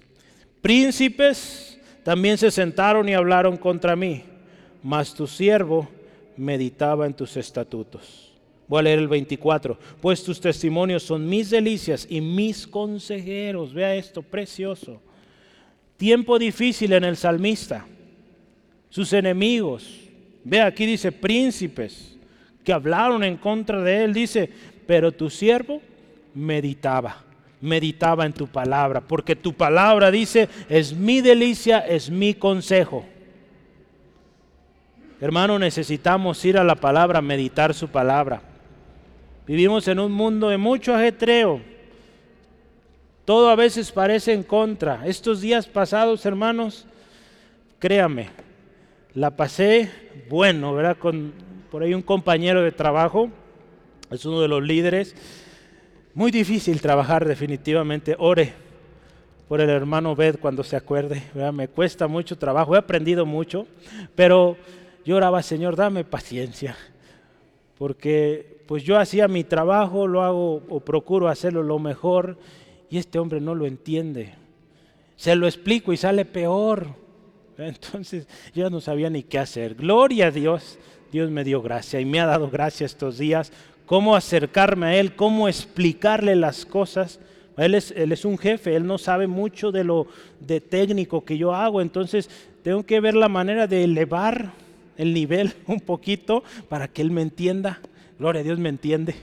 Príncipes 0.61 1.72
también 2.03 2.37
se 2.37 2.51
sentaron 2.51 3.07
y 3.07 3.13
hablaron 3.13 3.57
contra 3.57 3.95
mí, 3.95 4.23
mas 4.81 5.13
tu 5.13 5.25
siervo 5.25 5.87
meditaba 6.35 7.05
en 7.05 7.13
tus 7.13 7.37
estatutos. 7.37 8.33
Voy 8.67 8.79
a 8.79 8.83
leer 8.83 8.99
el 8.99 9.07
24. 9.07 9.77
Pues 10.01 10.23
tus 10.23 10.39
testimonios 10.39 11.03
son 11.03 11.27
mis 11.27 11.49
delicias 11.49 12.07
y 12.09 12.21
mis 12.21 12.65
consejeros. 12.65 13.73
Vea 13.73 13.95
esto, 13.95 14.21
precioso. 14.21 15.01
Tiempo 15.97 16.39
difícil 16.39 16.93
en 16.93 17.03
el 17.03 17.17
salmista. 17.17 17.85
Sus 18.89 19.13
enemigos. 19.13 19.99
Vea, 20.43 20.65
aquí 20.65 20.85
dice 20.85 21.11
príncipes 21.11 22.17
que 22.63 22.73
hablaron 22.73 23.23
en 23.23 23.37
contra 23.37 23.81
de 23.81 24.05
él. 24.05 24.13
Dice, 24.13 24.49
pero 24.87 25.11
tu 25.11 25.29
siervo 25.29 25.81
meditaba. 26.33 27.23
Meditaba 27.63 28.25
en 28.25 28.33
tu 28.33 28.47
palabra. 28.47 28.99
Porque 28.99 29.35
tu 29.37 29.53
palabra 29.53 30.11
dice, 30.11 30.49
es 30.67 30.93
mi 30.93 31.21
delicia, 31.21 31.79
es 31.79 32.09
mi 32.09 32.33
consejo. 32.33 33.05
Hermano, 35.21 35.57
necesitamos 35.57 36.43
ir 36.43 36.57
a 36.57 36.65
la 36.65 36.75
palabra, 36.75 37.21
meditar 37.21 37.73
su 37.73 37.87
palabra. 37.87 38.41
Vivimos 39.47 39.87
en 39.87 39.99
un 39.99 40.11
mundo 40.11 40.49
de 40.49 40.57
mucho 40.57 40.93
ajetreo. 40.93 41.61
Todo 43.23 43.49
a 43.49 43.55
veces 43.55 43.93
parece 43.93 44.33
en 44.33 44.43
contra. 44.43 45.07
Estos 45.07 45.39
días 45.39 45.65
pasados, 45.65 46.25
hermanos, 46.25 46.85
créame, 47.79 48.27
la 49.13 49.31
pasé 49.31 49.89
bueno, 50.29 50.73
¿verdad? 50.73 50.97
Con 50.97 51.31
por 51.71 51.81
ahí 51.81 51.93
un 51.93 52.01
compañero 52.01 52.61
de 52.61 52.71
trabajo, 52.71 53.31
es 54.11 54.25
uno 54.25 54.41
de 54.41 54.47
los 54.47 54.61
líderes. 54.61 55.15
Muy 56.15 56.29
difícil 56.29 56.79
trabajar 56.79 57.27
definitivamente. 57.27 58.15
Ore 58.19 58.53
por 59.47 59.61
el 59.61 59.69
hermano 59.69 60.15
Bed 60.15 60.37
cuando 60.39 60.63
se 60.63 60.75
acuerde. 60.75 61.23
Me 61.51 61.67
cuesta 61.67 62.07
mucho 62.07 62.37
trabajo, 62.37 62.75
he 62.75 62.77
aprendido 62.77 63.25
mucho, 63.25 63.65
pero 64.13 64.55
yo 65.03 65.15
oraba, 65.15 65.41
Señor, 65.41 65.75
dame 65.75 66.03
paciencia, 66.03 66.77
porque 67.79 68.63
pues 68.67 68.83
yo 68.83 68.99
hacía 68.99 69.27
mi 69.27 69.43
trabajo, 69.43 70.05
lo 70.05 70.21
hago 70.21 70.63
o 70.69 70.79
procuro 70.81 71.29
hacerlo 71.29 71.63
lo 71.63 71.79
mejor 71.79 72.37
y 72.91 72.99
este 72.99 73.17
hombre 73.17 73.41
no 73.41 73.55
lo 73.55 73.65
entiende. 73.65 74.35
Se 75.15 75.35
lo 75.35 75.47
explico 75.47 75.93
y 75.93 75.97
sale 75.97 76.25
peor. 76.25 76.89
Entonces 77.57 78.27
yo 78.53 78.69
no 78.69 78.81
sabía 78.81 79.09
ni 79.09 79.23
qué 79.23 79.39
hacer. 79.39 79.73
Gloria 79.73 80.27
a 80.27 80.31
Dios. 80.31 80.77
Dios 81.11 81.29
me 81.29 81.43
dio 81.43 81.61
gracia 81.61 81.99
y 81.99 82.05
me 82.05 82.19
ha 82.19 82.25
dado 82.25 82.49
gracia 82.49 82.85
estos 82.85 83.19
días. 83.19 83.51
Cómo 83.85 84.15
acercarme 84.15 84.87
a 84.87 84.95
Él, 84.95 85.15
cómo 85.15 85.47
explicarle 85.47 86.35
las 86.35 86.65
cosas. 86.65 87.19
Él 87.57 87.75
es, 87.75 88.25
un 88.25 88.37
jefe, 88.37 88.75
Él 88.75 88.87
no 88.87 88.97
sabe 88.97 89.27
mucho 89.27 89.71
de 89.71 89.83
lo 89.83 90.07
de 90.39 90.61
técnico 90.61 91.23
que 91.23 91.37
yo 91.37 91.53
hago. 91.53 91.81
Entonces 91.81 92.29
tengo 92.63 92.83
que 92.83 92.99
ver 92.99 93.15
la 93.15 93.29
manera 93.29 93.67
de 93.67 93.83
elevar 93.83 94.51
el 94.97 95.13
nivel 95.13 95.53
un 95.67 95.79
poquito 95.79 96.43
para 96.69 96.87
que 96.87 97.01
Él 97.01 97.11
me 97.11 97.21
entienda. 97.21 97.79
Gloria 98.17 98.41
a 98.41 98.43
Dios 98.43 98.59
me 98.59 98.69
entiende. 98.69 99.15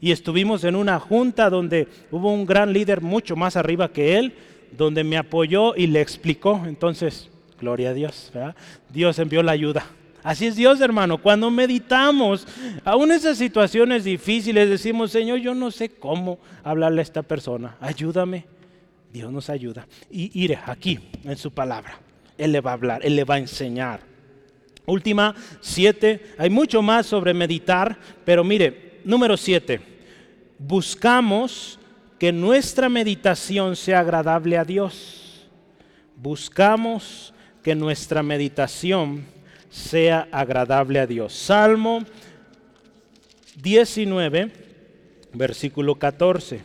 Y 0.00 0.12
estuvimos 0.12 0.64
en 0.64 0.76
una 0.76 1.00
junta 1.00 1.50
donde 1.50 1.88
hubo 2.10 2.32
un 2.32 2.46
gran 2.46 2.72
líder 2.72 3.00
mucho 3.00 3.34
más 3.34 3.56
arriba 3.56 3.92
que 3.92 4.16
él, 4.16 4.32
donde 4.76 5.02
me 5.02 5.16
apoyó 5.16 5.74
y 5.74 5.88
le 5.88 6.00
explicó. 6.00 6.62
Entonces, 6.66 7.28
gloria 7.60 7.90
a 7.90 7.94
Dios. 7.94 8.32
Dios 8.90 9.18
envió 9.18 9.42
la 9.42 9.52
ayuda. 9.52 9.86
Así 10.28 10.44
es 10.44 10.56
Dios, 10.56 10.78
hermano. 10.82 11.16
Cuando 11.16 11.50
meditamos, 11.50 12.46
aún 12.84 13.10
esas 13.12 13.38
situaciones 13.38 14.04
difíciles, 14.04 14.68
decimos, 14.68 15.10
Señor, 15.10 15.38
yo 15.38 15.54
no 15.54 15.70
sé 15.70 15.88
cómo 15.88 16.38
hablarle 16.62 17.00
a 17.00 17.02
esta 17.02 17.22
persona. 17.22 17.78
Ayúdame. 17.80 18.44
Dios 19.10 19.32
nos 19.32 19.48
ayuda. 19.48 19.88
Y 20.10 20.38
iré 20.38 20.58
aquí, 20.66 20.98
en 21.24 21.38
su 21.38 21.50
palabra. 21.50 21.98
Él 22.36 22.52
le 22.52 22.60
va 22.60 22.72
a 22.72 22.74
hablar, 22.74 23.00
Él 23.06 23.16
le 23.16 23.24
va 23.24 23.36
a 23.36 23.38
enseñar. 23.38 24.00
Última, 24.84 25.34
siete. 25.62 26.34
Hay 26.36 26.50
mucho 26.50 26.82
más 26.82 27.06
sobre 27.06 27.32
meditar, 27.32 27.98
pero 28.26 28.44
mire, 28.44 29.00
número 29.04 29.34
siete. 29.34 29.80
Buscamos 30.58 31.78
que 32.18 32.32
nuestra 32.32 32.90
meditación 32.90 33.76
sea 33.76 34.00
agradable 34.00 34.58
a 34.58 34.64
Dios. 34.66 35.48
Buscamos 36.16 37.32
que 37.62 37.74
nuestra 37.74 38.22
meditación 38.22 39.37
sea 39.68 40.28
agradable 40.30 40.98
a 41.00 41.06
Dios. 41.06 41.32
Salmo 41.32 42.04
19, 43.62 44.50
versículo 45.32 45.94
14. 45.94 46.60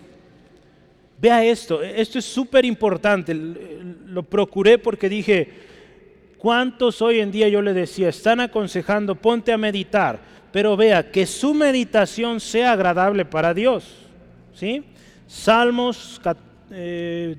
Vea 1.19 1.45
esto, 1.45 1.81
esto 1.81 2.19
es 2.19 2.25
súper 2.25 2.65
importante. 2.65 3.33
Lo 3.33 4.23
procuré 4.23 4.77
porque 4.77 5.09
dije, 5.09 5.49
¿Cuántos 6.43 7.01
hoy 7.01 7.21
en 7.21 7.31
día 7.31 7.47
yo 7.47 7.61
le 7.61 7.71
decía, 7.71 8.09
están 8.09 8.41
aconsejando, 8.41 9.15
ponte 9.15 9.53
a 9.53 9.57
meditar, 9.57 10.19
pero 10.51 10.75
vea 10.75 11.09
que 11.09 11.25
su 11.25 11.53
meditación 11.53 12.41
sea 12.41 12.73
agradable 12.73 13.23
para 13.23 13.53
Dios? 13.53 13.85
¿Sí? 14.53 14.83
Salmos 15.25 16.19
19, 16.19 16.52
eh, 16.71 17.35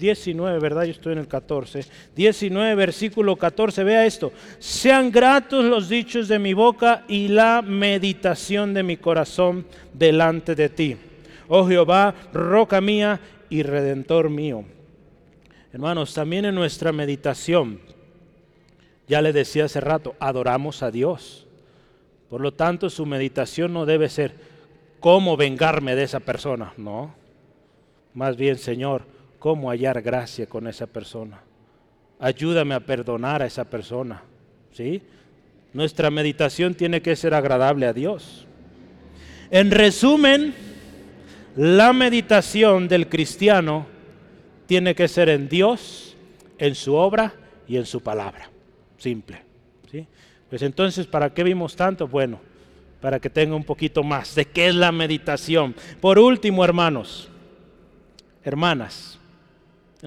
¿verdad? 0.60 0.84
Yo 0.84 0.90
estoy 0.92 1.12
en 1.12 1.18
el 1.18 1.28
14. 1.28 1.84
19, 2.14 2.74
versículo 2.74 3.36
14, 3.36 3.84
vea 3.84 4.06
esto. 4.06 4.32
Sean 4.58 5.10
gratos 5.10 5.64
los 5.64 5.88
dichos 5.88 6.28
de 6.28 6.38
mi 6.38 6.54
boca 6.54 7.04
y 7.08 7.28
la 7.28 7.62
meditación 7.62 8.74
de 8.74 8.82
mi 8.82 8.96
corazón 8.96 9.66
delante 9.92 10.54
de 10.54 10.68
ti. 10.68 10.96
Oh 11.48 11.66
Jehová, 11.66 12.14
roca 12.32 12.80
mía 12.80 13.20
y 13.50 13.62
redentor 13.62 14.30
mío. 14.30 14.64
Hermanos, 15.72 16.14
también 16.14 16.44
en 16.44 16.54
nuestra 16.54 16.92
meditación 16.92 17.80
ya 19.06 19.20
le 19.20 19.32
decía 19.32 19.66
hace 19.66 19.80
rato, 19.80 20.14
adoramos 20.18 20.82
a 20.82 20.90
Dios. 20.90 21.46
Por 22.30 22.40
lo 22.40 22.52
tanto, 22.52 22.88
su 22.90 23.06
meditación 23.06 23.72
no 23.72 23.84
debe 23.84 24.08
ser 24.08 24.34
cómo 25.00 25.36
vengarme 25.36 25.94
de 25.94 26.04
esa 26.04 26.20
persona, 26.20 26.72
no. 26.76 27.14
Más 28.14 28.36
bien, 28.36 28.56
Señor, 28.56 29.02
cómo 29.44 29.68
hallar 29.68 30.00
gracia 30.00 30.46
con 30.46 30.66
esa 30.68 30.86
persona. 30.86 31.38
Ayúdame 32.18 32.74
a 32.74 32.80
perdonar 32.80 33.42
a 33.42 33.44
esa 33.44 33.68
persona. 33.68 34.22
¿Sí? 34.72 35.02
Nuestra 35.74 36.10
meditación 36.10 36.72
tiene 36.74 37.02
que 37.02 37.14
ser 37.14 37.34
agradable 37.34 37.84
a 37.84 37.92
Dios. 37.92 38.46
En 39.50 39.70
resumen, 39.70 40.54
la 41.56 41.92
meditación 41.92 42.88
del 42.88 43.10
cristiano 43.10 43.84
tiene 44.64 44.94
que 44.94 45.08
ser 45.08 45.28
en 45.28 45.46
Dios, 45.46 46.16
en 46.56 46.74
su 46.74 46.94
obra 46.94 47.34
y 47.68 47.76
en 47.76 47.84
su 47.84 48.00
palabra 48.00 48.48
simple. 48.96 49.42
¿sí? 49.92 50.06
Pues 50.48 50.62
entonces, 50.62 51.06
¿para 51.06 51.34
qué 51.34 51.44
vimos 51.44 51.76
tanto? 51.76 52.08
Bueno, 52.08 52.40
para 53.02 53.20
que 53.20 53.28
tenga 53.28 53.54
un 53.54 53.64
poquito 53.64 54.02
más 54.02 54.34
de 54.36 54.46
qué 54.46 54.68
es 54.68 54.74
la 54.74 54.90
meditación. 54.90 55.74
Por 56.00 56.18
último, 56.18 56.64
hermanos, 56.64 57.28
hermanas, 58.42 59.20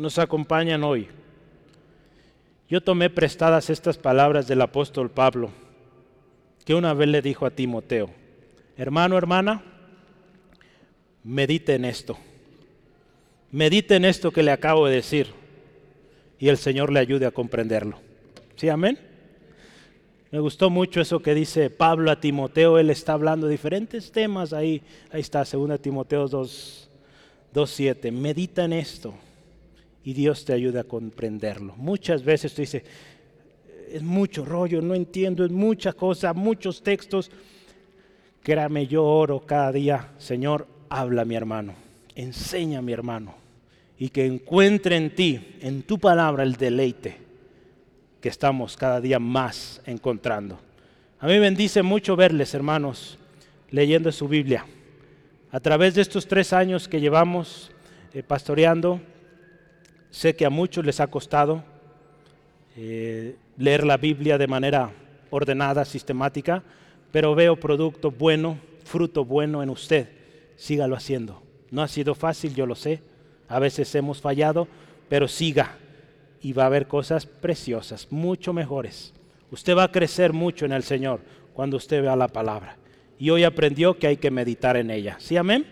nos 0.02 0.20
acompañan 0.20 0.84
hoy. 0.84 1.08
Yo 2.70 2.82
tomé 2.82 3.10
prestadas 3.10 3.70
estas 3.70 3.98
palabras 3.98 4.48
del 4.48 4.62
apóstol 4.62 5.10
Pablo 5.10 5.50
que 6.66 6.76
una 6.76 6.94
vez 6.94 7.08
le 7.08 7.22
dijo 7.22 7.46
a 7.46 7.52
Timoteo, 7.52 8.10
hermano, 8.76 9.18
hermana, 9.18 9.64
medite 11.24 11.76
en 11.76 11.86
esto. 11.86 12.18
Medite 13.52 13.96
en 13.96 14.04
esto 14.04 14.32
que 14.32 14.44
le 14.44 14.52
acabo 14.52 14.86
de 14.86 14.96
decir 14.96 15.28
y 16.38 16.50
el 16.50 16.58
Señor 16.58 16.92
le 16.92 17.00
ayude 17.00 17.26
a 17.26 17.32
comprenderlo. 17.32 18.00
¿Sí, 18.58 18.68
amén? 18.68 19.00
Me 20.30 20.40
gustó 20.40 20.70
mucho 20.70 21.00
eso 21.00 21.22
que 21.22 21.34
dice 21.34 21.70
Pablo 21.70 22.12
a 22.12 22.20
Timoteo, 22.20 22.78
él 22.78 22.90
está 22.90 23.14
hablando 23.14 23.48
de 23.48 23.54
diferentes 23.54 24.12
temas 24.12 24.52
ahí, 24.52 24.82
ahí 25.10 25.22
está, 25.22 25.46
2 25.46 25.82
Timoteo 25.82 26.28
2, 26.28 26.90
2.7, 27.54 28.12
medita 28.12 28.66
en 28.66 28.74
esto 28.74 29.14
y 30.08 30.14
Dios 30.14 30.46
te 30.46 30.54
ayuda 30.54 30.80
a 30.80 30.84
comprenderlo. 30.86 31.76
Muchas 31.76 32.24
veces 32.24 32.54
tú 32.54 32.62
dices, 32.62 32.82
es 33.92 34.02
mucho 34.02 34.46
rollo, 34.46 34.82
no 34.82 34.96
entiendo, 34.96 35.44
es 35.44 35.52
mucha 35.52 35.92
cosa, 35.92 36.32
muchos 36.34 36.82
textos. 36.82 37.30
Créame, 38.42 38.88
yo 38.88 39.04
oro 39.04 39.42
cada 39.46 39.74
día, 39.74 40.14
Señor, 40.18 40.66
habla 40.88 41.26
mi 41.26 41.36
hermano, 41.36 41.74
enseña 42.16 42.80
a 42.80 42.82
mi 42.82 42.94
hermano 42.94 43.36
y 44.00 44.08
que 44.08 44.26
encuentre 44.26 44.96
en 44.96 45.14
ti, 45.14 45.58
en 45.60 45.82
tu 45.82 46.00
palabra, 46.00 46.44
el 46.44 46.54
deleite 46.54 47.18
que 48.22 48.30
estamos 48.30 48.78
cada 48.78 49.02
día 49.02 49.20
más 49.20 49.82
encontrando. 49.86 50.58
A 51.20 51.28
mí 51.28 51.38
bendice 51.38 51.84
mucho 51.84 52.16
verles, 52.16 52.54
hermanos, 52.54 53.20
leyendo 53.72 54.10
su 54.14 54.30
Biblia. 54.30 54.66
A 55.52 55.60
través 55.60 55.96
de 55.96 56.02
estos 56.02 56.30
tres 56.30 56.54
años 56.54 56.88
que 56.88 57.02
llevamos 57.02 57.72
eh, 58.14 58.24
pastoreando, 58.24 59.02
sé 60.12 60.36
que 60.36 60.46
a 60.46 60.50
muchos 60.50 60.86
les 60.86 61.00
ha 61.00 61.08
costado 61.08 61.64
eh, 62.76 63.36
leer 63.58 63.86
la 63.86 63.98
Biblia 63.98 64.38
de 64.38 64.48
manera 64.48 64.92
ordenada, 65.30 65.86
sistemática, 65.86 66.64
pero 67.12 67.36
veo 67.36 67.56
producto 67.56 68.12
bueno, 68.12 68.60
fruto 68.84 69.26
bueno 69.26 69.64
en 69.64 69.70
usted. 69.70 70.10
Sígalo 70.56 70.96
haciendo. 70.96 71.42
No 71.72 71.82
ha 71.82 71.88
sido 71.88 72.16
fácil, 72.16 72.56
yo 72.56 72.66
lo 72.66 72.76
sé. 72.76 73.02
A 73.48 73.60
veces 73.60 73.94
hemos 73.96 74.22
fallado, 74.22 74.68
pero 75.10 75.28
siga 75.28 75.78
y 76.42 76.54
va 76.54 76.64
a 76.64 76.68
haber 76.68 76.88
cosas 76.88 77.26
preciosas, 77.26 78.08
mucho 78.12 78.54
mejores. 78.54 79.14
Usted 79.52 79.76
va 79.76 79.84
a 79.84 79.92
crecer 79.92 80.34
mucho 80.34 80.66
en 80.66 80.72
el 80.72 80.84
Señor 80.84 81.22
cuando 81.54 81.78
usted 81.78 82.02
vea 82.02 82.16
la 82.16 82.28
palabra. 82.28 82.78
Y 83.18 83.30
hoy 83.30 83.44
aprendió 83.44 83.98
que 83.98 84.08
hay 84.08 84.18
que 84.18 84.30
meditar 84.30 84.78
en 84.78 84.92
ella. 84.92 85.16
¿Sí, 85.20 85.38
amén? 85.38 85.66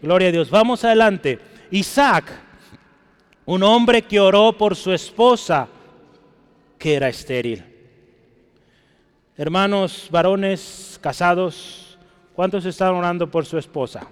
Gloria 0.00 0.28
a 0.28 0.32
Dios. 0.32 0.50
Vamos 0.50 0.84
adelante. 0.84 1.38
Isaac, 1.70 2.24
un 3.46 3.62
hombre 3.62 4.02
que 4.02 4.18
oró 4.18 4.52
por 4.52 4.74
su 4.74 4.92
esposa, 4.92 5.68
que 6.78 6.94
era 6.94 7.08
estéril. 7.08 7.64
Hermanos, 9.36 10.08
varones, 10.10 10.98
casados, 11.00 11.96
¿cuántos 12.34 12.64
están 12.66 12.94
orando 12.94 13.30
por 13.30 13.46
su 13.46 13.56
esposa? 13.56 14.08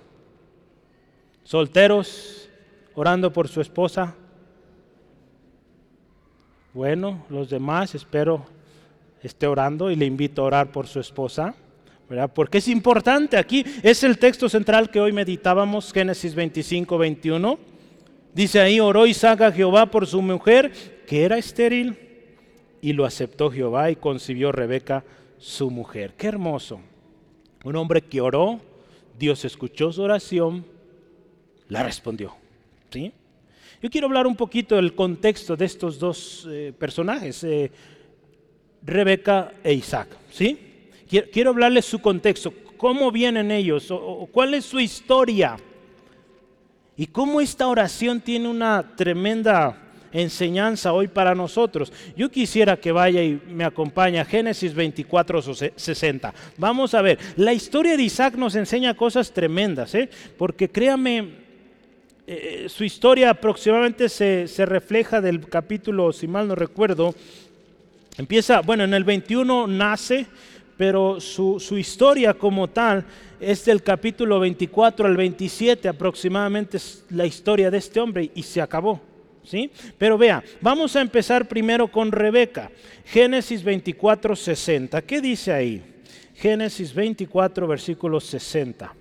Solteros, 1.42 2.48
orando 2.94 3.32
por 3.32 3.48
su 3.48 3.60
esposa. 3.60 4.14
Bueno, 6.72 7.24
los 7.28 7.50
demás 7.50 7.94
espero 7.94 8.46
esté 9.20 9.46
orando 9.46 9.90
y 9.90 9.96
le 9.96 10.06
invito 10.06 10.42
a 10.42 10.46
orar 10.46 10.70
por 10.70 10.86
su 10.86 11.00
esposa, 11.00 11.54
¿verdad? 12.08 12.30
Porque 12.32 12.58
es 12.58 12.68
importante 12.68 13.36
aquí, 13.36 13.64
es 13.82 14.04
el 14.04 14.18
texto 14.18 14.48
central 14.48 14.90
que 14.90 15.00
hoy 15.00 15.12
meditábamos, 15.12 15.92
Génesis 15.92 16.34
25, 16.34 16.98
21. 16.98 17.73
Dice 18.34 18.60
ahí, 18.60 18.80
oró 18.80 19.06
Isaac 19.06 19.40
a 19.42 19.52
Jehová 19.52 19.86
por 19.86 20.06
su 20.06 20.20
mujer, 20.20 20.72
que 21.06 21.22
era 21.22 21.38
estéril, 21.38 21.96
y 22.82 22.92
lo 22.92 23.04
aceptó 23.04 23.50
Jehová 23.50 23.90
y 23.90 23.96
concibió 23.96 24.52
Rebeca 24.52 25.04
su 25.38 25.70
mujer. 25.70 26.14
Qué 26.16 26.26
hermoso. 26.26 26.80
Un 27.64 27.76
hombre 27.76 28.02
que 28.02 28.20
oró, 28.20 28.60
Dios 29.18 29.44
escuchó 29.44 29.92
su 29.92 30.02
oración, 30.02 30.66
la 31.68 31.82
respondió. 31.82 32.34
¿Sí? 32.90 33.12
Yo 33.82 33.90
quiero 33.90 34.06
hablar 34.06 34.26
un 34.26 34.36
poquito 34.36 34.76
del 34.76 34.94
contexto 34.94 35.56
de 35.56 35.64
estos 35.64 35.98
dos 35.98 36.48
eh, 36.50 36.72
personajes, 36.76 37.44
eh, 37.44 37.70
Rebeca 38.82 39.52
e 39.62 39.74
Isaac. 39.74 40.08
¿sí? 40.30 40.58
Quiero, 41.32 41.50
hablarles 41.50 41.84
su 41.84 42.00
contexto, 42.00 42.52
cómo 42.76 43.12
vienen 43.12 43.50
ellos, 43.50 43.90
o, 43.90 44.28
cuál 44.32 44.54
es 44.54 44.64
su 44.64 44.80
historia, 44.80 45.56
y 46.96 47.06
cómo 47.06 47.40
esta 47.40 47.66
oración 47.68 48.20
tiene 48.20 48.48
una 48.48 48.94
tremenda 48.96 49.78
enseñanza 50.14 50.92
hoy 50.92 51.08
para 51.08 51.34
nosotros. 51.34 51.92
Yo 52.16 52.30
quisiera 52.30 52.76
que 52.76 52.92
vaya 52.92 53.22
y 53.22 53.42
me 53.48 53.64
acompañe 53.64 54.20
a 54.20 54.24
Génesis 54.24 54.72
24, 54.72 55.42
60. 55.76 56.34
Vamos 56.56 56.94
a 56.94 57.02
ver, 57.02 57.18
la 57.36 57.52
historia 57.52 57.96
de 57.96 58.04
Isaac 58.04 58.36
nos 58.36 58.54
enseña 58.54 58.94
cosas 58.94 59.32
tremendas, 59.32 59.94
¿eh? 59.94 60.08
porque 60.38 60.70
créame, 60.70 61.30
eh, 62.26 62.66
su 62.68 62.84
historia 62.84 63.30
aproximadamente 63.30 64.08
se, 64.08 64.46
refleja 64.64 65.20
del 65.20 65.46
capítulo, 65.48 66.12
si 66.12 66.28
mal 66.28 66.46
no 66.46 66.54
recuerdo, 66.54 67.12
empieza, 68.16 68.60
bueno, 68.60 68.84
en 68.84 68.94
el 68.94 69.02
21 69.02 69.66
nace, 69.66 70.26
pero 70.76 71.20
su, 71.20 71.58
historia 71.78 72.34
como 72.34 72.68
tal 72.68 73.04
es 73.40 73.64
del 73.64 73.82
capítulo 73.82 74.40
24 74.40 75.06
al 75.06 75.16
27 75.16 75.88
aproximadamente 75.88 76.78
es 76.78 77.04
la 77.10 77.26
historia 77.26 77.70
de 77.70 77.78
este 77.78 78.00
hombre 78.00 78.30
y 78.34 78.42
se 78.42 78.60
acabó. 78.60 79.00
¿Sí? 79.44 79.70
Pero 79.98 80.16
vea, 80.16 80.42
vamos 80.62 80.96
a 80.96 81.02
empezar 81.02 81.46
primero 81.46 81.88
con 81.88 82.10
Rebeca. 82.10 82.70
Génesis 83.04 83.62
24, 83.62 84.34
60. 84.34 85.02
¿Qué 85.02 85.20
dice 85.20 85.52
ahí? 85.52 85.82
Génesis 86.34 86.94
24, 86.94 87.66
versículo 87.66 88.20
60. 88.20 88.94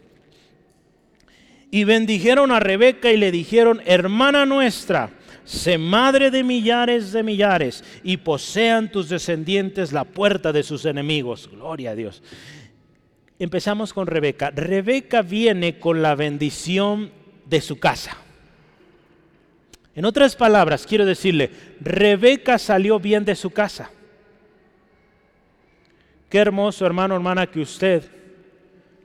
Y 1.72 1.86
bendijeron 1.86 2.52
a 2.52 2.60
Rebeca 2.60 3.10
y 3.10 3.18
le 3.18 3.32
dijeron, 3.32 3.82
hermana 3.86 4.46
nuestra, 4.46 5.10
sé 5.46 5.78
madre 5.78 6.32
de 6.32 6.44
millares 6.44 7.12
de 7.12 7.24
millares 7.24 7.84
y 8.04 8.18
posean 8.18 8.92
tus 8.92 9.10
descendientes 9.10 9.92
la 9.92 10.04
puerta 10.04 10.52
de 10.52 10.64
sus 10.64 10.86
enemigos. 10.86 11.50
Gloria 11.52 11.92
a 11.92 11.96
Dios. 11.96 12.24
Empezamos 13.40 13.94
con 13.94 14.08
Rebeca. 14.08 14.52
Rebeca 14.52 15.22
viene 15.22 15.80
con 15.80 16.02
la 16.02 16.16
bendición 16.16 17.12
de 17.46 17.62
su 17.62 17.80
casa. 17.80 18.18
En 19.96 20.06
otras 20.06 20.36
palabras, 20.36 20.88
quiero 20.88 21.06
decirle, 21.06 21.52
Rebeca 21.80 22.58
salió 22.58 23.00
bien 23.00 23.26
de 23.26 23.36
su 23.36 23.52
casa. 23.52 23.92
Qué 26.30 26.40
hermoso, 26.40 26.86
hermano, 26.86 27.14
hermana, 27.14 27.46
que 27.46 27.60
usted, 27.60 28.04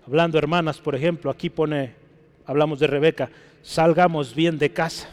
hablando 0.06 0.38
hermanas, 0.38 0.78
por 0.78 0.94
ejemplo, 0.94 1.30
aquí 1.30 1.50
pone 1.50 1.92
hablamos 2.46 2.78
de 2.78 2.86
Rebeca, 2.86 3.30
salgamos 3.62 4.34
bien 4.34 4.58
de 4.58 4.70
casa. 4.72 5.08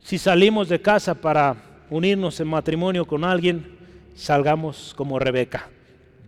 Si 0.00 0.18
salimos 0.18 0.68
de 0.68 0.80
casa 0.80 1.14
para 1.14 1.56
unirnos 1.90 2.40
en 2.40 2.48
matrimonio 2.48 3.04
con 3.04 3.24
alguien, 3.24 3.78
salgamos 4.14 4.94
como 4.96 5.18
Rebeca, 5.18 5.68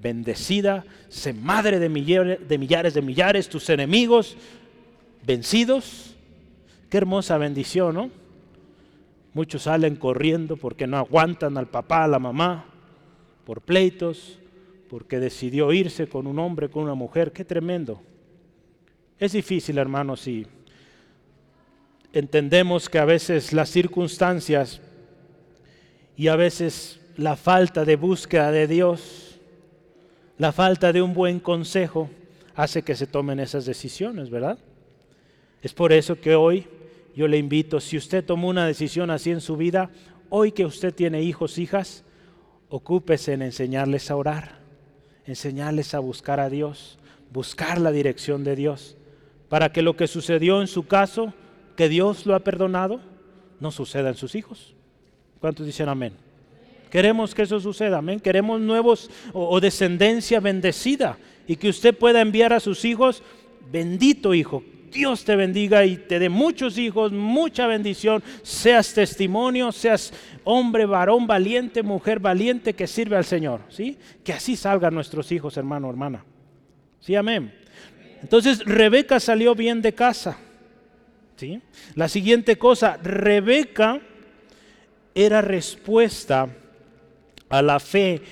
bendecida, 0.03 0.85
sé 1.09 1.33
madre 1.33 1.79
de 1.79 1.89
millares, 1.89 2.49
de 2.49 2.59
millares 2.59 2.95
de 3.47 3.51
tus 3.51 3.69
enemigos 3.71 4.37
vencidos. 5.27 6.15
Qué 6.89 6.99
hermosa 6.99 7.39
bendición, 7.39 7.95
¿no? 7.95 8.11
Muchos 9.33 9.63
salen 9.63 9.97
corriendo 9.97 10.57
porque 10.57 10.87
no 10.87 10.97
aguantan 10.97 11.57
al 11.57 11.69
papá, 11.69 12.05
a 12.05 12.09
la 12.09 12.19
mamá, 12.19 12.67
por 13.45 13.61
pleitos, 13.61 14.39
porque 14.89 15.21
decidió 15.21 15.73
irse 15.73 16.09
con 16.09 16.27
un 16.27 16.39
hombre, 16.41 16.69
con 16.69 16.83
una 16.83 16.95
mujer. 16.95 17.31
Qué 17.33 17.45
tremendo. 17.45 18.03
Es 19.21 19.33
difícil, 19.33 19.79
hermanos, 19.79 20.27
y 20.27 20.47
entendemos 22.13 22.89
que 22.89 22.99
a 22.99 23.05
veces 23.05 23.53
las 23.53 23.71
circunstancias 23.71 24.81
y 26.17 26.29
a 26.29 26.37
veces 26.37 27.01
la 27.17 27.37
falta 27.37 27.85
de 27.85 27.97
búsqueda 27.97 28.51
de 28.51 28.67
Dios, 28.67 29.41
la 30.39 30.53
falta 30.53 30.93
de 30.93 31.03
un 31.03 31.15
buen 31.15 31.41
consejo, 31.41 32.11
hace 32.55 32.83
que 32.83 32.97
se 32.97 33.07
tomen 33.07 33.41
esas 33.41 33.65
decisiones, 33.65 34.31
¿verdad? 34.31 34.59
Es 35.63 35.73
por 35.73 35.93
eso 35.93 36.21
que 36.21 36.35
hoy 36.35 36.67
yo 37.15 37.29
le 37.29 37.39
invito, 37.39 37.81
si 37.81 37.97
usted 37.97 38.25
tomó 38.25 38.49
una 38.49 38.67
decisión 38.67 39.11
así 39.11 39.31
en 39.31 39.41
su 39.41 39.57
vida, 39.57 39.91
hoy 40.29 40.53
que 40.53 40.65
usted 40.65 40.95
tiene 40.95 41.23
hijos, 41.23 41.59
hijas, 41.59 42.05
ocúpese 42.69 43.33
en 43.33 43.43
enseñarles 43.43 44.11
a 44.11 44.17
orar, 44.17 44.61
enseñarles 45.27 45.95
a 45.95 45.99
buscar 45.99 46.41
a 46.41 46.49
Dios, 46.49 46.99
buscar 47.33 47.81
la 47.81 47.93
dirección 47.93 48.45
de 48.45 48.57
Dios 48.57 48.97
para 49.49 49.73
que 49.73 49.83
lo 49.83 49.97
que 49.97 50.07
sucedió 50.07 50.61
en 50.61 50.69
su 50.69 50.87
caso, 50.87 51.35
que 51.81 51.89
Dios 51.89 52.27
lo 52.27 52.35
ha 52.35 52.41
perdonado, 52.41 53.01
no 53.59 53.71
suceda 53.71 54.11
en 54.11 54.15
sus 54.15 54.35
hijos. 54.35 54.75
¿Cuántos 55.41 55.65
dicen 55.65 55.89
amén? 55.89 56.13
Queremos 56.91 57.35
que 57.35 57.41
eso 57.41 57.59
suceda, 57.59 57.97
amén. 57.97 58.21
Queremos 58.21 58.61
nuevos 58.61 59.11
o, 59.33 59.59
descendencia 59.63 60.41
bendecida 60.41 61.17
y 61.47 61.57
que 61.57 61.71
usted 61.71 61.97
pueda 61.97 62.21
enviar 62.21 62.53
a 62.53 62.61
sus 62.61 62.85
hijos, 62.85 63.23
bendito 63.73 64.35
hijo, 64.35 64.63
Dios 64.93 65.25
te 65.25 65.35
bendiga 65.37 65.87
y 65.87 65.97
te 65.97 66.19
dé 66.19 66.29
muchos 66.29 66.77
hijos, 66.77 67.13
mucha 67.13 67.67
bendición, 67.67 68.23
seas 68.43 68.93
testimonio, 68.93 69.73
seas 69.73 70.13
hombre, 70.45 70.85
varón 70.85 71.27
valiente, 71.27 71.83
mujer 71.83 72.21
valiente 72.21 72.75
que 72.75 72.87
sirve 72.87 73.17
al 73.17 73.25
Señor, 73.25 73.63
¿sí? 73.71 73.97
Que 74.23 74.35
así 74.35 74.55
salgan 74.55 74.93
nuestros 74.93 75.33
hijos, 75.33 75.57
hermano, 75.57 75.89
hermana. 75.89 76.27
Sí, 77.01 77.15
amén. 77.17 77.55
Entonces 78.21 78.67
Rebeca 78.67 79.19
salió 79.19 79.55
bien 79.55 79.81
de 79.81 79.95
casa. 79.95 80.37
La 81.95 82.09
siguiente 82.09 82.57
cosa, 82.57 82.99
Rebeca 83.03 84.01
era 85.15 85.41
respuesta 85.41 86.49
a 87.49 87.63
la 87.63 87.81
fe 87.81 88.23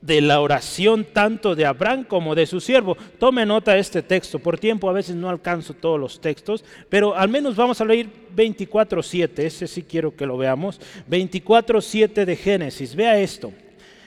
de 0.00 0.20
la 0.20 0.40
oración 0.40 1.06
tanto 1.14 1.54
de 1.54 1.64
Abraham 1.64 2.04
como 2.04 2.34
de 2.34 2.46
su 2.46 2.60
siervo. 2.60 2.96
Tome 3.18 3.46
nota 3.46 3.72
de 3.72 3.80
este 3.80 4.02
texto. 4.02 4.38
Por 4.38 4.58
tiempo 4.58 4.90
a 4.90 4.92
veces 4.92 5.16
no 5.16 5.30
alcanzo 5.30 5.72
todos 5.72 5.98
los 5.98 6.20
textos, 6.20 6.62
pero 6.90 7.14
al 7.16 7.30
menos 7.30 7.56
vamos 7.56 7.80
a 7.80 7.86
leer 7.86 8.08
24.7. 8.36 9.38
Ese 9.38 9.66
sí 9.66 9.82
quiero 9.82 10.14
que 10.14 10.26
lo 10.26 10.36
veamos. 10.36 10.78
24.7 11.08 12.24
de 12.26 12.36
Génesis. 12.36 12.94
Vea 12.94 13.18
esto. 13.18 13.52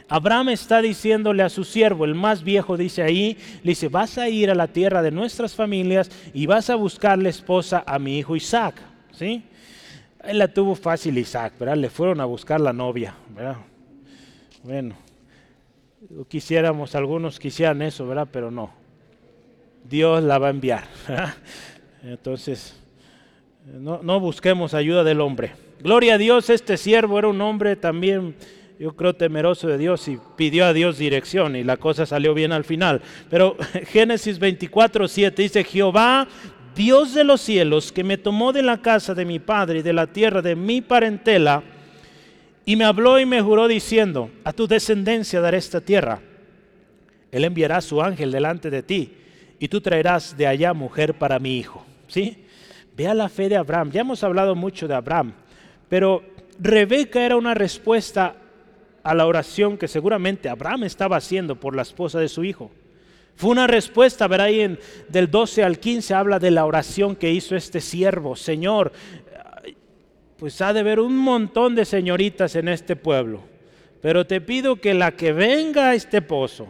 Abraham 0.10 0.50
está 0.50 0.82
diciéndole 0.82 1.44
a 1.44 1.50
su 1.50 1.64
siervo, 1.64 2.06
el 2.06 2.16
más 2.16 2.44
viejo 2.44 2.78
dice 2.78 3.04
ahí, 3.04 3.38
le 3.64 3.72
dice, 3.72 3.90
vas 3.90 4.18
a 4.18 4.30
ir 4.30 4.50
a 4.50 4.56
la 4.56 4.68
tierra 4.68 5.02
de 5.02 5.12
nuestras 5.12 5.54
familias 5.54 6.10
y 6.34 6.46
vas 6.46 6.70
a 6.70 6.76
buscarle 6.76 7.30
esposa 7.30 7.84
a 7.86 8.00
mi 8.00 8.18
hijo 8.18 8.36
Isaac. 8.36 8.82
¿Sí? 9.12 9.44
Él 10.24 10.40
la 10.40 10.48
tuvo 10.48 10.76
fácil 10.76 11.18
Isaac, 11.18 11.54
¿verdad? 11.60 11.78
Le 11.78 11.90
fueron 11.90 12.22
a 12.22 12.26
buscar 12.26 12.60
la 12.62 12.74
novia, 12.74 13.16
¿verdad? 13.36 13.58
Bueno, 14.64 14.96
quisiéramos, 16.28 16.96
algunos 16.96 17.40
quisieran 17.40 17.82
eso, 17.82 18.08
¿verdad? 18.08 18.28
Pero 18.32 18.52
no. 18.52 18.72
Dios 19.90 20.24
la 20.24 20.38
va 20.38 20.48
a 20.48 20.50
enviar. 20.52 20.84
Entonces, 22.04 22.78
no, 23.66 24.02
no, 24.04 24.20
busquemos 24.20 24.74
ayuda 24.74 25.04
del 25.04 25.22
hombre. 25.22 25.54
Gloria 25.82 26.16
a 26.16 26.18
Dios, 26.18 26.50
este 26.50 26.78
siervo 26.78 27.20
era 27.20 27.28
un 27.28 27.40
hombre 27.42 27.76
también, 27.76 28.36
yo 28.80 28.96
creo, 28.96 29.16
temeroso 29.16 29.68
de 29.68 29.78
Dios 29.78 30.08
y 30.08 30.20
pidió 30.36 30.66
a 30.66 30.74
Dios 30.74 30.98
dirección 30.98 31.56
y 31.56 31.64
la 31.64 31.78
cosa 31.78 32.06
salió 32.06 32.34
bien 32.34 32.52
al 32.52 32.64
final. 32.64 33.02
Pero 33.30 33.58
Génesis 33.88 34.38
24, 34.38 35.08
7 35.08 35.42
dice, 35.42 35.64
Jehová, 35.64 36.28
Dios 36.76 37.14
de 37.16 37.24
los 37.24 37.42
cielos, 37.42 37.92
que 37.92 38.04
me 38.04 38.18
tomó 38.18 38.54
de 38.54 38.62
la 38.62 38.82
casa 38.82 39.16
de 39.16 39.26
mi 39.26 39.40
padre 39.40 39.80
y 39.80 39.82
de 39.82 39.94
la 39.94 40.08
tierra 40.08 40.42
de 40.42 40.56
mi 40.56 40.82
parentela, 40.82 41.64
y 42.66 42.76
me 42.76 42.86
habló 42.86 43.20
y 43.20 43.26
me 43.26 43.42
juró 43.42 43.68
diciendo, 43.68 44.30
a 44.44 44.54
tu 44.54 44.68
descendencia 44.68 45.42
daré 45.42 45.58
esta 45.58 45.82
tierra. 45.82 46.20
Él 47.32 47.46
enviará 47.46 47.82
su 47.82 48.02
ángel 48.02 48.32
delante 48.32 48.70
de 48.70 48.84
ti 48.84 49.14
y 49.58 49.70
tú 49.70 49.82
traerás 49.82 50.38
de 50.38 50.48
allá 50.48 50.74
mujer 50.74 51.14
para 51.14 51.40
mi 51.40 51.58
hijo. 51.58 51.86
¿Sí? 52.08 52.46
Vea 52.96 53.14
la 53.14 53.30
fe 53.30 53.50
de 53.50 53.56
Abraham. 53.56 53.92
Ya 53.92 54.02
hemos 54.02 54.24
hablado 54.24 54.54
mucho 54.54 54.88
de 54.88 54.96
Abraham, 54.96 55.34
pero 55.88 56.24
Rebeca 56.60 57.26
era 57.26 57.38
una 57.38 57.54
respuesta 57.54 58.36
a 59.08 59.14
la 59.14 59.26
oración 59.26 59.78
que 59.78 59.88
seguramente 59.88 60.50
Abraham 60.50 60.84
estaba 60.84 61.16
haciendo 61.16 61.58
por 61.58 61.74
la 61.74 61.84
esposa 61.84 62.20
de 62.20 62.28
su 62.28 62.44
hijo. 62.44 62.70
Fue 63.38 63.52
una 63.52 63.66
respuesta, 63.66 64.28
verá 64.28 64.46
ahí 64.46 64.60
en, 64.60 64.80
del 65.08 65.32
12 65.32 65.64
al 65.64 65.80
15 65.80 66.14
habla 66.14 66.40
de 66.40 66.52
la 66.52 66.66
oración 66.66 67.16
que 67.16 67.32
hizo 67.32 67.56
este 67.56 67.80
siervo. 67.80 68.36
Señor, 68.36 68.92
pues 70.38 70.62
ha 70.62 70.74
de 70.74 70.82
haber 70.82 71.00
un 71.00 71.16
montón 71.16 71.74
de 71.74 71.86
señoritas 71.86 72.56
en 72.58 72.68
este 72.68 72.98
pueblo, 72.98 73.44
pero 74.02 74.28
te 74.28 74.42
pido 74.42 74.76
que 74.76 74.94
la 74.94 75.12
que 75.14 75.32
venga 75.32 75.90
a 75.90 75.96
este 75.96 76.22
pozo 76.22 76.68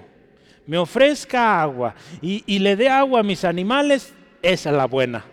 me 0.67 0.77
ofrezca 0.77 1.59
agua 1.59 1.95
y, 2.21 2.59
le 2.59 2.75
dé 2.75 2.88
agua 2.88 3.21
a 3.21 3.23
mis 3.23 3.45
animales, 3.45 4.13
esa 4.43 4.69
es 4.69 4.75
la 4.75 4.85
buena. 4.85 5.25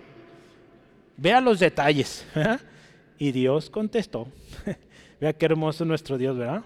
Vea 1.18 1.40
los 1.42 1.60
detalles. 1.60 2.26
Y 3.16 3.30
Dios 3.30 3.70
contestó. 3.70 4.26
Vea 5.20 5.32
qué 5.32 5.46
hermoso 5.46 5.84
nuestro 5.84 6.18
Dios, 6.18 6.36
¿verdad? 6.36 6.64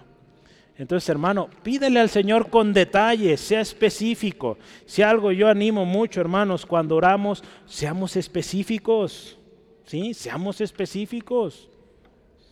Entonces, 0.79 1.09
hermano, 1.09 1.49
pídele 1.61 1.99
al 1.99 2.09
Señor 2.09 2.49
con 2.49 2.71
detalles, 2.71 3.41
sea 3.41 3.59
específico. 3.59 4.57
Si 4.85 5.01
algo 5.01 5.33
yo 5.33 5.49
animo 5.49 5.83
mucho, 5.83 6.21
hermanos, 6.21 6.65
cuando 6.65 6.95
oramos, 6.95 7.43
seamos 7.65 8.15
específicos. 8.15 9.37
¿sí? 9.85 10.13
Seamos 10.13 10.61
específicos, 10.61 11.67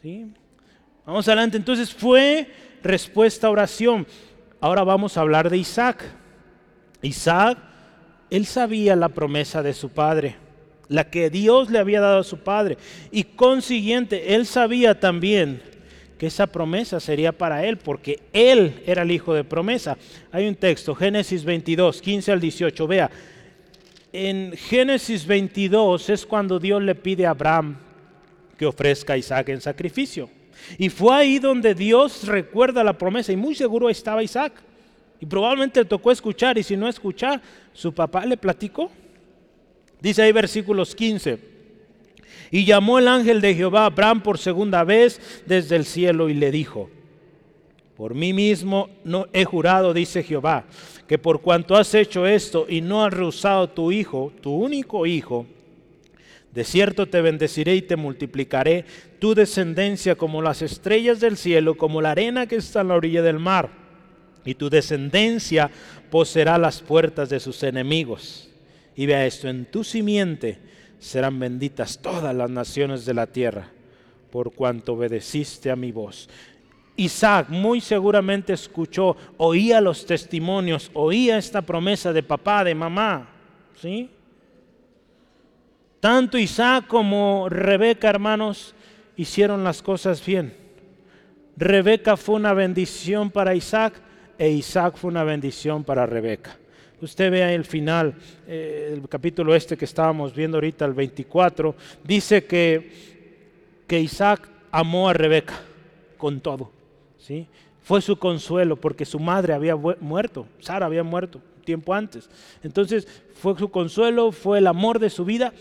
¿sí? 0.01 0.25
Vamos 1.05 1.25
adelante, 1.29 1.55
entonces 1.55 1.93
fue 1.93 2.51
respuesta 2.83 3.47
a 3.47 3.51
oración. 3.51 4.05
Ahora 4.59 4.83
vamos 4.83 5.15
a 5.15 5.21
hablar 5.21 5.49
de 5.49 5.59
Isaac. 5.59 6.03
Isaac, 7.01 7.57
él 8.29 8.45
sabía 8.45 8.97
la 8.97 9.07
promesa 9.07 9.63
de 9.63 9.73
su 9.73 9.87
padre, 9.87 10.35
la 10.89 11.09
que 11.09 11.29
Dios 11.29 11.69
le 11.69 11.79
había 11.79 12.01
dado 12.01 12.19
a 12.19 12.25
su 12.25 12.39
padre. 12.39 12.77
Y 13.09 13.23
consiguiente, 13.23 14.35
él 14.35 14.45
sabía 14.45 14.99
también 14.99 15.76
que 16.17 16.27
esa 16.27 16.47
promesa 16.47 16.99
sería 16.99 17.31
para 17.31 17.65
él, 17.65 17.77
porque 17.77 18.21
él 18.33 18.81
era 18.85 19.03
el 19.03 19.11
hijo 19.11 19.33
de 19.33 19.43
promesa. 19.43 19.97
Hay 20.31 20.47
un 20.47 20.55
texto, 20.55 20.95
Génesis 20.95 21.43
22, 21.43 22.01
15 22.01 22.31
al 22.31 22.39
18, 22.39 22.87
vea, 22.87 23.11
en 24.11 24.53
Génesis 24.53 25.25
22 25.25 26.09
es 26.09 26.25
cuando 26.25 26.59
Dios 26.59 26.81
le 26.81 26.95
pide 26.95 27.25
a 27.25 27.31
Abraham 27.31 27.77
que 28.57 28.65
ofrezca 28.65 29.13
a 29.13 29.17
Isaac 29.17 29.49
en 29.49 29.61
sacrificio. 29.61 30.29
Y 30.77 30.89
fue 30.89 31.15
ahí 31.15 31.39
donde 31.39 31.75
Dios 31.75 32.25
recuerda 32.25 32.83
la 32.83 32.97
promesa 32.97 33.31
y 33.31 33.37
muy 33.37 33.53
seguro 33.53 33.89
estaba 33.89 34.23
Isaac. 34.23 34.53
Y 35.19 35.25
probablemente 35.25 35.81
le 35.81 35.85
tocó 35.85 36.11
escuchar 36.11 36.57
y 36.57 36.63
si 36.63 36.75
no 36.75 36.87
escuchar, 36.87 37.41
su 37.73 37.93
papá 37.93 38.25
le 38.25 38.37
platicó. 38.37 38.91
Dice 40.01 40.23
ahí 40.23 40.31
versículos 40.31 40.95
15. 40.95 41.56
Y 42.51 42.65
llamó 42.65 42.99
el 42.99 43.07
ángel 43.07 43.41
de 43.41 43.55
Jehová 43.55 43.83
a 43.83 43.85
Abraham 43.87 44.21
por 44.21 44.37
segunda 44.37 44.83
vez 44.83 45.19
desde 45.45 45.75
el 45.75 45.85
cielo 45.85 46.29
y 46.29 46.33
le 46.33 46.51
dijo, 46.51 46.89
por 47.95 48.13
mí 48.13 48.31
mismo 48.31 48.89
no 49.03 49.27
he 49.33 49.43
jurado, 49.43 49.93
dice 49.93 50.23
Jehová, 50.23 50.65
que 51.07 51.17
por 51.17 51.41
cuanto 51.41 51.75
has 51.75 51.93
hecho 51.95 52.27
esto 52.27 52.67
y 52.69 52.81
no 52.81 53.03
has 53.03 53.13
rehusado 53.13 53.69
tu 53.69 53.91
hijo, 53.91 54.31
tu 54.41 54.53
único 54.53 55.05
hijo, 55.05 55.47
de 56.53 56.63
cierto 56.63 57.07
te 57.07 57.21
bendeciré 57.21 57.75
y 57.75 57.81
te 57.81 57.95
multiplicaré 57.95 58.85
tu 59.19 59.35
descendencia 59.35 60.15
como 60.15 60.41
las 60.41 60.61
estrellas 60.61 61.19
del 61.19 61.37
cielo, 61.37 61.75
como 61.75 62.01
la 62.01 62.11
arena 62.11 62.47
que 62.47 62.55
está 62.55 62.81
en 62.81 62.87
la 62.87 62.95
orilla 62.95 63.21
del 63.21 63.39
mar. 63.39 63.69
Y 64.45 64.55
tu 64.55 64.69
descendencia 64.69 65.69
poseerá 66.09 66.57
las 66.57 66.81
puertas 66.81 67.29
de 67.29 67.39
sus 67.39 67.61
enemigos. 67.63 68.49
Y 68.95 69.05
vea 69.05 69.25
esto, 69.25 69.47
en 69.49 69.65
tu 69.65 69.83
simiente 69.83 70.57
serán 70.99 71.39
benditas 71.39 71.99
todas 71.99 72.35
las 72.35 72.49
naciones 72.49 73.05
de 73.05 73.13
la 73.13 73.27
tierra, 73.27 73.69
por 74.31 74.53
cuanto 74.53 74.93
obedeciste 74.93 75.71
a 75.71 75.75
mi 75.75 75.91
voz. 75.91 76.29
Isaac 76.95 77.49
muy 77.49 77.79
seguramente 77.79 78.53
escuchó, 78.53 79.15
oía 79.37 79.79
los 79.79 80.05
testimonios, 80.05 80.89
oía 80.93 81.37
esta 81.37 81.61
promesa 81.61 82.11
de 82.11 82.23
papá, 82.23 82.63
de 82.63 82.73
mamá. 82.73 83.29
¿sí? 83.79 84.09
Tanto 85.99 86.37
Isaac 86.37 86.87
como 86.87 87.47
Rebeca, 87.49 88.09
hermanos, 88.09 88.73
hicieron 89.15 89.63
las 89.63 89.81
cosas 89.81 90.25
bien. 90.25 90.55
Rebeca 91.55 92.17
fue 92.17 92.35
una 92.35 92.53
bendición 92.53 93.29
para 93.29 93.55
Isaac 93.55 94.01
e 94.37 94.49
Isaac 94.49 94.95
fue 94.95 95.09
una 95.09 95.23
bendición 95.23 95.83
para 95.83 96.05
Rebeca. 96.05 96.57
Usted 97.01 97.31
vea 97.31 97.53
el 97.53 97.65
final, 97.65 98.15
eh, 98.47 98.91
el 98.93 99.07
capítulo 99.07 99.53
este 99.53 99.77
que 99.77 99.85
estábamos 99.85 100.33
viendo 100.33 100.57
ahorita, 100.57 100.85
el 100.85 100.93
24, 100.93 101.75
dice 102.03 102.45
que, 102.45 102.91
que 103.85 103.99
Isaac 103.99 104.49
amó 104.71 105.09
a 105.09 105.13
Rebeca 105.13 105.59
con 106.17 106.39
todo. 106.41 106.71
Fue 107.81 108.01
su 108.01 108.17
consuelo 108.17 108.75
porque 108.75 109.05
su 109.05 109.19
madre 109.19 109.53
había 109.53 109.75
muerto, 109.75 110.47
Sara 110.59 110.85
había 110.85 111.03
muerto 111.03 111.41
tiempo 111.67 111.93
antes. 111.93 112.29
Entonces 112.63 113.07
fue 113.33 113.57
su 113.57 113.69
consuelo, 113.69 114.31
fue 114.31 114.59
el 114.59 114.67
amor 114.67 114.99
de 114.99 115.09
su 115.09 115.25
vida. 115.25 115.53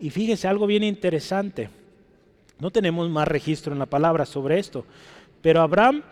Y 0.00 0.10
fíjese 0.10 0.46
algo 0.46 0.66
bien 0.66 0.84
interesante. 0.84 1.70
No 2.58 2.70
tenemos 2.70 3.08
más 3.08 3.26
registro 3.26 3.72
en 3.72 3.78
la 3.78 3.86
palabra 3.86 4.26
sobre 4.26 4.58
esto, 4.58 4.84
pero 5.42 5.60
Abraham 5.62 6.02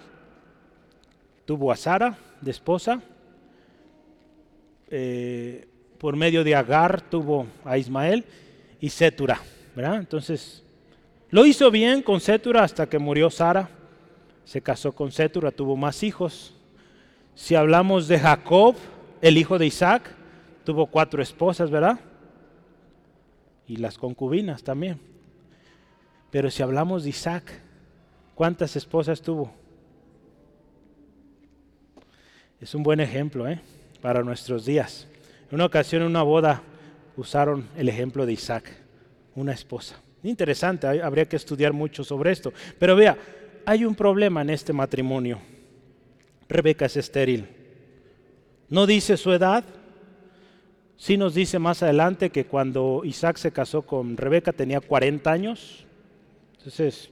tuvo 1.44 1.70
a 1.70 1.76
Sara 1.76 2.16
de 2.40 2.50
esposa, 2.50 3.02
eh, 4.93 5.66
por 5.99 6.14
medio 6.14 6.45
de 6.45 6.55
Agar 6.55 7.01
tuvo 7.01 7.47
a 7.64 7.76
Ismael 7.78 8.24
y 8.80 8.88
Setura, 8.90 9.40
¿verdad? 9.74 9.97
Entonces, 9.97 10.62
lo 11.30 11.45
hizo 11.45 11.70
bien 11.70 12.03
con 12.03 12.20
Setura 12.20 12.62
hasta 12.62 12.88
que 12.88 12.99
murió 12.99 13.30
Sara 13.30 13.68
se 14.45 14.61
casó 14.61 14.93
con 14.93 15.12
Setura, 15.12 15.51
tuvo 15.51 15.76
más 15.76 16.03
hijos. 16.03 16.55
Si 17.34 17.55
hablamos 17.55 18.09
de 18.09 18.18
Jacob, 18.18 18.76
el 19.20 19.38
hijo 19.38 19.59
de 19.59 19.66
Isaac, 19.66 20.14
tuvo 20.64 20.86
cuatro 20.86 21.22
esposas, 21.22 21.70
¿verdad? 21.70 21.99
Y 23.66 23.76
las 23.76 23.97
concubinas 23.97 24.62
también. 24.62 25.01
Pero 26.30 26.51
si 26.51 26.62
hablamos 26.62 27.05
de 27.05 27.11
Isaac, 27.11 27.45
¿cuántas 28.34 28.76
esposas 28.76 29.22
tuvo? 29.22 29.53
Es 32.61 32.74
un 32.74 32.82
buen 32.82 33.01
ejemplo 33.01 33.49
¿eh? 33.49 33.61
Para 34.03 34.22
nuestros 34.22 34.66
días. 34.66 35.07
En 35.48 35.55
una 35.55 35.64
ocasión, 35.64 36.03
en 36.03 36.09
una 36.09 36.22
boda, 36.22 36.62
usaron 37.16 37.68
el 37.76 37.88
ejemplo 37.88 38.26
de 38.26 38.32
Isaac, 38.34 38.70
una 39.34 39.53
esposa. 39.53 39.98
Interesante, 40.24 40.86
habría 41.00 41.26
que 41.26 41.36
estudiar 41.36 41.72
mucho 41.72 42.05
sobre 42.05 42.32
esto. 42.32 42.53
Pero 42.78 42.96
vea, 42.96 43.16
hay 43.64 43.84
un 43.84 43.94
problema 43.94 44.42
en 44.42 44.50
este 44.50 44.72
matrimonio. 44.72 45.38
Rebeca 46.48 46.86
es 46.86 46.96
estéril. 46.96 47.46
No 48.68 48.86
dice 48.86 49.16
su 49.16 49.32
edad, 49.32 49.64
sí 50.96 51.16
nos 51.16 51.34
dice 51.34 51.59
más 51.59 51.82
adelante 51.82 52.30
que 52.30 52.46
cuando 52.46 53.03
Isaac 53.05 53.36
se 53.36 53.53
casó 53.53 53.82
con 53.82 54.16
Rebeca 54.16 54.53
tenía 54.53 54.80
40 54.80 55.30
años. 55.30 55.86
Entonces, 56.59 57.11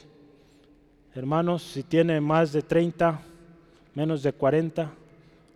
hermanos, 1.14 1.62
si 1.62 1.82
tiene 1.82 2.20
más 2.20 2.52
de 2.52 2.62
30, 2.62 3.20
menos 3.94 4.22
de 4.22 4.32
40, 4.32 4.92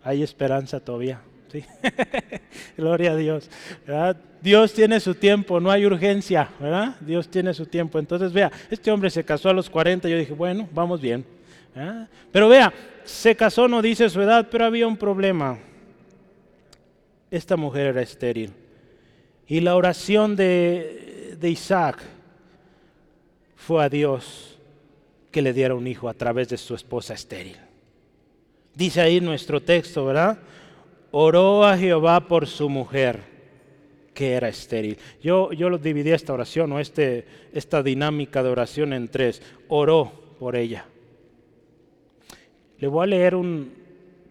hay 0.05 0.21
esperanza 0.21 0.79
todavía. 0.79 1.19
Gloria 2.77 3.11
a 3.11 3.15
Dios. 3.15 3.49
Dios 4.39 4.71
tiene 4.71 4.99
su 4.99 5.15
tiempo, 5.15 5.59
no 5.59 5.71
hay 5.71 5.85
urgencia, 5.85 6.49
¿verdad? 6.59 6.95
Dios 7.01 7.27
tiene 7.27 7.53
su 7.55 7.65
tiempo. 7.65 7.97
Entonces, 7.97 8.31
vea, 8.31 8.51
este 8.69 8.91
hombre 8.91 9.09
se 9.09 9.23
casó 9.25 9.49
a 9.49 9.53
los 9.53 9.67
40, 9.67 10.07
yo 10.07 10.17
dije, 10.17 10.33
bueno, 10.33 10.69
vamos 10.71 11.01
bien. 11.01 11.25
Pero 12.31 12.47
vea, 12.47 12.71
se 13.03 13.35
casó, 13.35 13.67
no 13.67 13.81
dice 13.81 14.07
su 14.09 14.21
edad, 14.21 14.47
pero 14.51 14.65
había 14.65 14.85
un 14.85 14.95
problema. 14.95 15.57
Esta 17.31 17.57
mujer 17.57 17.87
era 17.87 18.01
estéril. 18.01 18.53
Y 19.47 19.59
la 19.59 19.75
oración 19.75 20.35
de, 20.35 21.35
de 21.39 21.49
Isaac 21.49 22.01
fue 23.55 23.83
a 23.83 23.89
Dios 23.89 24.59
que 25.31 25.41
le 25.41 25.51
diera 25.51 25.73
un 25.73 25.87
hijo 25.87 26.07
a 26.07 26.13
través 26.13 26.49
de 26.49 26.57
su 26.57 26.75
esposa 26.75 27.15
estéril. 27.15 27.64
Dice 28.75 29.01
ahí 29.01 29.21
nuestro 29.21 29.61
texto, 29.61 30.05
¿verdad? 30.05 30.37
oró 31.17 31.63
a 31.63 31.77
Jehová 31.77 32.27
por 32.27 32.45
su 32.45 32.67
mujer, 32.67 33.21
que 34.13 34.33
era 34.33 34.49
estéril. 34.49 34.97
Yo, 35.23 35.53
yo 35.53 35.69
lo 35.69 35.77
dividí 35.77 36.11
esta 36.11 36.33
oración 36.33 36.73
o 36.73 36.79
este, 36.81 37.25
esta 37.53 37.81
dinámica 37.81 38.43
de 38.43 38.49
oración 38.49 38.91
en 38.91 39.07
tres. 39.07 39.41
Oró 39.69 40.11
por 40.37 40.57
ella. 40.57 40.85
Le 42.79 42.87
voy 42.89 43.03
a 43.03 43.07
leer 43.07 43.33
un, 43.33 43.73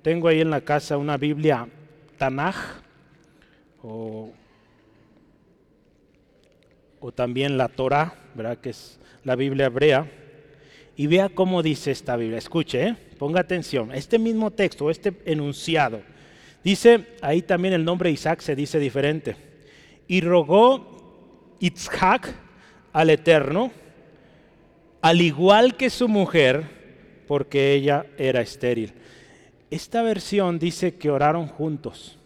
tengo 0.03 0.29
ahí 0.29 0.43
en 0.43 0.51
la 0.51 0.61
casa 0.61 0.99
una 0.99 1.17
Biblia 1.17 1.67
Tanaj, 2.19 2.57
o, 3.83 4.31
o 7.01 7.13
también 7.13 7.57
la 7.57 7.69
Torah, 7.69 8.15
¿verdad? 8.35 8.59
que 8.59 8.71
es 8.71 9.01
la 9.25 9.37
Biblia 9.37 9.67
hebrea. 9.67 10.07
Y 10.97 11.07
vea 11.07 11.29
cómo 11.29 11.63
dice 11.63 11.91
esta 11.91 12.17
Biblia. 12.17 12.39
Escuche, 12.39 12.89
¿eh? 12.89 12.97
ponga 13.19 13.41
atención. 13.41 13.93
Este 13.93 14.19
mismo 14.19 14.51
texto, 14.51 14.91
este 14.91 15.13
enunciado 15.25 16.01
Dice, 16.65 17.09
ahí 17.21 17.43
también 17.43 17.75
el 17.75 17.85
nombre 17.85 18.11
Isaac 18.11 18.41
se 18.41 18.57
dice 18.57 18.79
diferente. 18.79 19.37
Y 20.09 20.23
rogó 20.23 21.55
Isaac 21.61 22.35
al 22.95 23.11
Eterno, 23.11 23.71
al 25.03 25.21
igual 25.21 25.77
que 25.77 25.91
su 25.91 26.09
mujer, 26.09 26.65
porque 27.29 27.75
ella 27.75 28.07
era 28.17 28.41
estéril. 28.41 28.95
Esta 29.71 30.03
versión 30.03 30.59
dice 30.59 30.95
que 30.95 31.11
oraron 31.11 31.49
juntos. 31.49 32.19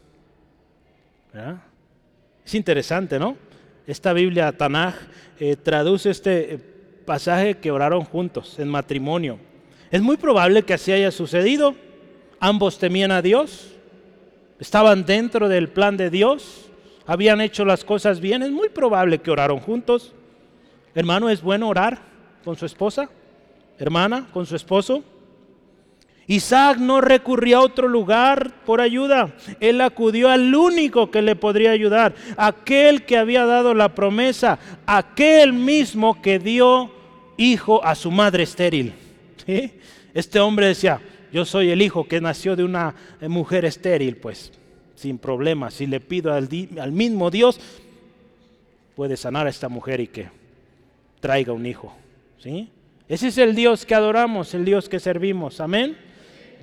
Es 2.45 2.55
interesante, 2.55 3.19
¿no? 3.19 3.37
Esta 3.89 4.13
Biblia 4.13 4.53
Tanaj 4.53 4.95
eh, 5.41 5.57
traduce 5.57 6.11
este 6.11 6.55
eh, 6.55 6.59
pasaje 7.09 7.57
que 7.57 7.71
oraron 7.71 8.05
juntos 8.05 8.59
en 8.59 8.69
matrimonio. 8.69 9.39
Es 9.91 10.03
muy 10.03 10.19
probable 10.19 10.65
que 10.65 10.75
así 10.75 10.93
haya 10.93 11.11
sucedido. 11.11 11.75
Ambos 12.39 12.79
temían 12.79 13.11
a 13.13 13.23
Dios, 13.23 13.75
estaban 14.61 15.07
dentro 15.07 15.49
del 15.49 15.71
plan 15.71 15.97
de 15.97 16.11
Dios, 16.11 16.71
habían 17.07 17.41
hecho 17.41 17.65
las 17.65 17.83
cosas 17.83 18.21
bien, 18.21 18.43
es 18.43 18.51
muy 18.51 18.69
probable 18.69 19.21
que 19.21 19.31
oraron 19.31 19.59
juntos. 19.59 20.13
Hermano, 20.95 21.31
¿es 21.31 21.41
bueno 21.41 21.69
orar 21.69 21.99
con 22.45 22.57
su 22.57 22.67
esposa? 22.67 23.09
Hermana, 23.79 24.27
con 24.31 24.45
su 24.45 24.55
esposo. 24.55 25.03
Isaac 26.27 26.77
no 26.77 27.01
recurrió 27.01 27.57
a 27.57 27.63
otro 27.63 27.89
lugar 27.89 28.53
por 28.67 28.83
ayuda. 28.83 29.35
Él 29.61 29.81
acudió 29.81 30.29
al 30.29 30.55
único 30.55 31.11
que 31.11 31.23
le 31.23 31.37
podría 31.37 31.71
ayudar, 31.71 32.15
aquel 32.37 33.07
que 33.07 33.17
había 33.17 33.47
dado 33.47 33.73
la 33.73 33.95
promesa, 33.95 34.59
aquel 34.85 35.55
mismo 35.55 36.21
que 36.21 36.39
dio 36.39 36.98
hijo 37.39 37.83
a 37.83 37.95
su 37.95 38.11
madre 38.11 38.43
estéril. 38.43 38.93
Este 40.13 40.41
hombre 40.41 40.67
decía, 40.67 41.01
yo 41.33 41.45
soy 41.45 41.71
el 41.71 41.81
hijo 41.81 42.07
que 42.07 42.21
nació 42.21 42.57
de 42.57 42.65
una 42.65 42.95
eh, 43.21 43.29
mujer 43.29 43.65
estéril, 43.65 44.17
pues 44.17 44.53
sin 44.95 45.19
problema. 45.19 45.71
Si 45.71 45.87
le 45.87 46.01
pido 46.01 46.35
al, 46.35 46.93
mismo 46.93 47.31
Dios, 47.31 47.61
puede 48.97 49.17
sanar 49.17 49.47
a 49.47 49.51
esta 49.51 49.69
mujer 49.69 50.01
y 50.01 50.09
que 50.09 50.29
traiga 51.21 51.53
un 51.53 51.65
hijo. 51.65 51.95
¿sí? 52.43 52.69
Ese 53.09 53.29
es 53.29 53.39
el 53.39 53.55
Dios 53.55 53.87
que 53.87 53.95
adoramos, 53.95 54.53
el 54.55 54.65
Dios 54.65 54.89
que 54.89 54.99
servimos. 54.99 55.61
Amén. 55.61 55.97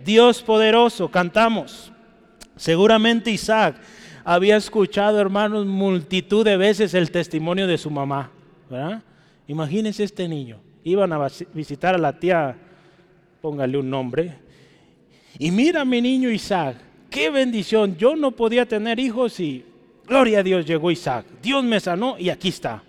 Dios 0.04 0.42
poderoso, 0.44 1.10
cantamos. 1.10 1.92
Seguramente 2.58 3.32
Isaac 3.32 3.78
había 4.24 4.58
escuchado, 4.58 5.20
hermanos, 5.20 5.66
multitud 5.66 6.44
de 6.44 6.58
veces 6.58 6.94
el 6.94 7.12
testimonio 7.12 7.68
de 7.68 7.78
su 7.78 7.90
mamá. 7.90 8.32
Imagínense 9.48 10.04
este 10.04 10.28
niño. 10.28 10.65
Iban 10.86 11.12
a 11.12 11.28
visitar 11.54 11.96
a 11.96 11.98
la 11.98 12.18
tía, 12.18 12.56
póngale 13.42 13.78
un 13.78 13.90
nombre, 13.90 14.36
y 15.40 15.52
mira 15.52 15.84
mi 15.84 16.00
niño 16.00 16.30
Isaac, 16.30 16.78
qué 17.10 17.30
bendición. 17.32 17.98
Yo 17.98 18.16
no 18.16 18.32
podía 18.32 18.68
tener 18.68 19.00
hijos 19.00 19.40
y 19.40 19.66
gloria 20.08 20.40
a 20.40 20.44
Dios 20.44 20.66
llegó 20.66 20.92
Isaac. 20.92 21.26
Dios 21.42 21.64
me 21.64 21.80
sanó 21.80 22.18
y 22.20 22.30
aquí 22.30 22.50
está. 22.50 22.84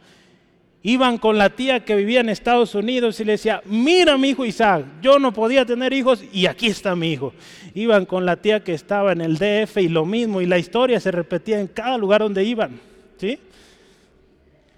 Iban 0.83 1.19
con 1.19 1.39
la 1.39 1.51
tía 1.51 1.85
que 1.85 1.97
vivía 1.97 2.21
en 2.21 2.29
Estados 2.29 2.75
Unidos 2.75 3.19
y 3.19 3.25
le 3.25 3.33
decía, 3.33 3.61
mira 3.65 4.17
mi 4.17 4.29
hijo 4.29 4.45
Isaac, 4.45 4.85
yo 5.03 5.19
no 5.19 5.33
podía 5.33 5.65
tener 5.65 5.93
hijos 5.93 6.23
y 6.33 6.47
aquí 6.47 6.67
está 6.67 6.95
mi 6.95 7.13
hijo. 7.13 7.33
Iban 7.75 8.05
con 8.07 8.25
la 8.25 8.37
tía 8.37 8.63
que 8.63 8.75
estaba 8.75 9.13
en 9.13 9.23
el 9.23 9.39
DF 9.39 9.79
y 9.79 9.89
lo 9.89 10.05
mismo 10.05 10.41
y 10.41 10.47
la 10.47 10.59
historia 10.59 11.01
se 11.01 11.11
repetía 11.11 11.59
en 11.59 11.67
cada 11.67 11.99
lugar 11.99 12.21
donde 12.21 12.45
iban. 12.45 12.79
¿sí? 13.17 13.39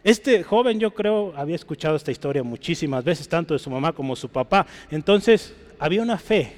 Este 0.08 0.42
joven 0.42 0.80
yo 0.80 0.94
creo 0.94 1.34
había 1.36 1.54
escuchado 1.54 1.94
esta 1.94 2.10
historia 2.10 2.42
muchísimas 2.42 3.04
veces, 3.04 3.28
tanto 3.28 3.52
de 3.52 3.60
su 3.60 3.68
mamá 3.68 3.92
como 3.92 4.14
de 4.14 4.20
su 4.22 4.30
papá. 4.30 4.66
Entonces 4.90 5.52
había 5.78 6.00
una 6.00 6.16
fe 6.16 6.50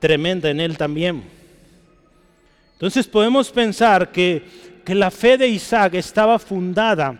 tremenda 0.00 0.50
en 0.50 0.58
él 0.58 0.76
también. 0.76 1.22
Entonces 2.72 3.06
podemos 3.06 3.52
pensar 3.52 4.10
que, 4.10 4.42
que 4.84 4.96
la 4.96 5.12
fe 5.12 5.38
de 5.38 5.46
Isaac 5.46 5.94
estaba 5.94 6.40
fundada 6.40 7.16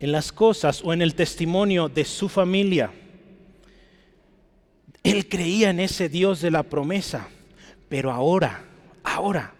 en 0.00 0.10
las 0.10 0.32
cosas 0.32 0.82
o 0.82 0.92
en 0.92 1.00
el 1.00 1.14
testimonio 1.14 1.88
de 1.88 2.04
su 2.04 2.28
familia. 2.28 2.90
Él 5.04 5.28
creía 5.28 5.70
en 5.70 5.78
ese 5.78 6.08
Dios 6.08 6.40
de 6.40 6.50
la 6.50 6.64
promesa, 6.64 7.28
pero 7.88 8.10
ahora, 8.10 8.64
ahora, 9.04 9.54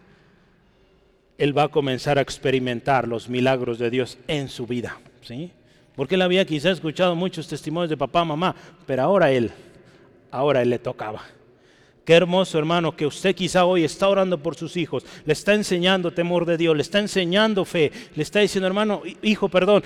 él 1.39 1.57
va 1.57 1.65
a 1.65 1.69
comenzar 1.69 2.19
a 2.19 2.21
experimentar 2.21 3.07
los 3.07 3.29
milagros 3.29 3.79
de 3.79 3.91
Dios 3.91 4.19
en 4.27 4.49
su 4.49 4.67
vida, 4.67 4.99
¿sí? 5.23 5.53
Porque 5.95 6.17
él 6.17 6.23
había 6.23 6.45
quizás 6.45 6.73
escuchado 6.73 7.15
muchos 7.15 7.49
testimonios 7.49 7.91
de 7.91 7.97
papá, 7.97 8.25
mamá, 8.25 8.55
pero 8.87 9.03
ahora 9.03 9.31
él, 9.31 9.51
ahora 10.31 10.63
él 10.63 10.71
le 10.71 10.79
tocaba. 10.79 11.23
Qué 12.05 12.15
hermoso, 12.15 12.59
hermano, 12.59 12.97
que 12.97 13.07
usted 13.07 13.35
quizá 13.35 13.65
hoy 13.65 13.85
está 13.85 14.09
orando 14.09 14.43
por 14.43 14.57
sus 14.57 14.77
hijos, 14.77 15.05
le 15.25 15.33
está 15.33 15.55
enseñando 15.55 16.13
temor 16.13 16.45
de 16.45 16.57
Dios, 16.57 16.75
le 16.75 16.83
está 16.83 16.99
enseñando 16.99 17.65
fe, 17.65 17.93
le 18.15 18.23
está 18.23 18.41
diciendo, 18.41 18.67
hermano, 18.67 19.03
hijo, 19.23 19.49
perdón, 19.49 19.83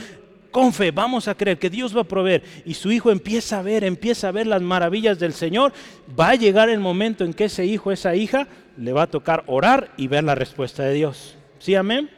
con 0.50 0.72
fe, 0.72 0.90
vamos 0.90 1.28
a 1.28 1.34
creer 1.34 1.58
que 1.58 1.70
Dios 1.70 1.96
va 1.96 2.02
a 2.02 2.04
proveer. 2.04 2.44
Y 2.64 2.74
su 2.74 2.92
hijo 2.92 3.10
empieza 3.10 3.58
a 3.58 3.62
ver, 3.62 3.82
empieza 3.82 4.28
a 4.28 4.32
ver 4.32 4.46
las 4.46 4.62
maravillas 4.62 5.18
del 5.18 5.32
Señor. 5.32 5.72
Va 6.18 6.30
a 6.30 6.34
llegar 6.34 6.68
el 6.68 6.78
momento 6.78 7.24
en 7.24 7.34
que 7.34 7.46
ese 7.46 7.64
hijo, 7.64 7.90
esa 7.90 8.14
hija, 8.14 8.46
le 8.76 8.92
va 8.92 9.02
a 9.02 9.10
tocar 9.10 9.42
orar 9.46 9.90
y 9.96 10.06
ver 10.06 10.22
la 10.24 10.34
respuesta 10.34 10.84
de 10.84 10.92
Dios. 10.92 11.36
¿Sí, 11.62 11.76
amén? 11.76 12.10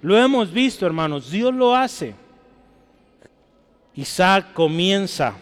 Lo 0.00 0.16
hemos 0.16 0.52
visto, 0.52 0.86
hermanos, 0.86 1.28
Dios 1.28 1.52
lo 1.52 1.74
hace. 1.74 2.14
Isaac 3.96 4.52
comienza 4.52 5.34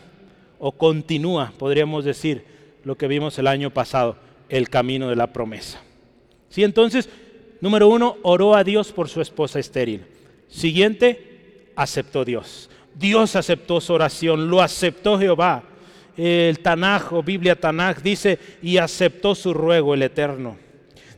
o 0.59 0.73
continúa, 0.73 1.53
podríamos 1.59 2.07
decir, 2.07 2.43
lo 2.85 2.97
que 2.97 3.07
vimos 3.07 3.39
el 3.39 3.47
año 3.47 3.69
pasado, 3.69 4.17
el 4.49 4.71
camino 4.71 5.11
de 5.11 5.17
la 5.17 5.27
promesa. 5.27 5.83
¿Sí? 6.49 6.65
Entonces, 6.65 7.11
número 7.61 7.89
uno, 7.89 8.17
oró 8.23 8.55
a 8.55 8.65
Dios 8.65 8.93
por 8.93 9.11
su 9.11 9.21
esposa 9.21 9.59
estéril. 9.59 10.07
Siguiente, 10.49 11.69
aceptó 11.77 12.25
Dios. 12.25 12.71
Dios 12.95 13.37
aceptó 13.37 13.79
su 13.83 13.93
oración, 13.93 14.49
lo 14.49 14.63
aceptó 14.63 15.19
Jehová. 15.19 15.65
El 16.17 16.61
Tanaj 16.61 17.13
o 17.13 17.23
Biblia 17.23 17.61
Tanaj 17.61 18.01
dice, 18.01 18.39
y 18.63 18.79
aceptó 18.79 19.35
su 19.35 19.53
ruego 19.53 19.93
el 19.93 20.01
Eterno. 20.01 20.64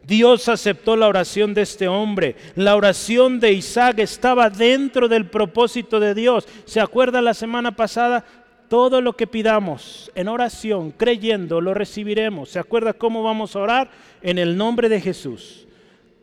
Dios 0.06 0.48
aceptó 0.48 0.96
la 0.96 1.08
oración 1.08 1.52
de 1.52 1.62
este 1.62 1.88
hombre. 1.88 2.36
La 2.54 2.76
oración 2.76 3.40
de 3.40 3.52
Isaac 3.52 3.98
estaba 3.98 4.50
dentro 4.50 5.08
del 5.08 5.26
propósito 5.26 5.98
de 5.98 6.14
Dios. 6.14 6.46
¿Se 6.64 6.80
acuerda 6.80 7.20
la 7.20 7.34
semana 7.34 7.74
pasada? 7.74 8.24
todo 8.68 9.00
lo 9.00 9.14
que 9.14 9.26
pidamos 9.26 10.10
en 10.14 10.28
oración, 10.28 10.90
creyendo, 10.90 11.60
lo 11.60 11.74
recibiremos. 11.74 12.50
¿Se 12.50 12.58
acuerda 12.58 12.92
cómo 12.92 13.22
vamos 13.22 13.54
a 13.54 13.60
orar? 13.60 13.90
En 14.22 14.38
el 14.38 14.56
nombre 14.56 14.88
de 14.88 15.00
Jesús. 15.00 15.66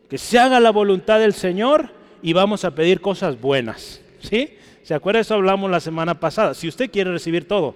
Que 0.08 0.18
se 0.18 0.38
haga 0.38 0.60
la 0.60 0.70
voluntad 0.70 1.20
del 1.20 1.32
Señor 1.32 1.90
y 2.22 2.32
vamos 2.32 2.64
a 2.64 2.74
pedir 2.74 3.00
cosas 3.00 3.40
buenas. 3.40 4.00
¿Sí? 4.20 4.56
¿Se 4.82 4.94
acuerda? 4.94 5.20
Eso 5.20 5.34
hablamos 5.34 5.70
la 5.70 5.80
semana 5.80 6.20
pasada. 6.20 6.54
Si 6.54 6.68
usted 6.68 6.90
quiere 6.90 7.12
recibir 7.12 7.48
todo, 7.48 7.74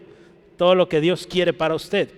todo 0.56 0.74
lo 0.74 0.88
que 0.88 1.00
Dios 1.00 1.26
quiere 1.26 1.52
para 1.52 1.74
usted. 1.74 2.10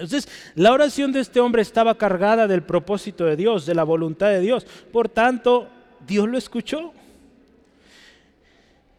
Entonces, 0.00 0.28
la 0.54 0.72
oración 0.72 1.12
de 1.12 1.20
este 1.20 1.40
hombre 1.40 1.62
estaba 1.62 1.96
cargada 1.96 2.46
del 2.46 2.62
propósito 2.62 3.24
de 3.24 3.36
Dios, 3.36 3.66
de 3.66 3.74
la 3.74 3.84
voluntad 3.84 4.28
de 4.28 4.40
Dios. 4.40 4.66
Por 4.92 5.08
tanto, 5.08 5.68
Dios 6.06 6.28
lo 6.28 6.38
escuchó. 6.38 6.92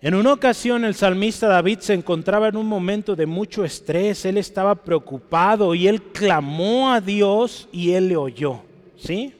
En 0.01 0.15
una 0.15 0.31
ocasión 0.31 0.85
el 0.85 0.95
salmista 0.95 1.47
David 1.47 1.79
se 1.79 1.93
encontraba 1.93 2.47
en 2.47 2.55
un 2.55 2.67
momento 2.67 3.17
de 3.17 3.25
mucho 3.25 3.65
estrés, 3.65 4.23
él 4.23 4.37
estaba 4.37 4.75
preocupado 4.75 5.75
y 5.75 5.89
él 5.89 6.01
clamó 6.01 6.93
a 6.93 7.01
Dios 7.01 7.67
y 7.73 7.91
él 7.91 8.07
le 8.07 8.15
oyó. 8.15 8.61
¿Sí? 8.97 9.33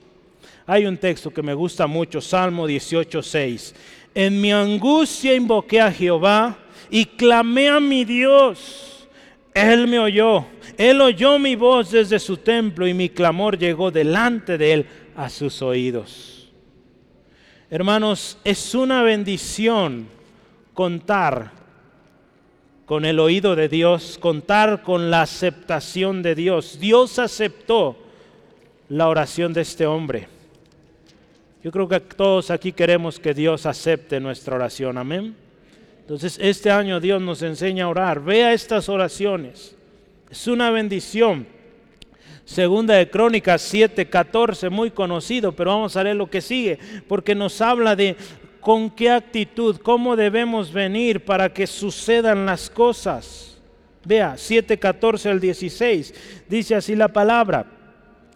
Hay 0.68 0.86
un 0.86 0.98
texto 0.98 1.32
que 1.32 1.42
me 1.42 1.54
gusta 1.54 1.88
mucho, 1.88 2.20
Salmo 2.20 2.68
18:6. 2.68 3.74
En 4.14 4.42
mi 4.42 4.52
angustia 4.52 5.34
invoqué 5.34 5.80
a 5.80 5.92
Jehová 5.92 6.58
y 6.90 7.06
clamé 7.06 7.70
a 7.70 7.80
mi 7.80 8.04
Dios. 8.04 9.08
Él 9.54 9.88
me 9.88 9.98
oyó, 9.98 10.46
él 10.80 11.02
oyó 11.02 11.38
mi 11.40 11.58
voz 11.58 11.92
desde 11.92 12.20
su 12.20 12.38
templo 12.38 12.88
y 12.88 12.94
mi 12.94 13.10
clamor 13.10 13.58
llegó 13.58 13.92
delante 13.92 14.58
de 14.58 14.72
él 14.72 14.86
a 15.14 15.30
sus 15.30 15.62
oídos. 15.62 16.50
Hermanos, 17.70 18.38
es 18.46 18.74
una 18.74 19.04
bendición 19.04 20.08
contar 20.74 21.52
con 22.86 23.04
el 23.04 23.20
oído 23.20 23.58
de 23.58 23.68
Dios, 23.68 24.18
contar 24.22 24.82
con 24.82 25.12
la 25.12 25.24
aceptación 25.24 26.24
de 26.24 26.34
Dios. 26.34 26.80
Dios 26.80 27.20
aceptó 27.20 27.98
la 28.88 29.10
oración 29.10 29.52
de 29.52 29.60
este 29.60 29.86
hombre. 29.86 30.30
Yo 31.62 31.74
creo 31.74 31.90
que 31.90 32.00
todos 32.00 32.52
aquí 32.52 32.72
queremos 32.72 33.20
que 33.20 33.34
Dios 33.34 33.66
acepte 33.66 34.22
nuestra 34.22 34.56
oración, 34.56 34.98
amén. 34.98 35.36
Entonces 36.00 36.40
este 36.42 36.72
año 36.72 37.02
Dios 37.02 37.22
nos 37.22 37.42
enseña 37.42 37.84
a 37.84 37.90
orar. 37.90 38.22
Vea 38.22 38.54
estas 38.54 38.88
oraciones. 38.88 39.76
Es 40.30 40.48
una 40.48 40.70
bendición. 40.70 41.48
Segunda 42.46 42.96
de 42.96 43.10
Crónicas 43.10 43.62
7:14, 43.74 44.70
muy 44.70 44.92
conocido, 44.92 45.52
pero 45.52 45.72
vamos 45.72 45.96
a 45.96 46.04
leer 46.04 46.16
lo 46.16 46.30
que 46.30 46.42
sigue, 46.42 46.80
porque 47.08 47.36
nos 47.36 47.62
habla 47.62 47.96
de 47.96 48.16
con 48.60 48.90
qué 48.90 49.10
actitud, 49.12 49.78
cómo 49.78 50.16
debemos 50.16 50.74
venir 50.74 51.24
para 51.24 51.54
que 51.54 51.66
sucedan 51.66 52.46
las 52.46 52.70
cosas. 52.70 53.60
Vea, 54.04 54.36
7:14 54.38 55.30
al 55.30 55.40
16, 55.40 56.14
dice 56.48 56.76
así 56.76 56.96
la 56.96 57.08
palabra. 57.08 57.79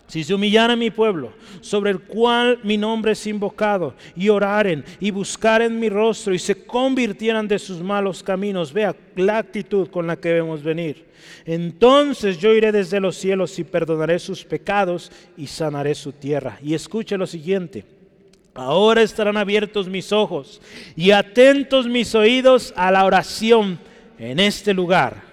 Si 0.08 0.24
se 0.24 0.34
humillara 0.34 0.76
mi 0.76 0.92
pueblo, 0.92 1.34
sobre 1.62 1.90
el 1.92 2.02
cual 2.02 2.60
mi 2.64 2.78
nombre 2.78 3.14
es 3.14 3.26
invocado, 3.26 3.96
y 4.16 4.30
oraren 4.30 4.84
y 5.00 5.12
buscaren 5.12 5.80
mi 5.80 5.90
rostro 5.90 6.34
y 6.34 6.40
se 6.40 6.66
convirtieran 6.66 7.48
de 7.48 7.58
sus 7.58 7.82
malos 7.82 8.22
caminos, 8.22 8.74
vea 8.74 8.96
la 9.16 9.38
actitud 9.38 9.88
con 9.90 10.06
la 10.06 10.18
que 10.18 10.30
debemos 10.30 10.62
venir. 10.62 11.06
Entonces 11.46 12.38
yo 12.38 12.54
iré 12.54 12.72
desde 12.72 13.00
los 13.00 13.16
cielos 13.16 13.58
y 13.58 13.64
perdonaré 13.64 14.20
sus 14.20 14.44
pecados 14.44 15.12
y 15.38 15.48
sanaré 15.48 15.96
su 15.96 16.12
tierra. 16.12 16.60
Y 16.62 16.74
escuche 16.74 17.18
lo 17.18 17.26
siguiente. 17.26 17.86
Ahora 18.54 19.02
estarán 19.02 19.38
abiertos 19.38 19.88
mis 19.88 20.12
ojos 20.12 20.62
y 20.96 21.12
atentos 21.12 21.88
mis 21.88 22.14
oídos 22.14 22.72
a 22.76 22.92
la 22.92 23.06
oración 23.06 23.80
en 24.20 24.40
este 24.40 24.76
lugar, 24.76 25.24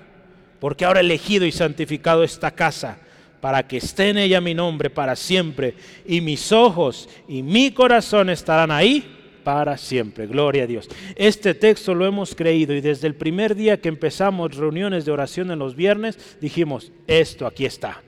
porque 0.59 0.87
ahora 0.87 1.01
elegido 1.01 1.45
y 1.45 1.53
santificado 1.53 2.25
esta 2.25 2.51
casa 2.53 2.99
para 3.41 3.67
que 3.67 3.79
esté 3.79 4.11
en 4.11 4.19
ella 4.19 4.41
mi 4.41 4.55
nombre 4.55 4.91
para 4.91 5.17
siempre, 5.17 5.75
y 6.07 6.21
mis 6.21 6.53
ojos 6.53 7.09
y 7.29 7.43
mi 7.43 7.71
corazón 7.71 8.31
estarán 8.31 8.71
ahí 8.71 9.17
para 9.45 9.77
siempre. 9.79 10.27
Gloria 10.27 10.65
a 10.65 10.67
Dios. 10.67 10.89
Este 11.17 11.55
texto 11.55 11.95
lo 11.95 12.07
hemos 12.07 12.35
creído 12.35 12.75
y 12.75 12.81
desde 12.81 13.07
el 13.07 13.15
primer 13.15 13.55
día 13.55 13.81
que 13.81 13.89
empezamos 13.89 14.57
reuniones 14.57 15.05
de 15.05 15.13
oración 15.13 15.51
en 15.51 15.59
los 15.59 15.75
viernes, 15.75 16.37
dijimos, 16.41 16.93
esto 17.07 17.47
aquí 17.47 17.65
está 17.65 18.03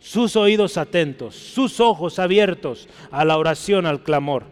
sus 0.00 0.34
oídos 0.34 0.78
atentos, 0.78 1.36
sus 1.36 1.78
ojos 1.78 2.18
abiertos 2.18 2.88
a 3.10 3.24
la 3.24 3.36
oración, 3.36 3.86
al 3.86 4.02
clamor. 4.02 4.44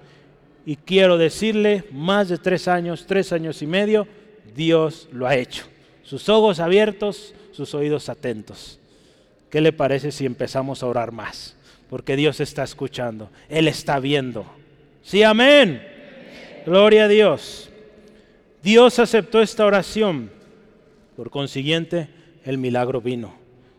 Y 0.64 0.76
quiero 0.76 1.16
decirle, 1.16 1.84
más 1.90 2.28
de 2.28 2.36
tres 2.36 2.68
años, 2.68 3.06
tres 3.06 3.32
años 3.32 3.62
y 3.62 3.66
medio, 3.66 4.06
Dios 4.54 5.08
lo 5.10 5.26
ha 5.26 5.34
hecho. 5.34 5.64
Sus 6.02 6.28
ojos 6.28 6.60
abiertos, 6.60 7.34
sus 7.52 7.74
oídos 7.74 8.08
atentos. 8.10 8.78
¿Qué 9.50 9.60
le 9.60 9.72
parece 9.72 10.12
si 10.12 10.26
empezamos 10.26 10.82
a 10.82 10.86
orar 10.86 11.12
más? 11.12 11.56
Porque 11.88 12.16
Dios 12.16 12.40
está 12.40 12.64
escuchando, 12.64 13.30
Él 13.48 13.66
está 13.68 13.98
viendo. 13.98 14.46
Sí, 15.02 15.22
amén. 15.22 15.82
Gloria 16.66 17.04
a 17.04 17.08
Dios. 17.08 17.70
Dios 18.62 18.98
aceptó 18.98 19.40
esta 19.40 19.64
oración. 19.64 20.30
Por 21.16 21.30
consiguiente, 21.30 22.08
el 22.44 22.58
milagro 22.58 23.00
vino, 23.00 23.34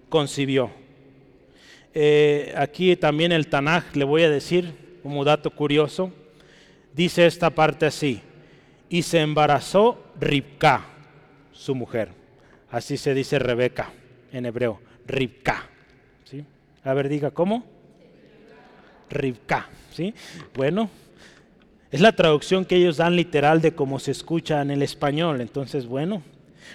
concibió. 0.10 0.72
Eh, 1.94 2.54
aquí 2.58 2.96
también 2.96 3.32
el 3.32 3.48
Tanaj, 3.48 3.96
le 3.96 4.06
voy 4.06 4.24
a 4.24 4.30
decir 4.30 5.00
como 5.02 5.24
dato 5.24 5.52
curioso, 5.52 6.12
dice 6.94 7.26
esta 7.26 7.50
parte 7.50 7.86
así, 7.86 8.22
y 8.90 9.04
se 9.04 9.22
embarazó 9.22 10.04
Ribka, 10.20 10.86
su 11.52 11.76
mujer. 11.76 12.10
Así 12.72 12.98
se 12.98 13.14
dice 13.14 13.40
Rebeca 13.40 13.92
en 14.32 14.46
hebreo, 14.46 14.80
Ribka. 15.10 15.68
¿sí? 16.24 16.46
A 16.84 16.94
ver, 16.94 17.10
diga, 17.10 17.32
¿cómo? 17.32 17.66
Ribka. 19.10 19.68
¿sí? 19.92 20.14
Bueno, 20.56 20.90
es 21.92 22.00
la 22.00 22.12
traducción 22.12 22.64
que 22.64 22.76
ellos 22.76 22.98
dan 22.98 23.16
literal 23.16 23.62
de 23.62 23.74
cómo 23.74 24.00
se 24.00 24.12
escucha 24.12 24.62
en 24.62 24.72
el 24.72 24.84
español. 24.84 25.42
Entonces, 25.42 25.88
bueno, 25.88 26.22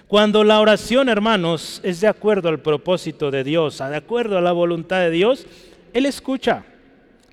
cuando 0.08 0.42
la 0.42 0.60
oración, 0.60 1.08
hermanos, 1.08 1.80
es 1.84 2.00
de 2.00 2.08
acuerdo 2.08 2.48
al 2.48 2.60
propósito 2.60 3.30
de 3.30 3.44
Dios, 3.44 3.78
de 3.78 3.96
acuerdo 3.96 4.36
a 4.36 4.42
la 4.42 4.52
voluntad 4.52 5.00
de 5.00 5.10
Dios, 5.10 5.46
Él 5.92 6.04
escucha, 6.04 6.64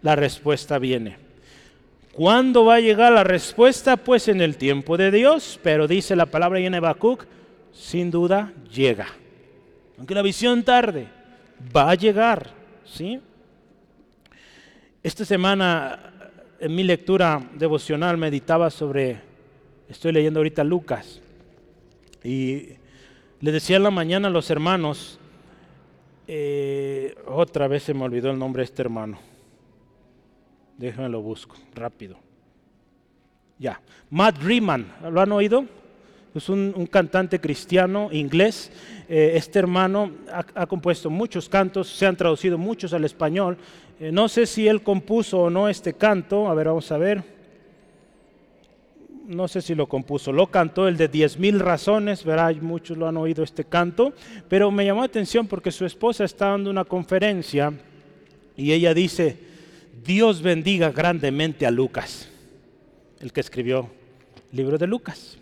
la 0.01 0.15
respuesta 0.15 0.77
viene. 0.77 1.17
¿Cuándo 2.13 2.65
va 2.65 2.75
a 2.75 2.79
llegar 2.79 3.11
la 3.13 3.23
respuesta? 3.23 3.97
Pues 3.97 4.27
en 4.27 4.41
el 4.41 4.57
tiempo 4.57 4.97
de 4.97 5.11
Dios, 5.11 5.59
pero 5.63 5.87
dice 5.87 6.15
la 6.15 6.27
palabra 6.27 6.59
en 6.59 6.75
Habacuc, 6.75 7.25
sin 7.73 8.11
duda 8.11 8.53
llega. 8.71 9.07
Aunque 10.01 10.15
la 10.15 10.23
visión 10.23 10.63
tarde, 10.63 11.07
va 11.77 11.91
a 11.91 11.93
llegar, 11.93 12.49
¿sí? 12.85 13.21
Esta 15.03 15.23
semana 15.23 16.33
en 16.59 16.73
mi 16.73 16.83
lectura 16.83 17.39
devocional 17.53 18.17
meditaba 18.17 18.71
sobre, 18.71 19.21
estoy 19.87 20.11
leyendo 20.11 20.39
ahorita 20.39 20.63
Lucas, 20.63 21.21
y 22.23 22.69
le 23.41 23.51
decía 23.51 23.77
en 23.77 23.83
la 23.83 23.91
mañana 23.91 24.29
a 24.29 24.31
los 24.31 24.49
hermanos, 24.49 25.19
eh, 26.27 27.13
otra 27.27 27.67
vez 27.67 27.83
se 27.83 27.93
me 27.93 28.03
olvidó 28.03 28.31
el 28.31 28.39
nombre 28.39 28.61
de 28.61 28.65
este 28.65 28.81
hermano. 28.81 29.19
Déjenme 30.79 31.09
lo 31.09 31.21
busco, 31.21 31.55
rápido. 31.75 32.17
Ya, 33.59 33.79
Matt 34.09 34.41
Riemann, 34.41 34.91
¿lo 35.11 35.21
han 35.21 35.31
oído? 35.31 35.63
Es 36.33 36.47
un, 36.47 36.87
cantante 36.89 37.41
cristiano 37.41 38.09
inglés. 38.11 38.71
Eh, 39.09 39.33
este 39.35 39.59
hermano 39.59 40.11
ha, 40.31 40.65
compuesto 40.65 41.09
muchos 41.09 41.49
cantos, 41.49 41.89
se 41.89 42.05
han 42.05 42.15
traducido 42.15 42.57
muchos 42.57 42.93
al 42.93 43.03
español. 43.03 43.57
Eh, 43.99 44.11
no 44.11 44.29
sé 44.29 44.45
si 44.45 44.67
él 44.67 44.81
compuso 44.81 45.41
o 45.41 45.49
no 45.49 45.67
este 45.67 45.93
canto, 45.93 46.47
a 46.47 46.53
ver, 46.53 46.67
vamos 46.67 46.91
a 46.91 46.97
ver 46.97 47.41
no 49.31 49.47
sé 49.47 49.61
si 49.61 49.75
lo 49.75 49.87
compuso, 49.87 50.31
lo 50.33 50.47
cantó 50.47 50.87
el 50.87 50.97
de 50.97 51.07
Diez 51.07 51.37
mil 51.37 51.59
razones, 51.59 52.23
verá, 52.23 52.51
muchos 52.59 52.97
lo 52.97 53.07
han 53.07 53.17
oído 53.17 53.43
este 53.43 53.63
canto, 53.63 54.13
pero 54.49 54.71
me 54.71 54.85
llamó 54.85 55.01
la 55.01 55.05
atención 55.05 55.47
porque 55.47 55.71
su 55.71 55.85
esposa 55.85 56.25
está 56.25 56.47
dando 56.47 56.69
una 56.69 56.83
conferencia 56.83 57.71
y 58.57 58.73
ella 58.73 58.93
dice, 58.93 59.37
Dios 60.03 60.41
bendiga 60.41 60.91
grandemente 60.91 61.65
a 61.65 61.71
Lucas, 61.71 62.29
el 63.19 63.31
que 63.31 63.41
escribió 63.41 63.89
el 64.51 64.57
libro 64.57 64.77
de 64.77 64.87
Lucas. 64.87 65.37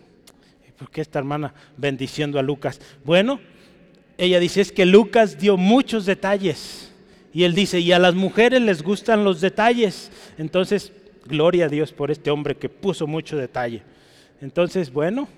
¿Por 0.80 0.90
qué 0.90 1.02
esta 1.02 1.20
hermana 1.20 1.54
bendiciendo 1.76 2.40
a 2.40 2.42
Lucas? 2.42 2.80
Bueno, 3.04 3.38
ella 4.18 4.40
dice, 4.40 4.60
es 4.60 4.72
que 4.72 4.86
Lucas 4.86 5.38
dio 5.38 5.56
muchos 5.56 6.06
detalles. 6.06 6.90
Y 7.32 7.44
él 7.44 7.54
dice, 7.54 7.78
y 7.78 7.92
a 7.92 8.00
las 8.00 8.16
mujeres 8.16 8.60
les 8.60 8.82
gustan 8.82 9.22
los 9.22 9.40
detalles. 9.40 10.10
Entonces, 10.38 10.92
Gloria 11.24 11.66
a 11.66 11.68
Dios 11.68 11.92
por 11.92 12.10
este 12.10 12.30
hombre 12.30 12.56
que 12.56 12.68
puso 12.68 13.06
mucho 13.06 13.36
detalle. 13.36 13.82
Entonces, 14.40 14.92
bueno, 14.92 15.28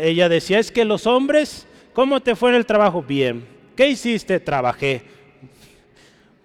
ella 0.00 0.28
decía, 0.28 0.58
es 0.58 0.70
que 0.70 0.84
los 0.84 1.06
hombres, 1.06 1.66
¿cómo 1.92 2.20
te 2.20 2.36
fue 2.36 2.50
en 2.50 2.56
el 2.56 2.66
trabajo? 2.66 3.02
Bien. 3.02 3.44
¿Qué 3.74 3.88
hiciste? 3.88 4.38
Trabajé. 4.38 5.02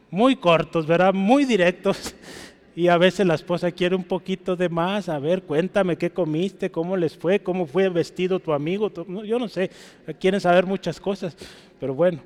Muy 0.09 0.35
cortos, 0.35 0.87
¿verdad? 0.87 1.13
Muy 1.13 1.45
directos. 1.45 2.15
Y 2.79 2.87
a 2.87 2.97
veces 2.97 3.27
la 3.27 3.33
esposa 3.33 3.73
quiere 3.73 3.93
un 3.93 4.05
poquito 4.05 4.55
de 4.55 4.69
más. 4.69 5.09
A 5.09 5.19
ver, 5.19 5.41
cuéntame 5.41 5.97
qué 5.97 6.11
comiste, 6.11 6.71
cómo 6.71 6.95
les 6.95 7.17
fue, 7.17 7.39
cómo 7.39 7.65
fue 7.65 7.89
vestido 7.89 8.39
tu 8.39 8.53
amigo. 8.53 8.89
Yo 9.25 9.37
no 9.37 9.49
sé, 9.49 9.69
quieren 10.17 10.39
saber 10.39 10.65
muchas 10.65 10.97
cosas. 10.97 11.35
Pero 11.77 11.93
bueno, 11.93 12.21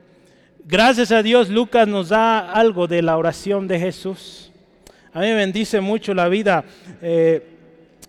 gracias 0.63 1.11
a 1.11 1.23
Dios 1.23 1.49
Lucas 1.49 1.87
nos 1.87 2.09
da 2.09 2.51
algo 2.51 2.85
de 2.85 3.01
la 3.01 3.17
oración 3.17 3.67
de 3.67 3.79
Jesús. 3.79 4.51
A 5.11 5.21
mí 5.21 5.25
me 5.25 5.33
bendice 5.33 5.81
mucho 5.81 6.13
la 6.13 6.29
vida. 6.29 6.63
Eh, 7.01 7.41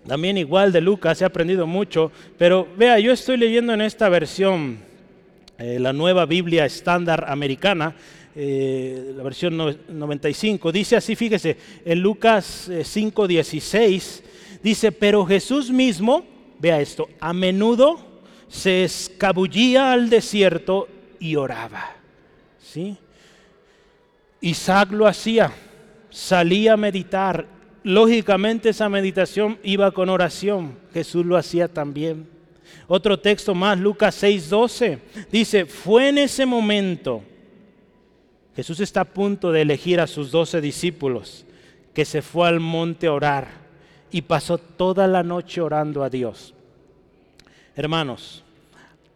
también 0.06 0.36
igual 0.36 0.70
de 0.70 0.82
Lucas, 0.82 1.22
he 1.22 1.24
aprendido 1.24 1.66
mucho, 1.66 2.12
pero 2.36 2.68
vea, 2.76 2.98
yo 2.98 3.12
estoy 3.12 3.38
leyendo 3.38 3.72
en 3.72 3.80
esta 3.80 4.10
versión, 4.10 4.80
eh, 5.56 5.78
la 5.80 5.94
nueva 5.94 6.26
Biblia 6.26 6.66
estándar 6.66 7.24
americana, 7.26 7.94
eh, 8.36 9.12
la 9.16 9.22
versión 9.22 9.56
95, 9.56 10.72
dice 10.72 10.96
así, 10.96 11.14
fíjese, 11.14 11.56
en 11.84 12.00
Lucas 12.00 12.68
5:16, 12.68 14.20
eh, 14.22 14.58
dice, 14.62 14.92
pero 14.92 15.24
Jesús 15.24 15.70
mismo, 15.70 16.24
vea 16.58 16.80
esto, 16.80 17.08
a 17.20 17.32
menudo 17.32 17.98
se 18.48 18.84
escabullía 18.84 19.92
al 19.92 20.10
desierto 20.10 20.88
y 21.18 21.36
oraba. 21.36 21.96
¿Sí? 22.62 22.96
Isaac 24.40 24.92
lo 24.92 25.06
hacía, 25.06 25.52
salía 26.10 26.74
a 26.74 26.76
meditar 26.76 27.46
lógicamente 27.84 28.70
esa 28.70 28.88
meditación 28.88 29.58
iba 29.62 29.90
con 29.92 30.08
oración. 30.08 30.76
Jesús 30.92 31.24
lo 31.24 31.36
hacía 31.36 31.68
también. 31.68 32.28
Otro 32.88 33.18
texto 33.18 33.54
más, 33.54 33.78
Lucas 33.78 34.22
6:12, 34.22 34.98
dice, 35.30 35.66
fue 35.66 36.08
en 36.08 36.18
ese 36.18 36.44
momento, 36.44 37.22
Jesús 38.56 38.80
está 38.80 39.02
a 39.02 39.04
punto 39.04 39.50
de 39.50 39.62
elegir 39.62 40.00
a 40.00 40.06
sus 40.06 40.30
doce 40.30 40.60
discípulos, 40.60 41.44
que 41.92 42.04
se 42.04 42.22
fue 42.22 42.48
al 42.48 42.60
monte 42.60 43.06
a 43.06 43.12
orar 43.12 43.48
y 44.10 44.22
pasó 44.22 44.58
toda 44.58 45.06
la 45.06 45.22
noche 45.22 45.60
orando 45.60 46.04
a 46.04 46.10
Dios. 46.10 46.54
Hermanos, 47.74 48.44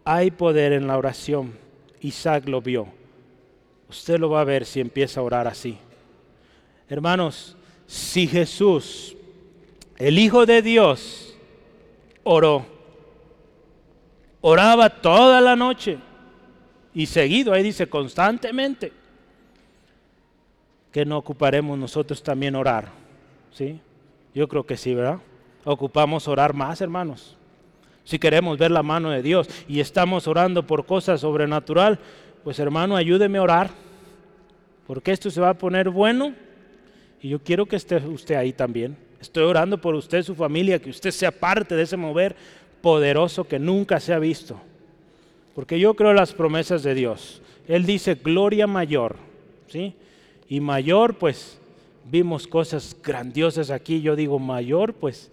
hay 0.04 0.30
poder 0.30 0.72
en 0.72 0.86
la 0.86 0.98
oración. 0.98 1.56
Isaac 2.00 2.48
lo 2.48 2.60
vio. 2.60 2.88
Usted 3.88 4.18
lo 4.18 4.30
va 4.30 4.40
a 4.40 4.44
ver 4.44 4.64
si 4.64 4.80
empieza 4.80 5.20
a 5.20 5.22
orar 5.22 5.46
así. 5.46 5.78
Hermanos, 6.88 7.56
si 7.86 8.26
Jesús, 8.26 9.16
el 9.96 10.18
Hijo 10.18 10.46
de 10.46 10.62
Dios, 10.62 11.36
oró, 12.24 12.66
oraba 14.40 14.90
toda 14.90 15.40
la 15.40 15.56
noche 15.56 15.98
y 16.92 17.06
seguido, 17.06 17.52
ahí 17.52 17.62
dice 17.62 17.88
constantemente, 17.88 18.92
que 20.92 21.04
no 21.04 21.18
ocuparemos 21.18 21.78
nosotros 21.78 22.22
también 22.22 22.54
orar. 22.54 22.88
¿Sí? 23.52 23.80
Yo 24.34 24.48
creo 24.48 24.64
que 24.64 24.76
sí, 24.76 24.94
¿verdad? 24.94 25.18
Ocupamos 25.64 26.28
orar 26.28 26.54
más, 26.54 26.80
hermanos. 26.80 27.36
Si 28.04 28.18
queremos 28.18 28.56
ver 28.56 28.70
la 28.70 28.82
mano 28.82 29.10
de 29.10 29.22
Dios 29.22 29.48
y 29.68 29.80
estamos 29.80 30.28
orando 30.28 30.66
por 30.66 30.86
cosas 30.86 31.20
sobrenatural, 31.20 31.98
pues 32.42 32.58
hermano, 32.58 32.96
ayúdeme 32.96 33.38
a 33.38 33.42
orar, 33.42 33.70
porque 34.86 35.12
esto 35.12 35.30
se 35.30 35.40
va 35.40 35.50
a 35.50 35.58
poner 35.58 35.90
bueno 35.90 36.34
y 37.20 37.28
yo 37.28 37.40
quiero 37.40 37.66
que 37.66 37.76
esté 37.76 37.96
usted 37.96 38.36
ahí 38.36 38.52
también. 38.52 38.96
Estoy 39.20 39.44
orando 39.44 39.78
por 39.78 39.94
usted, 39.94 40.22
su 40.22 40.34
familia, 40.34 40.78
que 40.78 40.90
usted 40.90 41.10
sea 41.10 41.32
parte 41.32 41.74
de 41.74 41.82
ese 41.82 41.96
mover 41.96 42.36
poderoso 42.80 43.44
que 43.44 43.58
nunca 43.58 44.00
se 44.00 44.14
ha 44.14 44.18
visto. 44.18 44.58
Porque 45.54 45.78
yo 45.78 45.94
creo 45.94 46.14
las 46.14 46.32
promesas 46.32 46.82
de 46.82 46.94
Dios. 46.94 47.42
Él 47.66 47.84
dice 47.84 48.14
gloria 48.14 48.66
mayor, 48.66 49.16
¿sí? 49.66 49.94
Y 50.48 50.60
mayor, 50.60 51.18
pues 51.18 51.58
vimos 52.10 52.46
cosas 52.46 52.96
grandiosas 53.02 53.70
aquí. 53.70 54.00
Yo 54.00 54.16
digo 54.16 54.38
mayor, 54.38 54.94
pues 54.94 55.30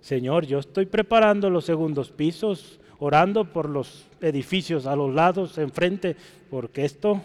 Señor, 0.00 0.46
yo 0.46 0.58
estoy 0.58 0.86
preparando 0.86 1.50
los 1.50 1.64
segundos 1.64 2.10
pisos, 2.10 2.80
orando 2.98 3.44
por 3.44 3.68
los 3.68 4.06
edificios 4.20 4.86
a 4.86 4.96
los 4.96 5.14
lados, 5.14 5.58
enfrente, 5.58 6.16
porque 6.50 6.84
esto 6.84 7.20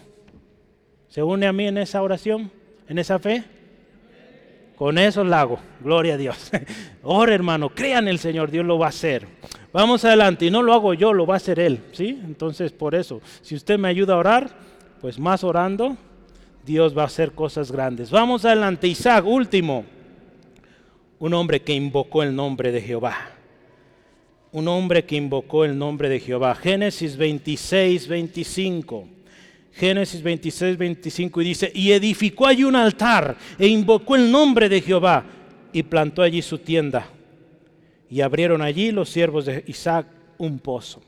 se 1.08 1.22
une 1.22 1.46
a 1.46 1.52
mí 1.52 1.66
en 1.66 1.78
esa 1.78 2.02
oración, 2.02 2.50
en 2.88 2.98
esa 2.98 3.18
fe. 3.18 3.44
Con 4.76 4.98
eso 4.98 5.22
lo 5.22 5.36
hago, 5.36 5.58
gloria 5.80 6.14
a 6.14 6.16
Dios. 6.16 6.50
Ora 7.02 7.34
hermano, 7.34 7.68
crean 7.70 8.08
el 8.08 8.18
Señor, 8.18 8.50
Dios 8.50 8.66
lo 8.66 8.78
va 8.78 8.86
a 8.86 8.88
hacer. 8.88 9.26
Vamos 9.72 10.04
adelante, 10.04 10.46
y 10.46 10.50
no 10.50 10.62
lo 10.62 10.72
hago 10.72 10.94
yo, 10.94 11.12
lo 11.12 11.26
va 11.26 11.34
a 11.34 11.36
hacer 11.36 11.60
Él, 11.60 11.80
¿sí? 11.92 12.20
Entonces 12.24 12.72
por 12.72 12.94
eso, 12.94 13.20
si 13.42 13.54
usted 13.54 13.78
me 13.78 13.88
ayuda 13.88 14.14
a 14.14 14.18
orar, 14.18 14.50
pues 15.00 15.18
más 15.18 15.44
orando, 15.44 15.96
Dios 16.64 16.96
va 16.96 17.02
a 17.02 17.06
hacer 17.06 17.32
cosas 17.32 17.70
grandes. 17.70 18.10
Vamos 18.10 18.44
adelante, 18.44 18.86
Isaac, 18.86 19.26
último. 19.26 19.84
Un 21.18 21.34
hombre 21.34 21.62
que 21.62 21.74
invocó 21.74 22.22
el 22.22 22.34
nombre 22.34 22.72
de 22.72 22.80
Jehová. 22.80 23.16
Un 24.52 24.68
hombre 24.68 25.04
que 25.04 25.16
invocó 25.16 25.64
el 25.64 25.76
nombre 25.76 26.08
de 26.08 26.20
Jehová. 26.20 26.54
Génesis 26.54 27.16
26, 27.16 28.08
25. 28.08 29.08
Génesis 29.72 30.22
26, 30.22 30.78
25 30.78 31.42
y 31.42 31.44
dice, 31.44 31.72
y 31.74 31.90
edificó 31.90 32.46
allí 32.46 32.62
un 32.62 32.76
altar 32.76 33.36
e 33.58 33.66
invocó 33.66 34.14
el 34.14 34.30
nombre 34.30 34.68
de 34.68 34.80
Jehová 34.80 35.24
y 35.72 35.82
plantó 35.82 36.22
allí 36.22 36.40
su 36.42 36.58
tienda. 36.58 37.08
Y 38.08 38.20
abrieron 38.20 38.62
allí 38.62 38.92
los 38.92 39.08
siervos 39.08 39.46
de 39.46 39.64
Isaac 39.66 40.06
un 40.38 40.60
pozo. 40.60 41.02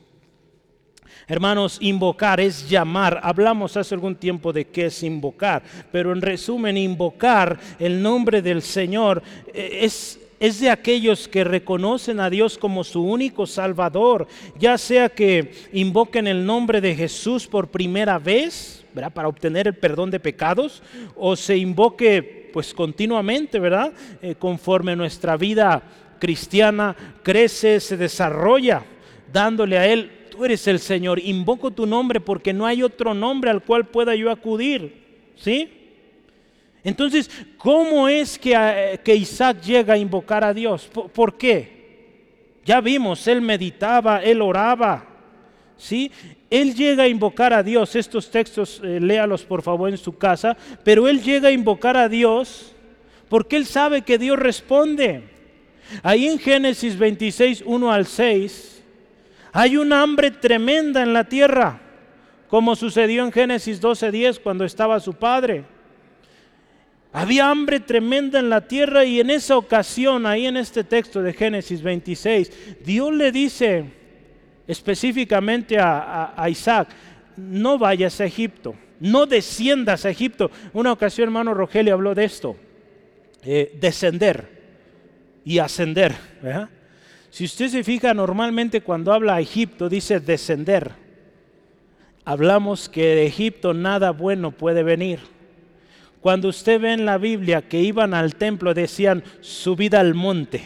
Hermanos, 1.27 1.77
invocar 1.81 2.39
es 2.39 2.69
llamar. 2.69 3.19
Hablamos 3.23 3.77
hace 3.77 3.95
algún 3.95 4.15
tiempo 4.15 4.51
de 4.53 4.65
qué 4.65 4.87
es 4.87 5.03
invocar, 5.03 5.63
pero 5.91 6.11
en 6.11 6.21
resumen, 6.21 6.77
invocar 6.77 7.59
el 7.79 8.01
nombre 8.01 8.41
del 8.41 8.61
Señor 8.61 9.21
eh, 9.53 9.79
es 9.81 10.19
es 10.39 10.59
de 10.59 10.69
aquellos 10.69 11.27
que 11.27 11.43
reconocen 11.43 12.19
a 12.19 12.29
Dios 12.29 12.57
como 12.57 12.83
su 12.83 13.03
único 13.03 13.47
Salvador, 13.47 14.27
ya 14.57 14.77
sea 14.77 15.09
que 15.09 15.51
invoquen 15.73 16.27
el 16.27 16.45
nombre 16.45 16.81
de 16.81 16.95
Jesús 16.95 17.47
por 17.47 17.69
primera 17.69 18.19
vez, 18.19 18.85
¿verdad? 18.93 19.13
Para 19.13 19.27
obtener 19.27 19.67
el 19.67 19.75
perdón 19.75 20.11
de 20.11 20.19
pecados, 20.19 20.83
o 21.15 21.35
se 21.35 21.57
invoque 21.57 22.49
pues 22.53 22.73
continuamente, 22.73 23.59
¿verdad? 23.59 23.91
Eh, 24.21 24.35
conforme 24.37 24.95
nuestra 24.95 25.37
vida 25.37 25.81
cristiana 26.19 26.95
crece, 27.23 27.79
se 27.79 27.97
desarrolla, 27.97 28.83
dándole 29.31 29.77
a 29.77 29.87
Él, 29.87 30.11
eres 30.45 30.67
el 30.67 30.79
Señor, 30.79 31.19
invoco 31.19 31.71
tu 31.71 31.85
nombre 31.85 32.19
porque 32.19 32.53
no 32.53 32.65
hay 32.65 32.83
otro 32.83 33.13
nombre 33.13 33.49
al 33.49 33.63
cual 33.63 33.87
pueda 33.87 34.15
yo 34.15 34.31
acudir, 34.31 35.03
¿sí? 35.35 35.69
Entonces, 36.83 37.29
¿cómo 37.57 38.07
es 38.07 38.39
que, 38.39 38.99
que, 39.03 39.15
Isaac 39.15 39.61
llega 39.61 39.95
a 39.95 39.97
invocar 39.97 40.43
a 40.43 40.53
Dios? 40.53 40.87
¿Por, 40.87 41.37
qué? 41.37 42.61
Ya 42.63 42.79
vimos, 42.79 43.27
él 43.27 43.41
meditaba, 43.41 44.23
él 44.23 44.41
oraba, 44.41 45.05
¿sí? 45.75 46.11
Él 46.49 46.73
llega 46.73 47.03
a 47.03 47.07
invocar 47.07 47.53
a 47.53 47.61
Dios. 47.61 47.95
Estos 47.95 48.31
textos, 48.31 48.79
eh, 48.83 48.99
léalos 49.01 49.43
por 49.43 49.61
favor 49.61 49.89
en 49.89 49.97
su 49.97 50.17
casa. 50.17 50.55
Pero 50.83 51.07
él 51.07 51.21
llega 51.21 51.49
a 51.49 51.51
invocar 51.51 51.97
a 51.97 52.07
Dios 52.07 52.73
porque 53.29 53.57
él 53.57 53.65
sabe 53.65 54.03
que 54.03 54.17
Dios 54.17 54.39
responde. 54.39 55.23
Ahí 56.03 56.27
en 56.27 56.39
Génesis 56.39 56.97
26, 56.97 57.63
1 57.65 57.91
al 57.91 58.05
6, 58.05 58.76
hay 59.59 59.75
un 59.75 59.91
hambre 59.91 60.29
tremenda 60.29 61.01
en 61.01 61.13
la 61.13 61.23
tierra, 61.23 61.79
como 62.47 62.75
sucedió 62.75 63.25
en 63.25 63.31
Génesis 63.31 63.81
12, 63.81 64.11
10 64.11 64.39
cuando 64.39 64.63
estaba 64.63 64.99
su 64.99 65.15
padre. 65.15 65.63
Había 67.11 67.49
hambre 67.49 67.79
tremenda 67.79 68.37
en 68.37 68.51
la 68.51 68.67
tierra 68.67 69.03
y 69.03 69.19
en 69.19 69.31
esa 69.31 69.57
ocasión, 69.57 70.27
ahí 70.27 70.45
en 70.45 70.57
este 70.57 70.83
texto 70.83 71.23
de 71.23 71.33
Génesis 71.33 71.81
26, 71.81 72.83
Dios 72.85 73.11
le 73.11 73.31
dice 73.31 73.85
específicamente 74.67 75.79
a, 75.79 76.45
Isaac, 76.47 76.89
no 77.35 77.79
vayas 77.79 78.21
a 78.21 78.25
Egipto, 78.25 78.75
no 78.99 79.25
desciendas 79.25 80.05
a 80.05 80.11
Egipto. 80.11 80.51
Una 80.71 80.91
ocasión, 80.91 81.29
hermano 81.29 81.55
Rogelio 81.55 81.95
habló 81.95 82.13
de 82.13 82.25
esto, 82.25 82.55
eh, 83.43 83.75
descender 83.81 84.49
y 85.43 85.57
ascender. 85.57 86.13
Si 87.37 87.43
usted 87.45 87.67
se 87.67 87.83
fija, 87.83 88.15
normalmente 88.15 88.81
cuando 88.81 89.13
habla 89.13 89.35
a 89.35 89.39
Egipto 89.39 89.89
dice 89.89 90.19
descender. 90.19 90.93
Hablamos 92.25 92.89
que 92.89 93.03
de 93.03 93.27
Egipto 93.27 93.75
nada 93.75 94.09
bueno 94.09 94.49
puede 94.49 94.81
venir 94.81 95.19
cuando 96.19 96.47
usted 96.47 96.81
ve 96.81 96.93
en 96.93 97.05
la 97.05 97.19
Biblia 97.19 97.61
que 97.61 97.79
iban 97.79 98.15
al 98.15 98.33
templo, 98.33 98.73
decían 98.73 99.23
subida 99.41 99.99
al 99.99 100.15
monte, 100.15 100.63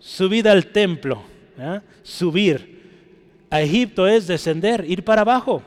subida 0.00 0.50
al 0.50 0.66
templo, 0.72 1.22
subir. 2.02 2.82
A 3.48 3.60
Egipto 3.60 4.08
es 4.08 4.26
descender, 4.26 4.84
ir 4.88 5.04
para 5.04 5.20
abajo. 5.20 5.62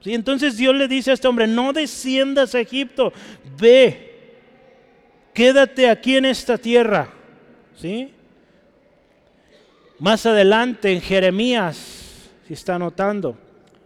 ¿Sí? 0.00 0.12
Entonces 0.12 0.58
Dios 0.58 0.74
le 0.74 0.88
dice 0.88 1.10
a 1.10 1.14
este 1.14 1.26
hombre, 1.26 1.46
no 1.46 1.72
desciendas 1.72 2.54
a 2.54 2.60
Egipto, 2.60 3.14
ve, 3.58 4.34
quédate 5.32 5.88
aquí 5.88 6.16
en 6.16 6.26
esta 6.26 6.58
tierra. 6.58 7.08
¿Sí? 7.76 8.10
Más 10.04 10.26
adelante 10.26 10.92
en 10.92 11.00
Jeremías, 11.00 12.28
si 12.46 12.52
está 12.52 12.78
notando, 12.78 13.38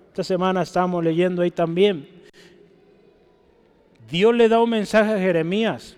esta 0.09 0.25
semana 0.25 0.62
estamos 0.62 1.05
leyendo 1.05 1.43
ahí 1.43 1.53
también 1.53 2.09
Dios 4.11 4.35
le 4.35 4.49
da 4.49 4.61
un 4.61 4.71
mensaje 4.71 5.12
a 5.12 5.19
Jeremías. 5.21 5.97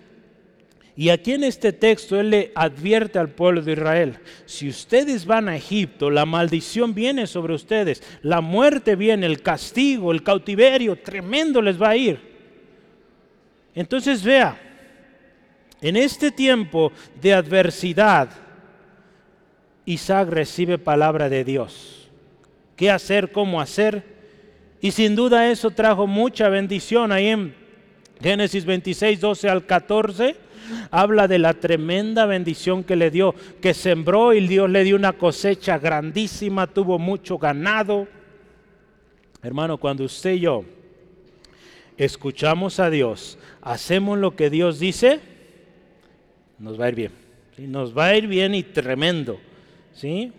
Y 0.95 1.09
aquí 1.09 1.33
en 1.33 1.43
este 1.43 1.73
texto 1.73 2.19
Él 2.19 2.29
le 2.29 2.51
advierte 2.53 3.17
al 3.17 3.29
pueblo 3.29 3.63
de 3.63 3.71
Israel, 3.71 4.19
si 4.45 4.69
ustedes 4.69 5.25
van 5.25 5.49
a 5.49 5.55
Egipto, 5.55 6.11
la 6.11 6.27
maldición 6.27 6.93
viene 6.93 7.25
sobre 7.25 7.55
ustedes, 7.55 8.03
la 8.21 8.41
muerte 8.41 8.95
viene, 8.95 9.25
el 9.25 9.41
castigo, 9.41 10.11
el 10.11 10.21
cautiverio, 10.21 10.97
tremendo 10.97 11.63
les 11.63 11.81
va 11.81 11.89
a 11.89 11.97
ir. 11.97 12.19
Entonces 13.73 14.23
vea, 14.23 14.55
en 15.81 15.97
este 15.97 16.29
tiempo 16.29 16.91
de 17.19 17.33
adversidad, 17.33 18.40
Isaac 19.91 20.29
recibe 20.29 20.77
palabra 20.77 21.27
de 21.27 21.43
Dios. 21.43 22.09
¿Qué 22.75 22.89
hacer? 22.89 23.31
¿Cómo 23.31 23.59
hacer? 23.59 24.03
Y 24.79 24.91
sin 24.91 25.15
duda 25.15 25.51
eso 25.51 25.71
trajo 25.71 26.07
mucha 26.07 26.49
bendición. 26.49 27.11
Ahí 27.11 27.27
en 27.27 27.53
Génesis 28.21 28.65
26, 28.65 29.19
12 29.19 29.49
al 29.49 29.65
14, 29.65 30.35
habla 30.89 31.27
de 31.27 31.39
la 31.39 31.53
tremenda 31.53 32.25
bendición 32.25 32.83
que 32.83 32.95
le 32.95 33.11
dio, 33.11 33.35
que 33.61 33.73
sembró 33.73 34.33
y 34.33 34.47
Dios 34.47 34.69
le 34.69 34.83
dio 34.83 34.95
una 34.95 35.13
cosecha 35.13 35.77
grandísima, 35.77 36.67
tuvo 36.67 36.97
mucho 36.97 37.37
ganado. 37.37 38.07
Hermano, 39.43 39.77
cuando 39.77 40.05
usted 40.05 40.33
y 40.33 40.39
yo 40.41 40.63
escuchamos 41.97 42.79
a 42.79 42.89
Dios, 42.89 43.37
hacemos 43.61 44.17
lo 44.17 44.35
que 44.35 44.49
Dios 44.49 44.79
dice, 44.79 45.19
nos 46.57 46.79
va 46.79 46.85
a 46.85 46.89
ir 46.89 46.95
bien. 46.95 47.11
Nos 47.57 47.95
va 47.95 48.05
a 48.05 48.15
ir 48.15 48.27
bien 48.27 48.55
y 48.55 48.63
tremendo. 48.63 49.39
¿Sí? 49.93 50.31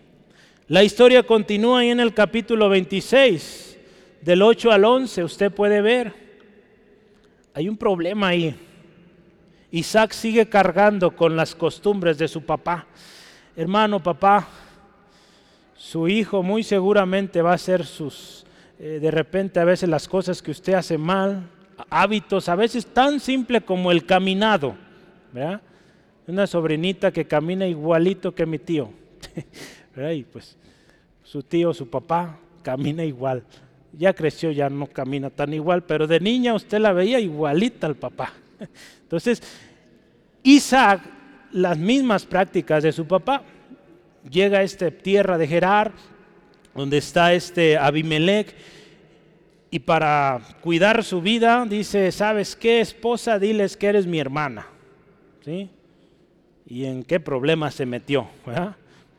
La 0.67 0.83
historia 0.83 1.23
continúa 1.23 1.79
ahí 1.79 1.89
en 1.89 1.99
el 1.99 2.13
capítulo 2.13 2.69
26, 2.69 3.77
del 4.21 4.41
8 4.41 4.71
al 4.71 4.85
11, 4.85 5.23
usted 5.23 5.51
puede 5.51 5.81
ver. 5.81 6.13
Hay 7.53 7.67
un 7.67 7.77
problema 7.77 8.29
ahí. 8.29 8.55
Isaac 9.71 10.13
sigue 10.13 10.47
cargando 10.47 11.15
con 11.15 11.35
las 11.35 11.53
costumbres 11.53 12.17
de 12.17 12.27
su 12.27 12.43
papá. 12.43 12.87
Hermano, 13.55 14.01
papá, 14.01 14.47
su 15.75 16.07
hijo 16.07 16.41
muy 16.41 16.63
seguramente 16.63 17.41
va 17.41 17.51
a 17.51 17.55
hacer 17.55 17.85
sus, 17.85 18.45
eh, 18.79 18.99
de 19.01 19.11
repente 19.11 19.59
a 19.59 19.65
veces 19.65 19.89
las 19.89 20.07
cosas 20.07 20.41
que 20.41 20.51
usted 20.51 20.73
hace 20.73 20.97
mal, 20.97 21.49
hábitos, 21.89 22.49
a 22.49 22.55
veces 22.55 22.85
tan 22.85 23.19
simple 23.19 23.61
como 23.61 23.91
el 23.91 24.05
caminado. 24.05 24.75
¿verdad? 25.31 25.61
Una 26.27 26.47
sobrinita 26.47 27.11
que 27.11 27.25
camina 27.25 27.67
igualito 27.67 28.33
que 28.33 28.45
mi 28.45 28.59
tío. 28.59 29.02
Y 30.13 30.23
pues 30.23 30.57
su 31.23 31.43
tío, 31.43 31.71
su 31.73 31.87
papá, 31.87 32.39
camina 32.63 33.03
igual. 33.05 33.43
Ya 33.95 34.13
creció, 34.13 34.49
ya 34.49 34.69
no 34.69 34.87
camina 34.87 35.29
tan 35.29 35.53
igual, 35.53 35.83
pero 35.83 36.07
de 36.07 36.19
niña 36.19 36.55
usted 36.55 36.79
la 36.79 36.93
veía 36.93 37.19
igualita 37.19 37.85
al 37.85 37.95
papá. 37.95 38.33
Entonces, 39.03 39.43
Isaac, 40.41 41.01
las 41.51 41.77
mismas 41.77 42.25
prácticas 42.25 42.83
de 42.83 42.91
su 42.91 43.05
papá. 43.05 43.43
Llega 44.29 44.59
a 44.59 44.63
esta 44.63 44.89
tierra 44.89 45.37
de 45.37 45.47
Gerar, 45.47 45.91
donde 46.73 46.97
está 46.97 47.33
este 47.33 47.77
Abimelech, 47.77 48.55
y 49.69 49.79
para 49.79 50.39
cuidar 50.61 51.03
su 51.03 51.21
vida 51.21 51.65
dice, 51.67 52.11
¿sabes 52.11 52.55
qué, 52.55 52.79
esposa? 52.79 53.39
Diles 53.39 53.75
que 53.75 53.87
eres 53.87 54.05
mi 54.05 54.19
hermana. 54.19 54.67
¿Sí? 55.43 55.69
¿Y 56.67 56.85
en 56.85 57.03
qué 57.03 57.19
problema 57.19 57.71
se 57.71 57.85
metió? 57.85 58.27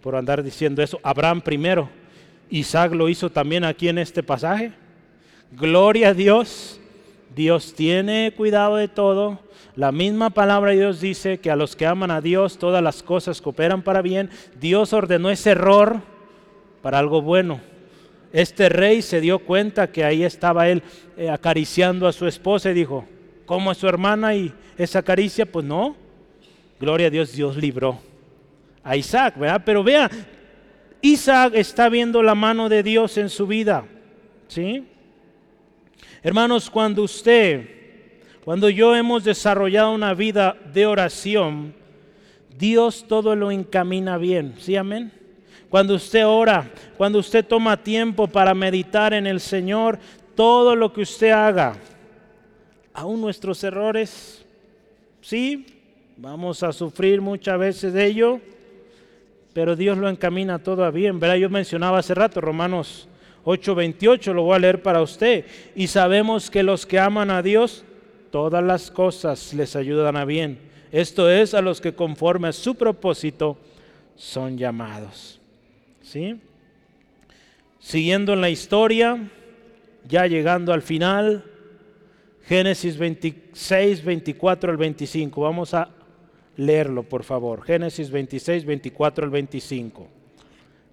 Por 0.04 0.16
andar 0.16 0.42
diciendo 0.42 0.82
eso. 0.82 1.00
Abraham 1.02 1.40
primero. 1.40 1.88
Isaac 2.50 2.92
lo 2.92 3.08
hizo 3.08 3.30
también 3.30 3.64
aquí 3.64 3.88
en 3.88 3.96
este 3.96 4.22
pasaje. 4.22 4.70
Gloria 5.50 6.10
a 6.10 6.14
Dios. 6.14 6.78
Dios 7.34 7.72
tiene 7.74 8.34
cuidado 8.36 8.76
de 8.76 8.88
todo. 8.88 9.40
La 9.76 9.92
misma 9.92 10.28
palabra 10.28 10.72
de 10.72 10.76
Dios 10.76 11.00
dice 11.00 11.38
que 11.38 11.50
a 11.50 11.56
los 11.56 11.74
que 11.74 11.86
aman 11.86 12.10
a 12.10 12.20
Dios 12.20 12.58
todas 12.58 12.82
las 12.82 13.02
cosas 13.02 13.40
cooperan 13.40 13.80
para 13.80 14.02
bien. 14.02 14.28
Dios 14.60 14.92
ordenó 14.92 15.30
ese 15.30 15.52
error 15.52 16.02
para 16.82 16.98
algo 16.98 17.22
bueno. 17.22 17.62
Este 18.30 18.68
rey 18.68 19.00
se 19.00 19.22
dio 19.22 19.38
cuenta 19.38 19.90
que 19.90 20.04
ahí 20.04 20.22
estaba 20.22 20.68
él 20.68 20.82
eh, 21.16 21.30
acariciando 21.30 22.06
a 22.06 22.12
su 22.12 22.26
esposa 22.26 22.70
y 22.70 22.74
dijo, 22.74 23.06
¿cómo 23.46 23.72
es 23.72 23.78
su 23.78 23.88
hermana 23.88 24.34
y 24.34 24.52
esa 24.76 25.02
caricia? 25.02 25.46
Pues 25.46 25.64
no, 25.64 25.96
gloria 26.78 27.06
a 27.06 27.10
Dios, 27.10 27.32
Dios 27.32 27.56
libró 27.56 27.98
a 28.84 28.96
Isaac, 28.96 29.38
¿verdad? 29.38 29.62
Pero 29.64 29.82
vea, 29.82 30.10
Isaac 31.00 31.54
está 31.56 31.88
viendo 31.88 32.22
la 32.22 32.34
mano 32.34 32.68
de 32.68 32.82
Dios 32.82 33.18
en 33.18 33.28
su 33.28 33.46
vida, 33.46 33.84
¿sí? 34.46 34.84
Hermanos, 36.22 36.70
cuando 36.70 37.02
usted, 37.02 37.68
cuando 38.44 38.68
yo 38.68 38.94
hemos 38.94 39.24
desarrollado 39.24 39.92
una 39.92 40.14
vida 40.14 40.56
de 40.72 40.86
oración, 40.86 41.74
Dios 42.56 43.06
todo 43.08 43.34
lo 43.34 43.50
encamina 43.50 44.16
bien, 44.16 44.54
¿sí 44.58 44.76
amén? 44.76 45.10
Cuando 45.68 45.94
usted 45.94 46.24
ora, 46.24 46.70
cuando 46.96 47.18
usted 47.18 47.44
toma 47.44 47.76
tiempo 47.76 48.28
para 48.28 48.54
meditar 48.54 49.12
en 49.12 49.26
el 49.26 49.40
Señor, 49.40 49.98
todo 50.36 50.76
lo 50.76 50.92
que 50.92 51.00
usted 51.00 51.30
haga, 51.30 51.74
aún 52.92 53.20
nuestros 53.20 53.64
errores, 53.64 54.44
sí, 55.20 55.66
Vamos 56.16 56.62
a 56.62 56.72
sufrir 56.72 57.20
muchas 57.20 57.58
veces 57.58 57.92
de 57.92 58.06
ello, 58.06 58.40
pero 59.54 59.76
Dios 59.76 59.96
lo 59.96 60.08
encamina 60.08 60.58
todo 60.58 60.84
a 60.84 60.90
bien. 60.90 61.18
¿verdad? 61.20 61.36
Yo 61.36 61.48
mencionaba 61.48 62.00
hace 62.00 62.14
rato 62.14 62.40
Romanos 62.40 63.08
8:28, 63.44 64.34
lo 64.34 64.42
voy 64.42 64.56
a 64.56 64.58
leer 64.58 64.82
para 64.82 65.00
usted. 65.00 65.46
Y 65.74 65.86
sabemos 65.86 66.50
que 66.50 66.62
los 66.62 66.84
que 66.84 66.98
aman 66.98 67.30
a 67.30 67.40
Dios, 67.40 67.84
todas 68.30 68.62
las 68.62 68.90
cosas 68.90 69.54
les 69.54 69.76
ayudan 69.76 70.16
a 70.16 70.24
bien. 70.24 70.58
Esto 70.90 71.30
es 71.30 71.54
a 71.54 71.62
los 71.62 71.80
que 71.80 71.94
conforme 71.94 72.48
a 72.48 72.52
su 72.52 72.74
propósito 72.74 73.56
son 74.16 74.58
llamados. 74.58 75.40
¿Sí? 76.02 76.40
Siguiendo 77.78 78.32
en 78.32 78.40
la 78.40 78.50
historia, 78.50 79.30
ya 80.08 80.26
llegando 80.26 80.72
al 80.72 80.82
final, 80.82 81.44
Génesis 82.46 82.98
26, 82.98 84.04
24 84.04 84.70
al 84.70 84.76
25. 84.76 85.40
Vamos 85.40 85.74
a 85.74 85.88
leerlo, 86.56 87.02
por 87.02 87.24
favor. 87.24 87.62
Génesis 87.62 88.10
26, 88.10 88.64
24 88.64 89.24
al 89.24 89.30
25. 89.30 90.06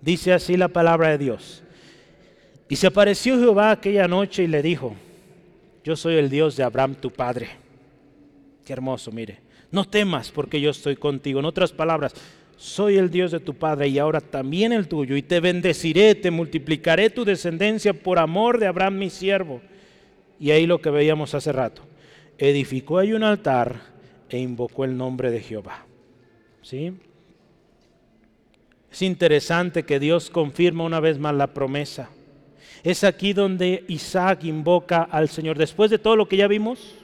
Dice 0.01 0.33
así 0.33 0.57
la 0.57 0.67
palabra 0.67 1.09
de 1.09 1.17
Dios. 1.17 1.63
Y 2.67 2.75
se 2.75 2.87
apareció 2.87 3.37
Jehová 3.37 3.71
aquella 3.71 4.07
noche 4.07 4.43
y 4.43 4.47
le 4.47 4.61
dijo, 4.61 4.95
yo 5.83 5.95
soy 5.95 6.15
el 6.15 6.29
Dios 6.29 6.55
de 6.55 6.63
Abraham 6.63 6.95
tu 6.95 7.11
padre. 7.11 7.49
Qué 8.65 8.73
hermoso, 8.73 9.11
mire. 9.11 9.39
No 9.71 9.85
temas 9.85 10.31
porque 10.31 10.61
yo 10.61 10.69
estoy 10.69 10.95
contigo. 10.95 11.39
En 11.39 11.45
otras 11.45 11.71
palabras, 11.71 12.13
soy 12.57 12.97
el 12.97 13.09
Dios 13.09 13.31
de 13.31 13.39
tu 13.39 13.55
padre 13.55 13.87
y 13.87 13.99
ahora 13.99 14.21
también 14.21 14.71
el 14.71 14.87
tuyo. 14.87 15.15
Y 15.15 15.21
te 15.21 15.39
bendeciré, 15.39 16.15
te 16.15 16.31
multiplicaré 16.31 17.09
tu 17.09 17.25
descendencia 17.25 17.93
por 17.93 18.19
amor 18.19 18.59
de 18.59 18.67
Abraham 18.67 18.99
mi 18.99 19.09
siervo. 19.09 19.61
Y 20.39 20.51
ahí 20.51 20.65
lo 20.65 20.81
que 20.81 20.89
veíamos 20.89 21.33
hace 21.33 21.51
rato. 21.51 21.81
Edificó 22.37 22.97
ahí 22.97 23.13
un 23.13 23.23
altar 23.23 23.90
e 24.31 24.39
invocó 24.39 24.85
el 24.85 24.97
nombre 24.97 25.29
de 25.29 25.41
Jehová. 25.41 25.85
¿Sí? 26.61 26.93
Es 28.91 29.01
interesante 29.01 29.83
que 29.83 29.99
Dios 29.99 30.29
confirma 30.29 30.83
una 30.83 30.99
vez 30.99 31.19
más 31.19 31.35
la 31.35 31.47
promesa. 31.53 32.09
Es 32.83 33.03
aquí 33.03 33.33
donde 33.33 33.83
Isaac 33.87 34.43
invoca 34.43 35.03
al 35.03 35.29
Señor. 35.29 35.57
Después 35.57 35.91
de 35.91 35.99
todo 35.99 36.15
lo 36.15 36.27
que 36.27 36.37
ya 36.37 36.47
vimos, 36.47 36.95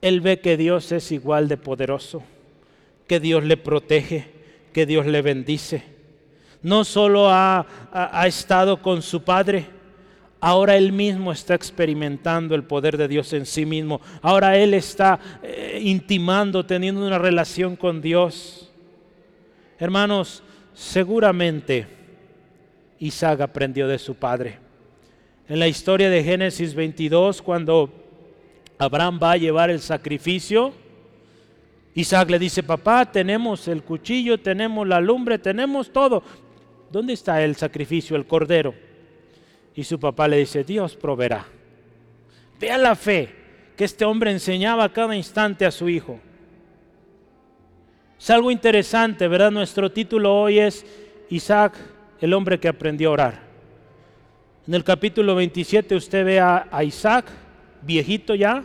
él 0.00 0.20
ve 0.20 0.40
que 0.40 0.56
Dios 0.56 0.90
es 0.92 1.12
igual 1.12 1.48
de 1.48 1.56
poderoso, 1.56 2.22
que 3.06 3.20
Dios 3.20 3.44
le 3.44 3.56
protege, 3.56 4.30
que 4.72 4.86
Dios 4.86 5.06
le 5.06 5.20
bendice. 5.20 5.82
No 6.62 6.84
solo 6.84 7.28
ha, 7.28 7.66
ha 7.92 8.26
estado 8.26 8.82
con 8.82 9.02
su 9.02 9.22
padre, 9.22 9.66
Ahora 10.40 10.76
él 10.76 10.92
mismo 10.92 11.32
está 11.32 11.54
experimentando 11.54 12.54
el 12.54 12.64
poder 12.64 12.96
de 12.96 13.08
Dios 13.08 13.32
en 13.34 13.44
sí 13.44 13.66
mismo. 13.66 14.00
Ahora 14.22 14.56
él 14.56 14.72
está 14.72 15.20
eh, 15.42 15.80
intimando, 15.82 16.64
teniendo 16.64 17.06
una 17.06 17.18
relación 17.18 17.76
con 17.76 18.00
Dios. 18.00 18.70
Hermanos, 19.78 20.42
seguramente 20.72 21.86
Isaac 22.98 23.42
aprendió 23.42 23.86
de 23.86 23.98
su 23.98 24.14
padre. 24.14 24.58
En 25.46 25.58
la 25.58 25.68
historia 25.68 26.08
de 26.08 26.24
Génesis 26.24 26.74
22, 26.74 27.42
cuando 27.42 27.90
Abraham 28.78 29.18
va 29.22 29.32
a 29.32 29.36
llevar 29.36 29.68
el 29.68 29.80
sacrificio, 29.80 30.72
Isaac 31.94 32.30
le 32.30 32.38
dice, 32.38 32.62
papá, 32.62 33.04
tenemos 33.04 33.68
el 33.68 33.82
cuchillo, 33.82 34.38
tenemos 34.38 34.88
la 34.88 35.00
lumbre, 35.00 35.38
tenemos 35.38 35.92
todo. 35.92 36.22
¿Dónde 36.90 37.12
está 37.12 37.42
el 37.42 37.56
sacrificio, 37.56 38.16
el 38.16 38.26
cordero? 38.26 38.74
Y 39.80 39.84
su 39.84 39.98
papá 39.98 40.28
le 40.28 40.36
dice, 40.36 40.62
Dios 40.62 40.94
proveerá. 40.94 41.46
Vea 42.60 42.76
la 42.76 42.94
fe 42.94 43.34
que 43.74 43.84
este 43.84 44.04
hombre 44.04 44.30
enseñaba 44.30 44.84
a 44.84 44.92
cada 44.92 45.16
instante 45.16 45.64
a 45.64 45.70
su 45.70 45.88
hijo. 45.88 46.20
Es 48.18 48.28
algo 48.28 48.50
interesante, 48.50 49.26
¿verdad? 49.26 49.50
Nuestro 49.50 49.90
título 49.90 50.38
hoy 50.38 50.58
es 50.58 50.84
Isaac, 51.30 51.78
el 52.20 52.34
hombre 52.34 52.60
que 52.60 52.68
aprendió 52.68 53.08
a 53.08 53.12
orar. 53.12 53.42
En 54.68 54.74
el 54.74 54.84
capítulo 54.84 55.34
27 55.34 55.94
usted 55.94 56.26
ve 56.26 56.40
a, 56.40 56.68
a 56.70 56.84
Isaac, 56.84 57.24
viejito 57.80 58.34
ya, 58.34 58.62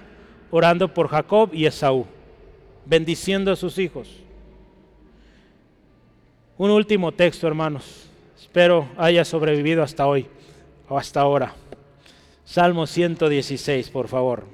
orando 0.51 0.93
por 0.93 1.07
Jacob 1.07 1.51
y 1.53 1.65
Esaú, 1.65 2.05
bendiciendo 2.85 3.53
a 3.53 3.55
sus 3.55 3.79
hijos. 3.79 4.09
Un 6.57 6.71
último 6.71 7.13
texto, 7.13 7.47
hermanos. 7.47 8.09
Espero 8.37 8.89
haya 8.97 9.23
sobrevivido 9.23 9.81
hasta 9.81 10.05
hoy 10.05 10.27
hasta 10.89 11.21
ahora. 11.21 11.53
Salmo 12.43 12.85
116, 12.85 13.89
por 13.89 14.07
favor. 14.07 14.45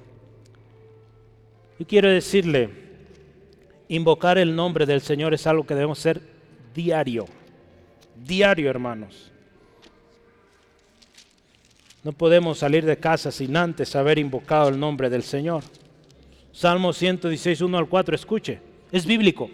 Yo 1.77 1.85
quiero 1.85 2.09
decirle, 2.09 2.69
invocar 3.87 4.37
el 4.37 4.55
nombre 4.55 4.85
del 4.85 5.01
Señor 5.01 5.33
es 5.33 5.45
algo 5.47 5.65
que 5.65 5.75
debemos 5.75 5.99
hacer 5.99 6.21
diario. 6.73 7.25
Diario, 8.15 8.69
hermanos. 8.69 9.31
No 12.03 12.13
podemos 12.13 12.59
salir 12.59 12.85
de 12.85 12.97
casa 12.97 13.31
sin 13.31 13.55
antes 13.55 13.95
haber 13.95 14.17
invocado 14.17 14.69
el 14.69 14.79
nombre 14.79 15.09
del 15.09 15.23
Señor. 15.23 15.63
Salmo 16.51 16.93
116, 16.93 17.61
1 17.61 17.77
al 17.77 17.87
4, 17.87 18.15
escuche, 18.15 18.59
es 18.91 19.05
bíblico. 19.05 19.49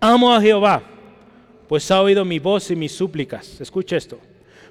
Amo 0.00 0.32
a 0.32 0.40
Jehová, 0.40 0.82
pues 1.68 1.90
ha 1.90 2.00
oído 2.00 2.24
mi 2.24 2.38
voz 2.38 2.70
y 2.70 2.76
mis 2.76 2.92
súplicas. 2.92 3.60
Escuche 3.60 3.96
esto. 3.96 4.18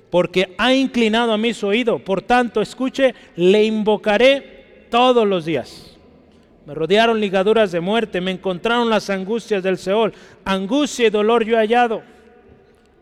Porque 0.10 0.55
ha 0.58 0.74
inclinado 0.74 1.34
a 1.34 1.38
mí 1.38 1.53
su 1.53 1.68
oído. 1.68 1.99
Por 1.99 2.22
tanto, 2.22 2.62
escuche, 2.62 3.14
le 3.36 3.64
invocaré 3.66 4.86
todos 4.89 5.28
los 5.28 5.45
días. 5.45 5.97
Me 6.66 6.74
rodearon 6.74 7.20
ligaduras 7.20 7.72
de 7.72 7.80
muerte, 7.80 8.20
me 8.20 8.32
encontraron 8.32 8.89
las 8.89 9.10
angustias 9.10 9.64
del 9.64 9.78
Seol. 9.78 10.14
Angustia 10.43 11.08
y 11.08 11.10
dolor 11.10 11.45
yo 11.45 11.55
he 11.55 11.60
hallado. 11.60 12.01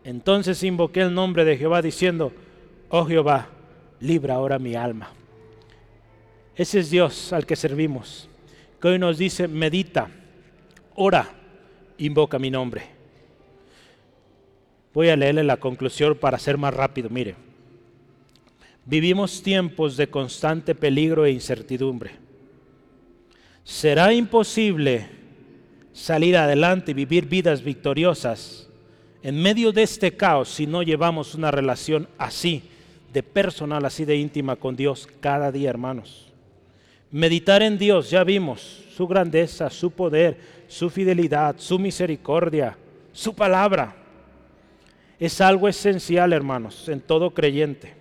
Entonces 0.04 0.62
invoqué 0.62 1.00
el 1.00 1.12
nombre 1.12 1.44
de 1.44 1.56
Jehová 1.56 1.82
diciendo, 1.82 2.32
oh 2.90 3.04
Jehová, 3.06 3.48
libra 3.98 4.34
ahora 4.34 4.58
mi 4.58 4.76
alma. 4.76 5.10
Ese 6.54 6.78
es 6.78 6.90
Dios 6.90 7.32
al 7.32 7.44
que 7.44 7.56
servimos, 7.56 8.28
que 8.80 8.88
hoy 8.88 8.98
nos 8.98 9.18
dice, 9.18 9.48
medita, 9.48 10.08
ora, 10.94 11.28
invoca 11.98 12.38
mi 12.38 12.50
nombre. 12.50 12.95
Voy 14.96 15.10
a 15.10 15.16
leerle 15.16 15.44
la 15.44 15.58
conclusión 15.58 16.16
para 16.16 16.38
ser 16.38 16.56
más 16.56 16.72
rápido. 16.72 17.10
Mire, 17.10 17.34
vivimos 18.86 19.42
tiempos 19.42 19.98
de 19.98 20.08
constante 20.08 20.74
peligro 20.74 21.26
e 21.26 21.32
incertidumbre. 21.32 22.12
Será 23.62 24.14
imposible 24.14 25.06
salir 25.92 26.38
adelante 26.38 26.92
y 26.92 26.94
vivir 26.94 27.26
vidas 27.26 27.62
victoriosas 27.62 28.70
en 29.22 29.36
medio 29.42 29.70
de 29.70 29.82
este 29.82 30.16
caos 30.16 30.48
si 30.48 30.66
no 30.66 30.82
llevamos 30.82 31.34
una 31.34 31.50
relación 31.50 32.08
así, 32.16 32.62
de 33.12 33.22
personal, 33.22 33.84
así 33.84 34.06
de 34.06 34.16
íntima 34.16 34.56
con 34.56 34.76
Dios 34.76 35.06
cada 35.20 35.52
día, 35.52 35.68
hermanos. 35.68 36.32
Meditar 37.10 37.62
en 37.62 37.76
Dios, 37.76 38.08
ya 38.08 38.24
vimos 38.24 38.86
su 38.96 39.06
grandeza, 39.06 39.68
su 39.68 39.90
poder, 39.90 40.38
su 40.68 40.88
fidelidad, 40.88 41.56
su 41.58 41.78
misericordia, 41.78 42.78
su 43.12 43.34
palabra. 43.34 44.05
Es 45.18 45.40
algo 45.40 45.68
esencial, 45.68 46.32
hermanos, 46.32 46.88
en 46.88 47.00
todo 47.00 47.30
creyente. 47.30 47.94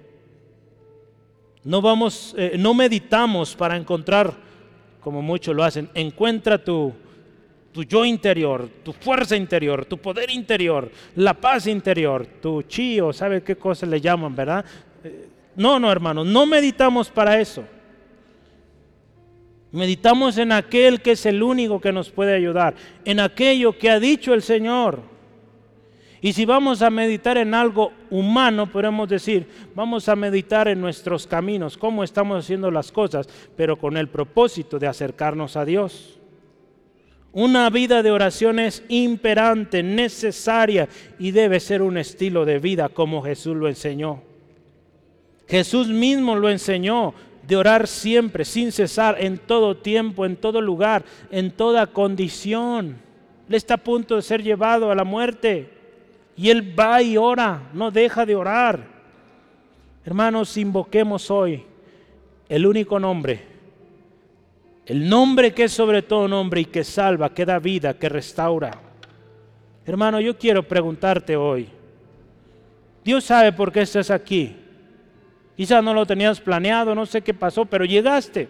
No 1.63 1.82
vamos, 1.82 2.36
eh, 2.38 2.55
no 2.59 2.74
meditamos 2.74 3.55
para 3.55 3.78
encontrar, 3.78 4.34
como 5.01 5.22
muchos 5.22 5.55
lo 5.55 5.63
hacen, 5.63 5.89
encuentra 5.93 6.63
tu, 6.63 6.93
tu 7.72 7.84
yo 7.84 8.05
interior, 8.05 8.70
tu 8.84 8.93
fuerza 8.93 9.36
interior, 9.36 9.86
tu 9.86 9.97
poder 9.97 10.30
interior, 10.30 10.91
la 11.16 11.34
paz 11.34 11.68
interior, 11.68 12.28
tu 12.41 12.61
chío, 12.63 13.11
¿sabe 13.11 13.41
qué 13.43 13.55
cosa 13.55 13.86
le 13.86 13.99
llaman, 13.99 14.36
verdad? 14.36 14.63
Eh, 15.03 15.28
no, 15.55 15.80
no, 15.80 15.91
hermanos, 15.91 16.28
no 16.28 16.45
meditamos 16.45 17.09
para 17.09 17.39
eso. 17.39 17.63
Meditamos 19.72 20.38
en 20.38 20.51
aquel 20.51 21.01
que 21.01 21.11
es 21.11 21.26
el 21.26 21.41
único 21.41 21.82
que 21.82 21.91
nos 21.91 22.09
puede 22.09 22.34
ayudar, 22.34 22.76
en 23.03 23.20
aquello 23.20 23.78
que 23.78 23.89
ha 23.89 23.99
dicho 23.99 24.34
el 24.34 24.41
Señor. 24.41 25.14
Y 26.26 26.34
si 26.34 26.43
vamos 26.43 26.82
a 26.82 26.89
meditar 26.89 27.38
en 27.38 27.53
algo 27.53 27.91
humano, 28.09 28.65
podemos 28.65 29.07
decir, 29.07 29.47
vamos 29.76 30.09
a 30.09 30.15
meditar 30.15 30.67
en 30.67 30.82
nuestros 30.82 31.28
caminos, 31.28 31.78
cómo 31.78 32.03
estamos 32.03 32.43
haciendo 32.43 32.71
las 32.71 32.91
cosas, 32.91 33.30
pero 33.55 33.78
con 33.78 33.95
el 33.95 34.07
propósito 34.07 34.80
de 34.80 34.88
acercarnos 34.88 35.55
a 35.55 35.65
Dios. 35.65 36.19
Una 37.32 37.69
vida 37.69 38.01
de 38.01 38.09
oración 38.09 38.57
es 38.57 38.84
imperante, 38.89 39.84
necesaria 39.84 40.89
y 41.19 41.30
debe 41.30 41.59
ser 41.59 41.84
un 41.84 41.95
estilo 41.95 42.43
de 42.43 42.57
vida 42.57 42.89
como 42.89 43.21
Jesús 43.21 43.55
lo 43.55 43.67
enseñó. 43.67 44.23
Jesús 45.47 45.89
mismo 45.89 46.36
lo 46.36 46.49
enseñó 46.49 47.13
de 47.47 47.55
orar 47.55 47.86
siempre, 47.86 48.45
sin 48.45 48.71
cesar, 48.71 49.17
en 49.19 49.38
todo 49.38 49.78
tiempo, 49.78 50.26
en 50.26 50.38
todo 50.38 50.59
lugar, 50.59 51.05
en 51.30 51.51
toda 51.51 51.86
condición. 51.86 52.97
Él 53.47 53.53
está 53.53 53.76
a 53.76 53.84
punto 53.84 54.15
de 54.15 54.23
ser 54.23 54.41
llevado 54.41 54.89
a 54.89 54.95
la 54.95 55.03
muerte 55.03 55.74
y 56.38 56.50
Él 56.50 56.78
va 56.78 57.02
y 57.02 57.18
ora, 57.18 57.70
no 57.74 57.92
deja 57.92 58.26
de 58.26 58.36
orar. 58.36 58.80
Hermanos, 60.04 60.56
invoquemos 60.58 61.32
hoy 61.32 61.64
el 62.48 62.66
único 62.66 63.00
nombre, 63.00 63.42
el 64.86 65.10
nombre 65.10 65.54
que 65.54 65.64
es 65.64 65.72
sobre 65.72 66.02
todo 66.02 66.28
nombre 66.28 66.62
y 66.62 66.66
que 66.66 66.84
salva, 66.84 67.34
que 67.34 67.46
da 67.46 67.60
vida, 67.60 67.96
que 67.96 68.10
restaura. 68.10 68.72
Hermano, 69.86 70.20
yo 70.20 70.38
quiero 70.38 70.64
preguntarte 70.68 71.36
hoy, 71.36 71.70
Dios 73.04 73.24
sabe 73.24 73.52
por 73.52 73.72
qué 73.72 73.82
estás 73.82 74.10
aquí. 74.10 74.56
Quizás 75.56 75.84
no 75.84 75.94
lo 75.94 76.06
tenías 76.06 76.42
planeado, 76.42 76.94
no 76.94 77.06
sé 77.06 77.22
qué 77.22 77.34
pasó, 77.34 77.66
pero 77.66 77.86
llegaste. 77.86 78.50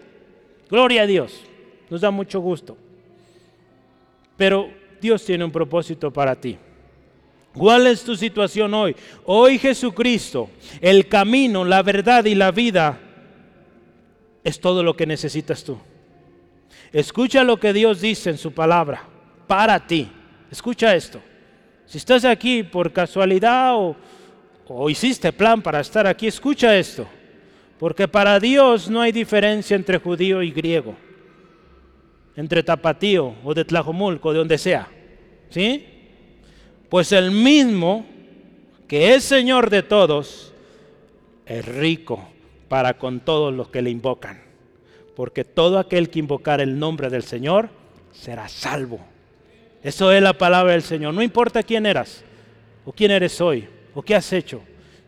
Gloria 0.68 1.02
a 1.02 1.06
Dios. 1.06 1.44
Nos 1.88 2.00
da 2.00 2.10
mucho 2.10 2.40
gusto. 2.40 2.76
Pero 4.36 4.70
Dios 5.00 5.24
tiene 5.24 5.44
un 5.44 5.52
propósito 5.52 6.10
para 6.10 6.34
ti. 6.34 6.58
¿Cuál 7.56 7.86
es 7.86 8.04
tu 8.04 8.14
situación 8.14 8.74
hoy? 8.74 8.94
Hoy 9.24 9.58
Jesucristo, 9.58 10.50
el 10.80 11.08
camino, 11.08 11.64
la 11.64 11.82
verdad 11.82 12.24
y 12.26 12.34
la 12.34 12.50
vida 12.50 12.98
es 14.44 14.60
todo 14.60 14.82
lo 14.82 14.94
que 14.94 15.06
necesitas 15.06 15.64
tú. 15.64 15.78
Escucha 16.92 17.44
lo 17.44 17.58
que 17.58 17.72
Dios 17.72 18.02
dice 18.02 18.30
en 18.30 18.36
su 18.36 18.52
palabra 18.52 19.04
para 19.46 19.86
ti. 19.86 20.10
Escucha 20.50 20.94
esto. 20.94 21.20
Si 21.86 21.96
estás 21.96 22.26
aquí 22.26 22.62
por 22.62 22.92
casualidad 22.92 23.74
o 24.68 24.90
hiciste 24.90 25.32
plan 25.32 25.62
para 25.62 25.80
estar 25.80 26.06
aquí, 26.06 26.26
escucha 26.26 26.76
esto. 26.76 27.06
Porque 27.78 28.06
para 28.06 28.38
Dios 28.38 28.90
no 28.90 29.00
hay 29.00 29.12
diferencia 29.12 29.76
entre 29.76 29.98
judío 29.98 30.42
y 30.42 30.50
griego, 30.50 30.94
entre 32.34 32.62
tapatío 32.62 33.34
o 33.44 33.54
de 33.54 33.64
Tlajomulco, 33.64 34.32
de 34.32 34.38
donde 34.38 34.58
sea. 34.58 34.88
¿Sí? 35.48 35.95
Pues 36.88 37.12
el 37.12 37.30
mismo 37.30 38.06
que 38.86 39.14
es 39.14 39.24
Señor 39.24 39.70
de 39.70 39.82
todos, 39.82 40.52
es 41.44 41.64
rico 41.64 42.28
para 42.68 42.98
con 42.98 43.20
todos 43.20 43.52
los 43.54 43.68
que 43.68 43.82
le 43.82 43.90
invocan. 43.90 44.40
Porque 45.14 45.44
todo 45.44 45.78
aquel 45.78 46.10
que 46.10 46.18
invocar 46.18 46.60
el 46.60 46.78
nombre 46.78 47.08
del 47.08 47.22
Señor 47.22 47.70
será 48.12 48.48
salvo. 48.48 49.00
Eso 49.82 50.12
es 50.12 50.22
la 50.22 50.34
palabra 50.34 50.72
del 50.72 50.82
Señor. 50.82 51.14
No 51.14 51.22
importa 51.22 51.62
quién 51.62 51.86
eras 51.86 52.24
o 52.84 52.92
quién 52.92 53.10
eres 53.10 53.40
hoy 53.40 53.68
o 53.94 54.02
qué 54.02 54.14
has 54.14 54.32
hecho. 54.32 54.60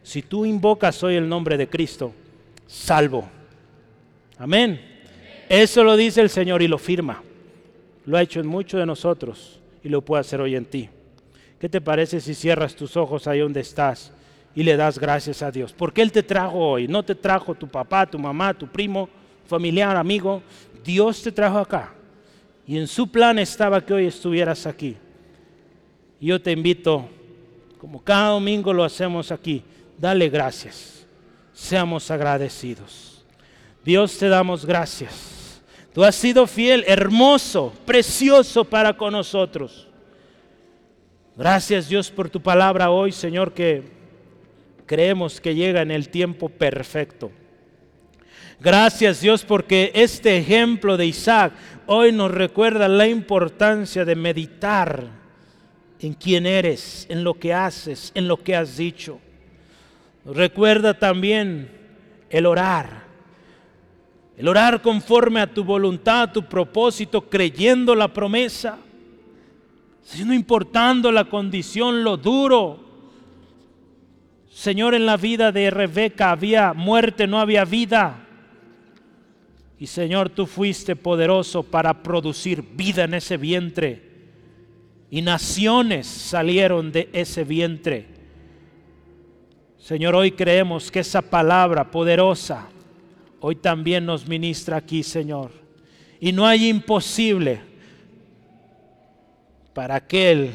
Si 0.03 0.23
tú 0.23 0.47
invocas 0.47 1.03
hoy 1.03 1.17
el 1.17 1.29
nombre 1.29 1.57
de 1.57 1.69
Cristo, 1.69 2.13
salvo. 2.67 3.29
Amén. 4.39 4.81
Eso 5.49 5.85
lo 5.85 5.97
dice 5.97 6.21
el 6.21 6.31
Señor 6.31 6.63
y 6.63 6.69
lo 6.69 6.79
firma. 6.79 7.23
Lo 8.07 8.17
ha 8.17 8.23
hecho 8.23 8.41
en 8.41 8.47
muchos 8.47 8.81
de 8.81 8.87
nosotros 8.87 9.61
y 9.83 9.89
lo 9.89 10.01
puede 10.01 10.21
hacer 10.21 10.41
hoy 10.41 10.57
en 10.57 10.65
ti. 10.65 10.89
¿Qué 11.59 11.69
te 11.69 11.81
parece 11.81 12.21
si 12.21 12.35
cierras 12.35 12.75
tus 12.75 12.97
ojos 12.97 13.27
ahí 13.27 13.41
donde 13.41 13.61
estás 13.61 14.13
y 14.55 14.63
le 14.63 14.77
das 14.77 14.99
gracias 14.99 15.43
a 15.43 15.51
Dios? 15.51 15.73
Porque 15.73 16.03
Él 16.03 16.13
te 16.13 16.23
trajo 16.23 16.59
hoy, 16.59 16.89
no 16.89 17.03
te 17.03 17.15
trajo 17.15 17.55
tu 17.55 17.67
papá, 17.67 18.07
tu 18.07 18.19
mamá, 18.19 18.55
tu 18.55 18.67
primo, 18.67 19.09
familiar, 19.47 19.97
amigo. 19.97 20.43
Dios 20.85 21.23
te 21.23 21.33
trajo 21.33 21.59
acá. 21.59 21.93
Y 22.67 22.79
en 22.79 22.87
su 22.87 23.11
plan 23.11 23.39
estaba 23.39 23.85
que 23.85 23.95
hoy 23.95 24.07
estuvieras 24.07 24.67
aquí. 24.67 24.97
Yo 26.21 26.41
te 26.41 26.53
invito 26.53 27.09
como 27.79 28.03
cada 28.03 28.31
domingo 28.31 28.73
lo 28.73 28.85
hacemos 28.85 29.31
aquí, 29.31 29.63
dale 29.97 30.29
gracias. 30.29 31.07
Seamos 31.53 32.11
agradecidos. 32.11 33.25
Dios 33.85 34.19
te 34.19 34.29
damos 34.29 34.67
gracias. 34.67 35.61
Tú 35.95 36.05
has 36.05 36.15
sido 36.15 36.47
fiel, 36.47 36.85
hermoso, 36.87 37.73
precioso 37.87 38.65
para 38.65 38.97
con 38.97 39.13
nosotros. 39.13 39.88
Gracias 41.39 41.89
Dios 41.89 42.11
por 42.11 42.29
tu 42.29 42.43
palabra 42.43 42.91
hoy, 42.91 43.13
Señor, 43.13 43.55
que 43.55 43.85
creemos 44.87 45.41
que 45.41 45.55
llega 45.55 45.83
en 45.83 45.93
el 45.93 46.09
tiempo 46.09 46.49
perfecto. 46.49 47.31
Gracias 48.59 49.21
Dios 49.21 49.45
porque 49.45 49.93
este 49.95 50.37
ejemplo 50.37 50.97
de 50.97 51.07
Isaac 51.07 51.53
hoy 51.87 52.11
nos 52.11 52.33
recuerda 52.33 52.89
la 52.89 53.07
importancia 53.07 54.05
de 54.05 54.17
meditar 54.17 55.11
en 56.01 56.15
quién 56.15 56.45
eres, 56.45 57.07
en 57.09 57.23
lo 57.23 57.35
que 57.35 57.55
haces, 57.55 58.11
en 58.17 58.27
lo 58.27 58.43
que 58.43 58.57
has 58.57 58.77
dicho. 58.77 59.21
Recuerda 60.25 60.99
también 60.99 61.71
el 62.31 62.47
orar. 62.47 63.05
El 64.37 64.49
orar 64.49 64.83
conforme 64.83 65.41
a 65.41 65.47
tu 65.47 65.63
voluntad, 65.63 66.23
a 66.23 66.33
tu 66.33 66.49
propósito, 66.49 67.31
creyendo 67.31 67.95
la 67.95 68.13
promesa. 68.13 68.79
No 70.25 70.35
importando 70.35 71.13
la 71.13 71.25
condición, 71.27 72.03
lo 72.03 72.17
duro. 72.17 72.81
Señor, 74.51 74.95
en 74.95 75.07
la 75.07 75.17
vida 75.17 75.53
de 75.53 75.71
Rebeca 75.71 76.31
había 76.31 76.73
muerte, 76.73 77.27
no 77.27 77.39
había 77.39 77.65
vida. 77.65 78.27
Y 79.79 79.87
Señor, 79.87 80.31
tú 80.31 80.47
fuiste 80.47 80.97
poderoso 80.97 81.63
para 81.63 82.03
producir 82.03 82.63
vida 82.63 83.05
en 83.05 83.15
ese 83.15 83.37
vientre 83.37 84.09
y 85.11 85.23
naciones 85.23 86.07
salieron 86.07 86.93
de 86.93 87.09
ese 87.13 87.45
vientre. 87.45 88.07
Señor, 89.79 90.15
hoy 90.15 90.33
creemos 90.33 90.91
que 90.91 91.01
esa 91.01 91.23
palabra 91.23 91.91
poderosa 91.91 92.69
hoy 93.41 93.57
también 93.57 94.05
nos 94.05 94.27
ministra 94.27 94.77
aquí, 94.77 95.03
Señor. 95.03 95.51
Y 96.21 96.33
no 96.33 96.47
hay 96.47 96.69
imposible 96.69 97.61
para 99.79 99.95
aquel 99.95 100.51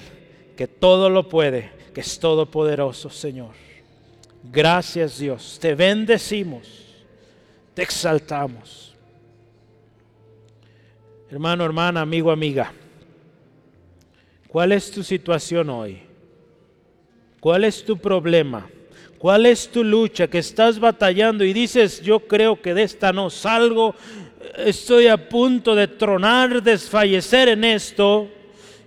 que 0.57 0.67
todo 0.67 1.09
lo 1.09 1.29
puede, 1.29 1.71
que 1.93 2.01
es 2.01 2.19
todopoderoso, 2.19 3.09
Señor. 3.09 3.51
Gracias 4.51 5.17
Dios, 5.17 5.57
te 5.61 5.75
bendecimos, 5.75 6.67
te 7.73 7.83
exaltamos. 7.83 8.93
Hermano, 11.31 11.63
hermana, 11.63 12.01
amigo, 12.01 12.31
amiga, 12.31 12.73
¿cuál 14.49 14.73
es 14.73 14.91
tu 14.91 15.01
situación 15.01 15.69
hoy? 15.69 16.01
¿Cuál 17.39 17.63
es 17.63 17.85
tu 17.85 17.97
problema? 17.97 18.67
¿Cuál 19.17 19.45
es 19.45 19.69
tu 19.69 19.85
lucha 19.85 20.27
que 20.27 20.39
estás 20.39 20.77
batallando 20.77 21.45
y 21.45 21.53
dices, 21.53 22.01
yo 22.01 22.19
creo 22.19 22.61
que 22.61 22.73
de 22.73 22.83
esta 22.83 23.13
no 23.13 23.29
salgo, 23.29 23.95
estoy 24.57 25.07
a 25.07 25.29
punto 25.29 25.75
de 25.75 25.87
tronar, 25.87 26.61
desfallecer 26.61 27.47
en 27.47 27.63
esto? 27.63 28.29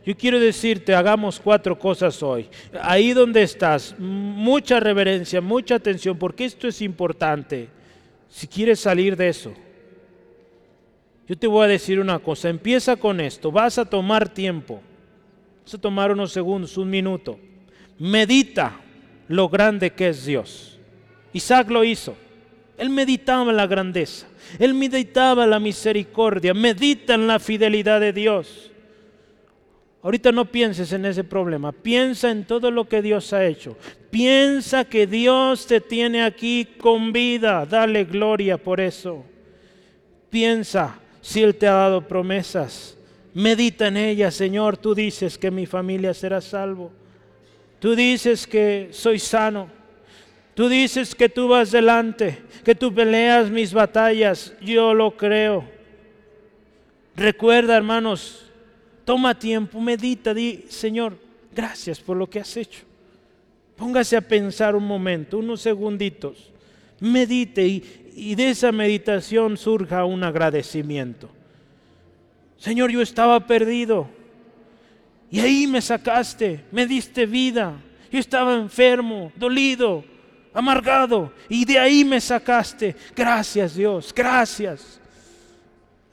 Yo 0.06 0.16
quiero 0.16 0.38
decirte, 0.38 0.94
hagamos 0.94 1.40
cuatro 1.40 1.76
cosas 1.76 2.22
hoy. 2.22 2.48
Ahí 2.80 3.12
donde 3.12 3.42
estás, 3.42 3.96
mucha 3.98 4.78
reverencia, 4.78 5.40
mucha 5.40 5.74
atención, 5.74 6.16
porque 6.16 6.44
esto 6.44 6.68
es 6.68 6.80
importante. 6.80 7.68
Si 8.28 8.46
quieres 8.46 8.78
salir 8.78 9.16
de 9.16 9.28
eso, 9.28 9.52
yo 11.26 11.36
te 11.36 11.48
voy 11.48 11.64
a 11.64 11.68
decir 11.68 11.98
una 11.98 12.20
cosa, 12.20 12.48
empieza 12.48 12.94
con 12.94 13.20
esto, 13.20 13.50
vas 13.50 13.78
a 13.78 13.84
tomar 13.84 14.28
tiempo, 14.28 14.80
vas 15.64 15.74
a 15.74 15.78
tomar 15.78 16.12
unos 16.12 16.30
segundos, 16.30 16.78
un 16.78 16.88
minuto. 16.88 17.40
Medita 17.98 18.78
lo 19.26 19.48
grande 19.48 19.90
que 19.90 20.10
es 20.10 20.24
Dios. 20.24 20.78
Isaac 21.32 21.68
lo 21.68 21.82
hizo. 21.82 22.16
Él 22.78 22.90
meditaba 22.90 23.50
en 23.50 23.56
la 23.56 23.66
grandeza, 23.66 24.28
él 24.58 24.74
meditaba 24.74 25.44
en 25.44 25.50
la 25.50 25.58
misericordia, 25.58 26.54
medita 26.54 27.14
en 27.14 27.26
la 27.26 27.40
fidelidad 27.40 28.00
de 28.00 28.12
Dios. 28.12 28.70
Ahorita 30.06 30.30
no 30.30 30.44
pienses 30.44 30.92
en 30.92 31.04
ese 31.04 31.24
problema, 31.24 31.72
piensa 31.72 32.30
en 32.30 32.44
todo 32.44 32.70
lo 32.70 32.88
que 32.88 33.02
Dios 33.02 33.32
ha 33.32 33.44
hecho. 33.44 33.76
Piensa 34.08 34.84
que 34.84 35.04
Dios 35.08 35.66
te 35.66 35.80
tiene 35.80 36.22
aquí 36.22 36.64
con 36.78 37.12
vida, 37.12 37.66
dale 37.66 38.04
gloria 38.04 38.56
por 38.56 38.80
eso. 38.80 39.24
Piensa 40.30 41.00
si 41.20 41.42
Él 41.42 41.56
te 41.56 41.66
ha 41.66 41.72
dado 41.72 42.06
promesas, 42.06 42.96
medita 43.34 43.88
en 43.88 43.96
ellas, 43.96 44.36
Señor, 44.36 44.76
tú 44.76 44.94
dices 44.94 45.36
que 45.36 45.50
mi 45.50 45.66
familia 45.66 46.14
será 46.14 46.40
salvo. 46.40 46.92
Tú 47.80 47.96
dices 47.96 48.46
que 48.46 48.90
soy 48.92 49.18
sano. 49.18 49.68
Tú 50.54 50.68
dices 50.68 51.16
que 51.16 51.28
tú 51.28 51.48
vas 51.48 51.72
delante, 51.72 52.44
que 52.64 52.76
tú 52.76 52.94
peleas 52.94 53.50
mis 53.50 53.72
batallas. 53.72 54.54
Yo 54.60 54.94
lo 54.94 55.16
creo. 55.16 55.64
Recuerda, 57.16 57.76
hermanos, 57.76 58.45
toma 59.06 59.38
tiempo, 59.38 59.80
medita, 59.80 60.34
di, 60.34 60.66
Señor, 60.68 61.16
gracias 61.54 62.00
por 62.00 62.18
lo 62.18 62.28
que 62.28 62.40
has 62.40 62.56
hecho. 62.56 62.82
Póngase 63.76 64.16
a 64.16 64.20
pensar 64.20 64.74
un 64.74 64.84
momento, 64.84 65.38
unos 65.38 65.62
segunditos. 65.62 66.50
Medite 66.98 67.66
y, 67.66 68.12
y 68.16 68.34
de 68.34 68.50
esa 68.50 68.72
meditación 68.72 69.56
surja 69.56 70.04
un 70.04 70.24
agradecimiento. 70.24 71.30
Señor, 72.58 72.90
yo 72.90 73.00
estaba 73.00 73.46
perdido 73.46 74.08
y 75.30 75.40
ahí 75.40 75.66
me 75.66 75.80
sacaste, 75.80 76.64
me 76.72 76.86
diste 76.86 77.26
vida. 77.26 77.80
Yo 78.10 78.18
estaba 78.18 78.54
enfermo, 78.54 79.30
dolido, 79.36 80.04
amargado. 80.52 81.32
Y 81.48 81.64
de 81.64 81.78
ahí 81.78 82.04
me 82.04 82.20
sacaste. 82.20 82.96
Gracias 83.14 83.76
Dios, 83.76 84.12
gracias. 84.14 85.00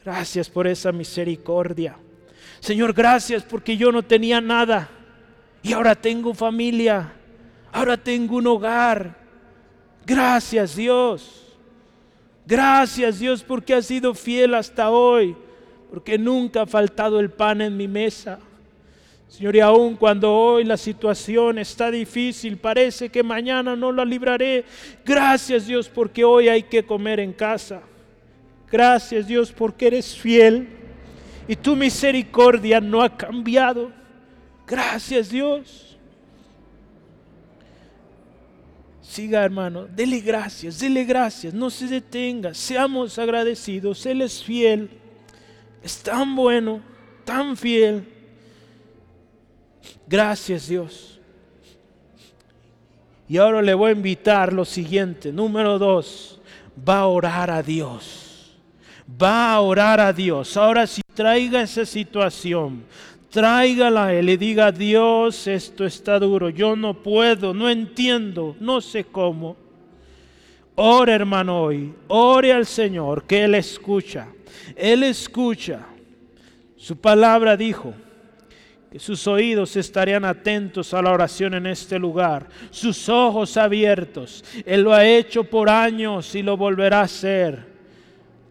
Gracias 0.04 0.50
por 0.50 0.68
esa 0.68 0.92
misericordia. 0.92 1.96
Señor, 2.64 2.94
gracias 2.94 3.44
porque 3.44 3.76
yo 3.76 3.92
no 3.92 4.04
tenía 4.04 4.40
nada. 4.40 4.90
Y 5.62 5.74
ahora 5.74 5.96
tengo 5.96 6.34
familia. 6.34 7.12
Ahora 7.74 7.98
tengo 7.98 8.38
un 8.38 8.48
hogar. 8.48 9.18
Gracias 10.06 10.78
Dios. 10.78 11.58
Gracias 12.46 13.20
Dios 13.20 13.44
porque 13.44 13.74
has 13.74 13.86
sido 13.86 14.14
fiel 14.14 14.54
hasta 14.54 14.92
hoy. 14.92 15.36
Porque 15.90 16.18
nunca 16.18 16.62
ha 16.62 16.66
faltado 16.66 17.20
el 17.20 17.32
pan 17.32 17.60
en 17.60 17.76
mi 17.76 17.90
mesa. 17.90 18.40
Señor, 19.28 19.58
y 19.58 19.60
aún 19.60 19.98
cuando 19.98 20.34
hoy 20.34 20.64
la 20.64 20.78
situación 20.78 21.60
está 21.60 21.92
difícil, 21.92 22.56
parece 22.56 23.10
que 23.10 23.24
mañana 23.24 23.76
no 23.76 23.92
la 23.92 24.06
libraré. 24.06 24.64
Gracias 25.04 25.68
Dios 25.68 25.90
porque 25.90 26.24
hoy 26.24 26.48
hay 26.48 26.64
que 26.64 26.86
comer 26.86 27.20
en 27.20 27.34
casa. 27.34 27.82
Gracias 28.72 29.28
Dios 29.28 29.52
porque 29.52 29.88
eres 29.88 30.16
fiel 30.16 30.83
y 31.48 31.56
tu 31.56 31.76
misericordia 31.76 32.80
no 32.80 33.02
ha 33.02 33.16
cambiado. 33.16 33.92
Gracias 34.66 35.30
Dios. 35.30 35.98
Siga 39.02 39.44
hermano, 39.44 39.86
dele 39.86 40.22
gracias, 40.22 40.80
dele 40.80 41.04
gracias, 41.04 41.54
no 41.54 41.70
se 41.70 41.86
detenga, 41.88 42.54
seamos 42.56 43.20
agradecidos. 43.20 44.04
Él 44.08 44.24
es 44.24 44.44
fiel, 44.44 44.90
es 45.84 46.02
tan 46.02 46.36
bueno, 46.36 46.82
tan 47.24 47.56
fiel. 47.56 48.08
Gracias 50.08 50.68
Dios. 50.68 51.20
Y 53.30 53.38
ahora 53.38 53.62
le 53.62 53.76
voy 53.76 53.90
a 53.90 53.94
invitar 53.94 54.52
lo 54.52 54.66
siguiente. 54.66 55.32
Número 55.32 55.78
dos, 55.78 56.42
va 56.88 57.02
a 57.02 57.08
orar 57.08 57.52
a 57.52 57.62
Dios. 57.62 58.56
Va 59.22 59.54
a 59.54 59.62
orar 59.62 60.00
a 60.00 60.12
Dios. 60.12 60.58
Ahora 60.58 60.88
si 60.88 61.03
traiga 61.14 61.62
esa 61.62 61.86
situación, 61.86 62.84
tráigala 63.30 64.08
a 64.08 64.14
Él 64.14 64.30
y 64.30 64.38
diga, 64.38 64.72
Dios, 64.72 65.48
esto 65.48 65.86
está 65.86 66.20
duro, 66.20 66.50
yo 66.50 66.76
no 66.76 66.94
puedo, 66.94 67.54
no 67.54 67.70
entiendo, 67.70 68.56
no 68.60 68.82
sé 68.82 69.04
cómo. 69.04 69.58
Ore 70.76 71.14
hermano 71.14 71.62
hoy, 71.64 71.94
ore 72.08 72.52
al 72.52 72.66
Señor, 72.66 73.24
que 73.24 73.44
Él 73.44 73.56
escucha. 73.56 74.28
Él 74.76 75.04
escucha. 75.04 75.86
Su 76.76 76.98
palabra 76.98 77.56
dijo, 77.56 77.94
que 78.94 79.00
sus 79.00 79.26
oídos 79.26 79.76
estarían 79.76 80.24
atentos 80.24 80.94
a 80.94 81.02
la 81.02 81.12
oración 81.12 81.56
en 81.56 81.66
este 81.66 81.98
lugar, 81.98 82.48
sus 82.70 83.10
ojos 83.10 83.58
abiertos. 83.58 84.46
Él 84.68 84.82
lo 84.84 84.94
ha 84.94 85.04
hecho 85.04 85.44
por 85.44 85.68
años 85.68 86.36
y 86.36 86.44
lo 86.44 86.56
volverá 86.58 87.00
a 87.00 87.06
hacer. 87.06 87.73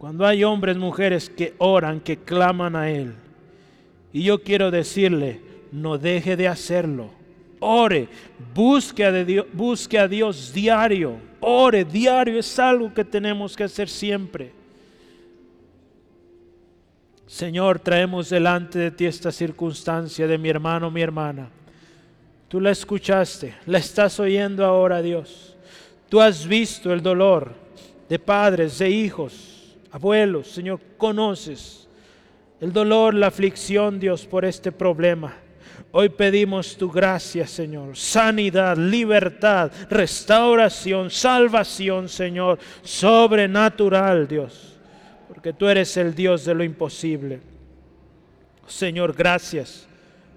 Cuando 0.03 0.27
hay 0.27 0.43
hombres, 0.43 0.77
mujeres 0.77 1.31
que 1.31 1.55
oran, 1.59 2.01
que 2.01 2.16
claman 2.16 2.74
a 2.74 2.91
Él. 2.91 3.15
Y 4.12 4.24
yo 4.24 4.43
quiero 4.43 4.73
decirle, 4.73 5.41
no 5.70 5.97
deje 5.97 6.37
de 6.37 6.49
hacerlo. 6.49 7.09
Ore, 7.61 8.09
busque 8.53 9.05
a, 9.05 10.09
Dios, 10.09 10.53
diario. 10.53 11.19
Ore 11.39 11.85
diario, 11.85 12.41
es 12.41 12.59
algo 12.59 12.93
que 12.93 13.05
tenemos 13.05 13.55
que 13.55 13.62
hacer 13.62 13.89
siempre. 13.89 14.51
Señor, 17.29 17.79
traemos 17.79 18.29
delante 18.29 18.81
de 18.81 18.91
ti 18.91 19.07
esta 19.07 19.31
circunstancia 19.31 20.27
de 20.27 20.37
mi 20.37 20.49
hermano, 20.49 20.91
mi 20.91 21.01
hermana. 21.01 21.49
Tú 22.49 22.61
la 22.61 22.73
escuchaste, 22.73 23.55
la 23.66 23.79
estás 23.79 24.19
oyendo 24.19 24.65
ahora, 24.65 25.01
Dios. 25.01 25.57
Tú 26.09 26.20
has 26.20 26.45
visto 26.45 26.93
el 26.93 27.01
dolor 27.01 27.53
de 28.09 28.19
padres, 28.19 28.81
de 28.81 28.91
hijos, 28.91 29.52
abuelos, 29.93 30.48
Señor, 30.48 30.81
conoces 30.97 31.89
el 32.60 32.73
dolor, 32.73 33.14
la 33.14 33.28
aflicción, 33.28 34.01
Dios, 34.01 34.27
por 34.27 34.44
este 34.44 34.73
problema. 34.73 35.35
Hoy 35.93 36.09
pedimos 36.09 36.77
tu 36.77 36.90
gracia, 36.90 37.47
Señor, 37.47 37.97
sanidad, 37.97 38.77
libertad, 38.77 39.70
restauración, 39.89 41.10
salvación, 41.10 42.09
Señor, 42.09 42.59
sobrenatural, 42.82 44.27
Dios 44.27 44.73
porque 45.43 45.55
tú 45.55 45.66
eres 45.66 45.97
el 45.97 46.14
Dios 46.14 46.44
de 46.44 46.55
lo 46.55 46.62
imposible. 46.62 47.40
Señor, 48.66 49.12
gracias 49.12 49.89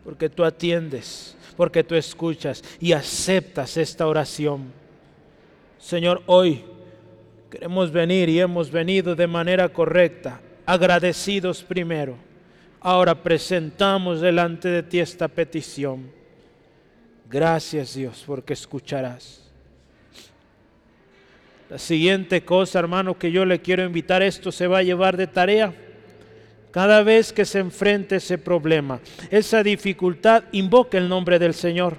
porque 0.04 0.30
tú 0.30 0.44
atiendes, 0.44 1.38
porque 1.56 1.84
tú 1.84 1.94
escuchas 1.94 2.64
y 2.80 2.94
aceptas 2.94 3.78
esta 3.78 4.08
oración. 4.08 4.72
Señor, 5.78 6.24
hoy 6.26 6.64
queremos 7.50 7.92
venir 7.92 8.30
y 8.30 8.40
hemos 8.40 8.72
venido 8.72 9.16
de 9.16 9.28
manera 9.28 9.70
correcta, 9.70 10.42
agradecidos 10.66 11.64
primero. 11.64 12.18
Ahora 12.80 13.24
presentamos 13.24 14.22
delante 14.22 14.68
de 14.70 14.84
ti 14.84 15.00
esta 15.00 15.28
petición. 15.28 16.12
Gracias 17.30 17.96
Dios 17.96 18.24
porque 18.26 18.54
escucharás. 18.54 19.42
La 21.70 21.80
siguiente 21.80 22.46
cosa, 22.46 22.78
hermano, 22.78 23.18
que 23.18 23.32
yo 23.32 23.44
le 23.44 23.60
quiero 23.60 23.84
invitar, 23.84 24.22
esto 24.22 24.52
se 24.52 24.68
va 24.68 24.80
a 24.80 24.84
llevar 24.84 25.18
de 25.18 25.26
tarea. 25.26 25.74
Cada 26.70 27.02
vez 27.02 27.34
que 27.34 27.46
se 27.46 27.60
enfrente 27.60 28.18
ese 28.18 28.38
problema, 28.38 29.00
esa 29.32 29.64
dificultad, 29.64 30.44
invoque 30.52 30.98
el 30.98 31.10
nombre 31.10 31.40
del 31.40 31.54
Señor. 31.56 31.98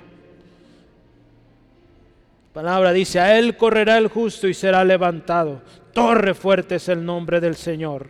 La 2.56 2.62
palabra 2.62 2.94
dice, 2.94 3.20
a 3.20 3.38
Él 3.38 3.54
correrá 3.58 3.98
el 3.98 4.08
justo 4.08 4.48
y 4.48 4.54
será 4.54 4.82
levantado. 4.82 5.60
Torre 5.92 6.32
fuerte 6.32 6.76
es 6.76 6.88
el 6.88 7.04
nombre 7.04 7.38
del 7.38 7.54
Señor. 7.54 8.08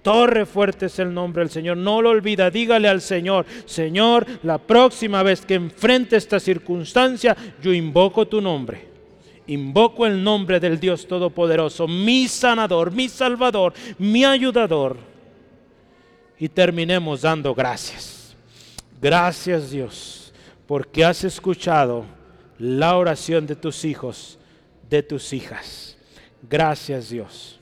Torre 0.00 0.46
fuerte 0.46 0.86
es 0.86 1.00
el 1.00 1.12
nombre 1.12 1.42
del 1.42 1.50
Señor. 1.50 1.76
No 1.76 2.00
lo 2.00 2.10
olvida, 2.10 2.52
dígale 2.52 2.86
al 2.88 3.00
Señor, 3.00 3.46
Señor, 3.66 4.24
la 4.44 4.58
próxima 4.58 5.24
vez 5.24 5.44
que 5.44 5.54
enfrente 5.54 6.14
esta 6.14 6.38
circunstancia, 6.38 7.36
yo 7.60 7.72
invoco 7.72 8.28
tu 8.28 8.40
nombre. 8.40 8.86
Invoco 9.48 10.06
el 10.06 10.22
nombre 10.22 10.60
del 10.60 10.78
Dios 10.78 11.08
Todopoderoso, 11.08 11.88
mi 11.88 12.28
sanador, 12.28 12.92
mi 12.92 13.08
salvador, 13.08 13.74
mi 13.98 14.24
ayudador. 14.24 14.98
Y 16.38 16.48
terminemos 16.48 17.22
dando 17.22 17.56
gracias. 17.56 18.36
Gracias 19.02 19.72
Dios, 19.72 20.32
porque 20.64 21.04
has 21.04 21.24
escuchado 21.24 22.22
la 22.64 22.96
oración 22.96 23.46
de 23.46 23.56
tus 23.56 23.84
hijos, 23.84 24.38
de 24.88 25.02
tus 25.02 25.34
hijas. 25.34 25.98
Gracias 26.48 27.10
Dios. 27.10 27.60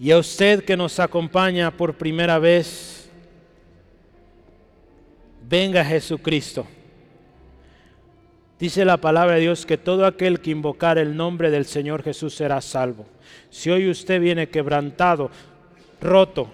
Y 0.00 0.10
a 0.10 0.18
usted 0.18 0.64
que 0.64 0.76
nos 0.76 0.98
acompaña 0.98 1.70
por 1.70 1.96
primera 1.96 2.40
vez, 2.40 3.08
venga 5.48 5.84
Jesucristo. 5.84 6.66
Dice 8.58 8.84
la 8.84 8.96
palabra 8.96 9.36
de 9.36 9.42
Dios 9.42 9.64
que 9.64 9.78
todo 9.78 10.04
aquel 10.04 10.40
que 10.40 10.50
invocar 10.50 10.98
el 10.98 11.16
nombre 11.16 11.52
del 11.52 11.66
Señor 11.66 12.02
Jesús 12.02 12.34
será 12.34 12.60
salvo. 12.60 13.06
Si 13.48 13.70
hoy 13.70 13.88
usted 13.88 14.20
viene 14.20 14.48
quebrantado, 14.48 15.30
roto, 16.00 16.50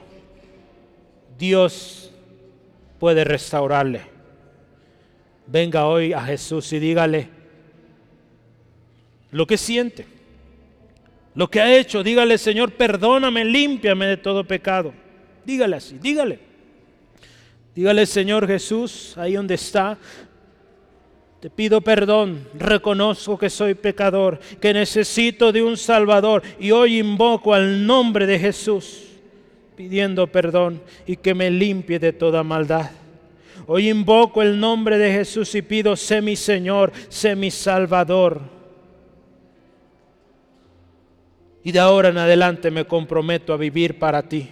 Dios 1.39 2.13
puede 2.99 3.25
restaurarle. 3.25 4.14
Venga 5.47 5.87
hoy 5.87 6.13
a 6.13 6.21
Jesús 6.23 6.73
y 6.73 6.79
dígale 6.79 7.29
lo 9.31 9.47
que 9.47 9.57
siente 9.57 10.15
lo 11.35 11.51
que 11.51 11.61
ha 11.61 11.77
hecho, 11.77 12.03
dígale, 12.03 12.39
Señor, 12.39 12.73
perdóname, 12.73 13.45
límpiame 13.45 14.07
de 14.07 14.17
todo 14.17 14.45
pecado. 14.45 14.93
Dígale 15.45 15.77
así, 15.77 15.99
dígale. 16.01 16.39
Dígale, 17.75 18.07
Señor 18.07 18.47
Jesús, 18.47 19.19
ahí 19.19 19.33
donde 19.33 19.55
está, 19.55 19.99
te 21.41 21.51
pido 21.51 21.81
perdón, 21.81 22.49
reconozco 22.55 23.37
que 23.37 23.51
soy 23.51 23.75
pecador, 23.75 24.39
que 24.61 24.73
necesito 24.73 25.51
de 25.51 25.63
un 25.63 25.77
Salvador 25.77 26.43
y 26.61 26.71
hoy 26.71 27.01
invoco 27.01 27.53
al 27.53 27.85
nombre 27.85 28.27
de 28.27 28.39
Jesús 28.39 29.03
pidiendo 29.77 30.29
perdón 30.29 30.81
y 31.05 31.17
que 31.17 31.35
me 31.35 31.51
limpie 31.51 31.99
de 31.99 32.13
toda 32.13 32.45
maldad. 32.45 32.93
Hoy 33.67 33.89
invoco 33.89 34.43
el 34.43 34.61
nombre 34.61 34.99
de 34.99 35.13
Jesús 35.13 35.55
y 35.55 35.63
pido, 35.63 35.97
sé 35.97 36.21
mi 36.21 36.37
Señor, 36.37 36.93
sé 37.09 37.35
mi 37.35 37.51
Salvador. 37.51 38.41
Y 41.63 41.73
de 41.73 41.79
ahora 41.79 42.11
en 42.11 42.19
adelante 42.19 42.71
me 42.71 42.85
comprometo 42.85 43.55
a 43.55 43.57
vivir 43.57 43.99
para 43.99 44.23
ti, 44.23 44.51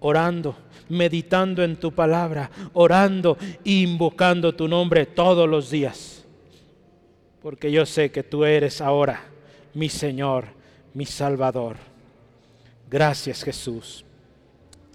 orando, 0.00 0.56
meditando 0.88 1.62
en 1.62 1.76
tu 1.76 1.92
palabra, 1.92 2.50
orando 2.72 3.36
e 3.64 3.72
invocando 3.82 4.54
tu 4.54 4.66
nombre 4.66 5.04
todos 5.04 5.46
los 5.46 5.70
días. 5.70 6.24
Porque 7.42 7.70
yo 7.70 7.84
sé 7.84 8.10
que 8.10 8.22
tú 8.22 8.46
eres 8.46 8.80
ahora 8.80 9.24
mi 9.74 9.90
Señor, 9.90 10.46
mi 10.94 11.04
Salvador. 11.04 11.76
Gracias 12.88 13.44
Jesús. 13.44 14.06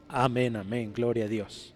Amén, 0.09 0.55
amén. 0.55 0.91
Gloria 0.91 1.25
a 1.25 1.27
Dios. 1.27 1.70